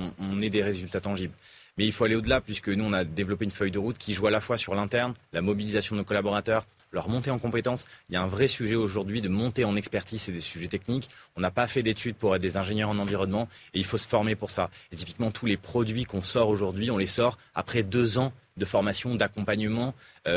ait 0.40 0.48
des 0.48 0.62
résultats 0.62 1.00
tangibles. 1.00 1.34
Mais 1.76 1.84
il 1.84 1.92
faut 1.92 2.04
aller 2.04 2.16
au-delà 2.16 2.40
puisque 2.40 2.70
nous, 2.70 2.84
on 2.84 2.94
a 2.94 3.04
développé 3.04 3.44
une 3.44 3.50
feuille 3.50 3.70
de 3.70 3.78
route 3.78 3.98
qui 3.98 4.14
joue 4.14 4.26
à 4.26 4.30
la 4.30 4.40
fois 4.40 4.56
sur 4.56 4.74
l'interne, 4.74 5.12
la 5.34 5.42
mobilisation 5.42 5.94
de 5.94 6.00
nos 6.00 6.04
collaborateurs, 6.04 6.64
leur 6.92 7.10
montée 7.10 7.30
en 7.30 7.38
compétences. 7.38 7.84
Il 8.08 8.14
y 8.14 8.16
a 8.16 8.22
un 8.22 8.26
vrai 8.26 8.48
sujet 8.48 8.74
aujourd'hui 8.74 9.20
de 9.20 9.28
monter 9.28 9.64
en 9.64 9.76
expertise 9.76 10.30
et 10.30 10.32
des 10.32 10.40
sujets 10.40 10.68
techniques. 10.68 11.10
On 11.36 11.40
n'a 11.40 11.50
pas 11.50 11.66
fait 11.66 11.82
d'études 11.82 12.16
pour 12.16 12.34
être 12.34 12.42
des 12.42 12.56
ingénieurs 12.56 12.88
en 12.88 12.98
environnement 12.98 13.48
et 13.74 13.78
il 13.78 13.84
faut 13.84 13.98
se 13.98 14.08
former 14.08 14.34
pour 14.34 14.50
ça. 14.50 14.70
Et 14.92 14.96
typiquement, 14.96 15.30
tous 15.30 15.44
les 15.44 15.58
produits 15.58 16.04
qu'on 16.04 16.22
sort 16.22 16.48
aujourd'hui, 16.48 16.90
on 16.90 16.96
les 16.96 17.06
sort 17.06 17.36
après 17.54 17.82
deux 17.82 18.16
ans 18.18 18.32
de 18.58 18.64
formation, 18.64 19.14
d'accompagnement, 19.14 19.94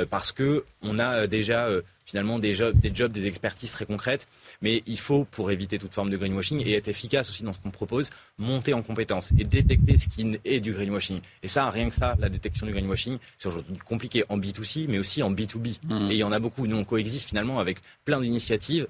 parce 0.09 0.31
que 0.31 0.63
on 0.81 0.99
a 0.99 1.27
déjà 1.27 1.67
finalement 2.11 2.39
des 2.39 2.53
jobs, 2.53 2.77
des 2.77 2.93
jobs, 2.93 3.11
des 3.11 3.25
expertises 3.25 3.71
très 3.71 3.85
concrètes. 3.85 4.27
Mais 4.61 4.83
il 4.85 4.99
faut, 4.99 5.23
pour 5.23 5.49
éviter 5.49 5.79
toute 5.79 5.93
forme 5.93 6.09
de 6.09 6.17
greenwashing 6.17 6.61
et 6.67 6.73
être 6.73 6.89
efficace 6.89 7.29
aussi 7.29 7.43
dans 7.43 7.53
ce 7.53 7.59
qu'on 7.59 7.71
propose, 7.71 8.09
monter 8.37 8.73
en 8.73 8.81
compétences 8.81 9.31
et 9.39 9.45
détecter 9.45 9.97
ce 9.97 10.09
qui 10.09 10.37
est 10.43 10.59
du 10.59 10.73
greenwashing. 10.73 11.21
Et 11.41 11.47
ça, 11.47 11.69
rien 11.69 11.87
que 11.89 11.95
ça, 11.95 12.17
la 12.19 12.27
détection 12.27 12.65
du 12.65 12.73
greenwashing, 12.73 13.17
c'est 13.37 13.47
aujourd'hui 13.47 13.77
compliqué 13.77 14.25
en 14.27 14.37
B2C, 14.37 14.87
mais 14.89 14.99
aussi 14.99 15.23
en 15.23 15.31
B2B. 15.31 15.77
Mmh. 15.83 16.11
Et 16.11 16.15
il 16.15 16.17
y 16.17 16.23
en 16.23 16.33
a 16.33 16.39
beaucoup. 16.39 16.67
Nous, 16.67 16.75
on 16.75 16.83
coexiste 16.83 17.29
finalement 17.29 17.59
avec 17.59 17.77
plein 18.03 18.19
d'initiatives 18.19 18.87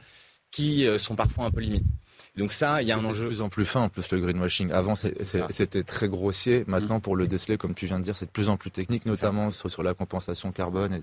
qui 0.50 0.88
euh, 0.88 0.98
sont 0.98 1.16
parfois 1.16 1.46
un 1.46 1.52
peu 1.52 1.62
limites. 1.62 1.86
Donc 2.38 2.54
ça, 2.54 2.82
il 2.82 2.88
y 2.88 2.92
a 2.92 2.98
un 2.98 3.04
enjeu. 3.04 3.26
de 3.26 3.30
plus 3.30 3.42
en 3.42 3.50
plus 3.50 3.66
fin 3.66 3.82
en 3.82 3.90
plus 3.90 4.10
le 4.12 4.20
greenwashing. 4.20 4.72
Avant, 4.72 4.96
c'était 4.96 5.84
très 5.84 6.08
grossier. 6.08 6.64
Maintenant, 6.68 7.00
mmh. 7.00 7.02
pour 7.02 7.16
le 7.16 7.28
déceler, 7.28 7.58
comme 7.58 7.74
tu 7.74 7.88
viens 7.88 8.00
de 8.00 8.04
dire, 8.04 8.16
c'est 8.16 8.26
de 8.26 8.32
plus 8.32 8.50
en 8.50 8.58
plus 8.58 8.72
technique, 8.72 9.06
notamment 9.06 9.52
sur, 9.52 9.84
la 9.84 9.94
compensation 9.94 10.52
carbone. 10.52 10.94
Et... 10.94 11.02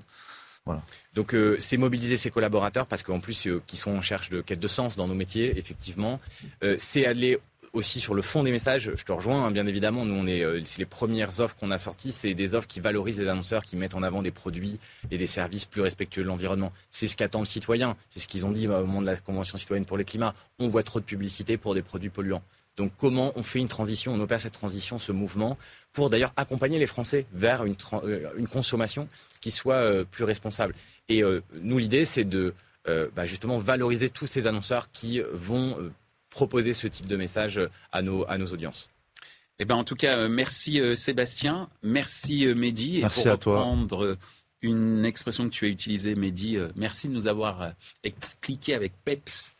Donc 1.14 1.34
euh, 1.34 1.56
c'est 1.58 1.76
mobiliser 1.76 2.16
ses 2.16 2.30
collaborateurs 2.30 2.86
parce 2.86 3.02
qu'en 3.02 3.20
plus 3.20 3.46
euh, 3.46 3.62
qui 3.66 3.76
sont 3.76 3.90
en 3.92 4.02
cherche 4.02 4.30
de 4.30 4.40
quête 4.40 4.60
de 4.60 4.68
sens 4.68 4.96
dans 4.96 5.08
nos 5.08 5.14
métiers, 5.14 5.58
effectivement. 5.58 6.20
Euh, 6.62 6.76
c'est 6.78 7.06
aller 7.06 7.38
aussi 7.72 8.00
sur 8.00 8.14
le 8.14 8.22
fond 8.22 8.42
des 8.42 8.50
messages, 8.50 8.90
je 8.96 9.04
te 9.04 9.12
rejoins, 9.12 9.44
hein, 9.44 9.50
bien 9.50 9.66
évidemment. 9.66 10.04
Nous, 10.04 10.14
on 10.14 10.26
est, 10.26 10.44
les 10.78 10.84
premières 10.84 11.40
offres 11.40 11.56
qu'on 11.56 11.70
a 11.70 11.78
sorties, 11.78 12.12
c'est 12.12 12.34
des 12.34 12.54
offres 12.54 12.68
qui 12.68 12.80
valorisent 12.80 13.18
les 13.18 13.28
annonceurs, 13.28 13.62
qui 13.62 13.76
mettent 13.76 13.94
en 13.94 14.02
avant 14.02 14.22
des 14.22 14.30
produits 14.30 14.78
et 15.10 15.18
des 15.18 15.26
services 15.26 15.64
plus 15.64 15.82
respectueux 15.82 16.22
de 16.22 16.28
l'environnement. 16.28 16.72
C'est 16.90 17.06
ce 17.06 17.16
qu'attend 17.16 17.40
le 17.40 17.46
citoyen. 17.46 17.96
C'est 18.10 18.20
ce 18.20 18.28
qu'ils 18.28 18.46
ont 18.46 18.50
dit 18.50 18.66
au 18.66 18.86
moment 18.86 19.02
de 19.02 19.06
la 19.06 19.16
Convention 19.16 19.58
citoyenne 19.58 19.84
pour 19.84 19.96
le 19.96 20.04
climat. 20.04 20.34
On 20.58 20.68
voit 20.68 20.82
trop 20.82 21.00
de 21.00 21.04
publicité 21.04 21.56
pour 21.56 21.74
des 21.74 21.82
produits 21.82 22.10
polluants. 22.10 22.42
Donc 22.78 22.92
comment 22.96 23.32
on 23.34 23.42
fait 23.42 23.58
une 23.58 23.68
transition, 23.68 24.14
on 24.14 24.20
opère 24.20 24.40
cette 24.40 24.52
transition, 24.52 25.00
ce 25.00 25.10
mouvement, 25.10 25.58
pour 25.92 26.10
d'ailleurs 26.10 26.32
accompagner 26.36 26.78
les 26.78 26.86
Français 26.86 27.26
vers 27.32 27.64
une, 27.64 27.74
euh, 28.04 28.46
consommation 28.50 29.08
qui 29.40 29.50
soit 29.50 29.74
euh, 29.74 30.04
plus 30.04 30.22
responsable? 30.22 30.74
Et 31.08 31.24
euh, 31.24 31.42
nous, 31.60 31.78
l'idée, 31.78 32.04
c'est 32.04 32.24
de 32.24 32.54
bah, 33.14 33.26
justement 33.26 33.58
valoriser 33.58 34.08
tous 34.08 34.26
ces 34.26 34.46
annonceurs 34.46 34.88
qui 34.94 35.20
vont 35.34 35.76
proposer 36.30 36.74
ce 36.74 36.86
type 36.86 37.06
de 37.06 37.16
message 37.16 37.60
à 37.92 38.02
nos, 38.02 38.28
à 38.28 38.38
nos 38.38 38.46
audiences. 38.46 38.90
Eh 39.58 39.64
ben, 39.64 39.74
en 39.74 39.84
tout 39.84 39.96
cas, 39.96 40.28
merci 40.28 40.80
Sébastien, 40.94 41.68
merci 41.82 42.46
Mehdi. 42.54 43.00
Merci 43.00 43.24
pour 43.24 43.32
à 43.32 43.36
toi. 43.36 43.76
une 44.62 45.04
expression 45.04 45.44
que 45.44 45.52
tu 45.52 45.64
as 45.64 45.68
utilisée, 45.68 46.14
Mehdi, 46.14 46.58
merci 46.76 47.08
de 47.08 47.12
nous 47.12 47.26
avoir 47.26 47.72
expliqué 48.04 48.74
avec 48.74 48.92
peps 49.04 49.56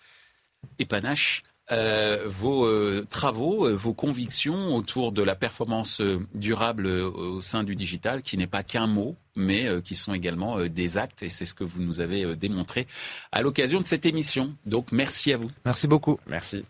et 0.79 0.85
panache 0.85 1.43
euh, 1.71 2.25
vos 2.27 2.65
euh, 2.65 3.07
travaux, 3.11 3.67
euh, 3.67 3.75
vos 3.75 3.93
convictions 3.93 4.75
autour 4.75 5.13
de 5.13 5.23
la 5.23 5.35
performance 5.35 6.01
durable 6.33 6.87
au 6.87 7.43
sein 7.43 7.63
du 7.63 7.77
digital, 7.77 8.23
qui 8.23 8.39
n'est 8.39 8.47
pas 8.47 8.63
qu'un 8.63 8.87
mot, 8.87 9.17
mais 9.39 9.69
qui 9.83 9.95
sont 9.95 10.13
également 10.13 10.67
des 10.67 10.97
actes, 10.97 11.23
et 11.23 11.29
c'est 11.29 11.47
ce 11.47 11.55
que 11.55 11.65
vous 11.65 11.81
nous 11.81 12.01
avez 12.01 12.37
démontré 12.37 12.87
à 13.33 13.43
l'occasion 13.43 13.81
de 13.81 13.87
cette 13.87 14.05
émission. 14.05 14.55
Donc 14.67 14.93
merci 14.93 15.33
à 15.33 15.39
vous. 15.39 15.51
Merci 15.65 15.87
beaucoup. 15.87 16.19
Merci. 16.27 16.65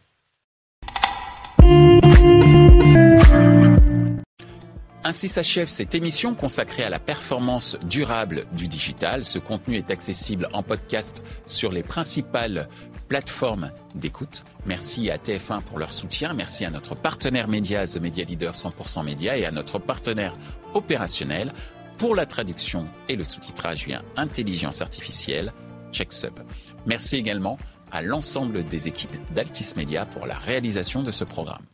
Ainsi 5.05 5.29
s'achève 5.29 5.69
cette 5.69 5.95
émission 5.95 6.35
consacrée 6.35 6.83
à 6.83 6.91
la 6.91 6.99
performance 6.99 7.79
durable 7.85 8.45
du 8.53 8.69
digital. 8.69 9.25
Ce 9.25 9.39
contenu 9.39 9.77
est 9.77 9.91
accessible 9.91 10.49
en 10.53 10.63
podcast 10.63 11.23
sur 11.47 11.73
les 11.73 11.83
principales 11.83 12.69
plateforme 13.09 13.73
d'écoute. 13.95 14.45
Merci 14.67 15.11
à 15.11 15.17
TF1 15.17 15.63
pour 15.63 15.79
leur 15.79 15.93
soutien. 15.93 16.35
Merci 16.35 16.65
à 16.65 16.71
notre 16.71 16.95
partenaire 16.95 17.49
média, 17.49 17.87
The 17.87 17.97
Media 17.97 18.25
Leader 18.25 18.53
100% 18.53 19.03
Média, 19.03 19.37
et 19.37 19.47
à 19.47 19.51
notre 19.51 19.79
partenaire 19.79 20.35
opérationnel 20.75 21.53
pour 21.99 22.15
la 22.15 22.27
traduction 22.27 22.87
et 23.09 23.17
le 23.17 23.25
sous-titrage 23.25 23.85
via 23.85 24.03
intelligence 24.17 24.81
artificielle, 24.81 25.53
CheckSub. 25.93 26.35
Merci 26.87 27.17
également 27.17 27.59
à 27.91 28.03
l'ensemble 28.03 28.65
des 28.65 28.87
équipes 28.87 29.17
d'Altis 29.35 29.75
Media 29.77 30.07
pour 30.07 30.27
la 30.27 30.37
réalisation 30.37 31.03
de 31.03 31.11
ce 31.11 31.25
programme. 31.25 31.65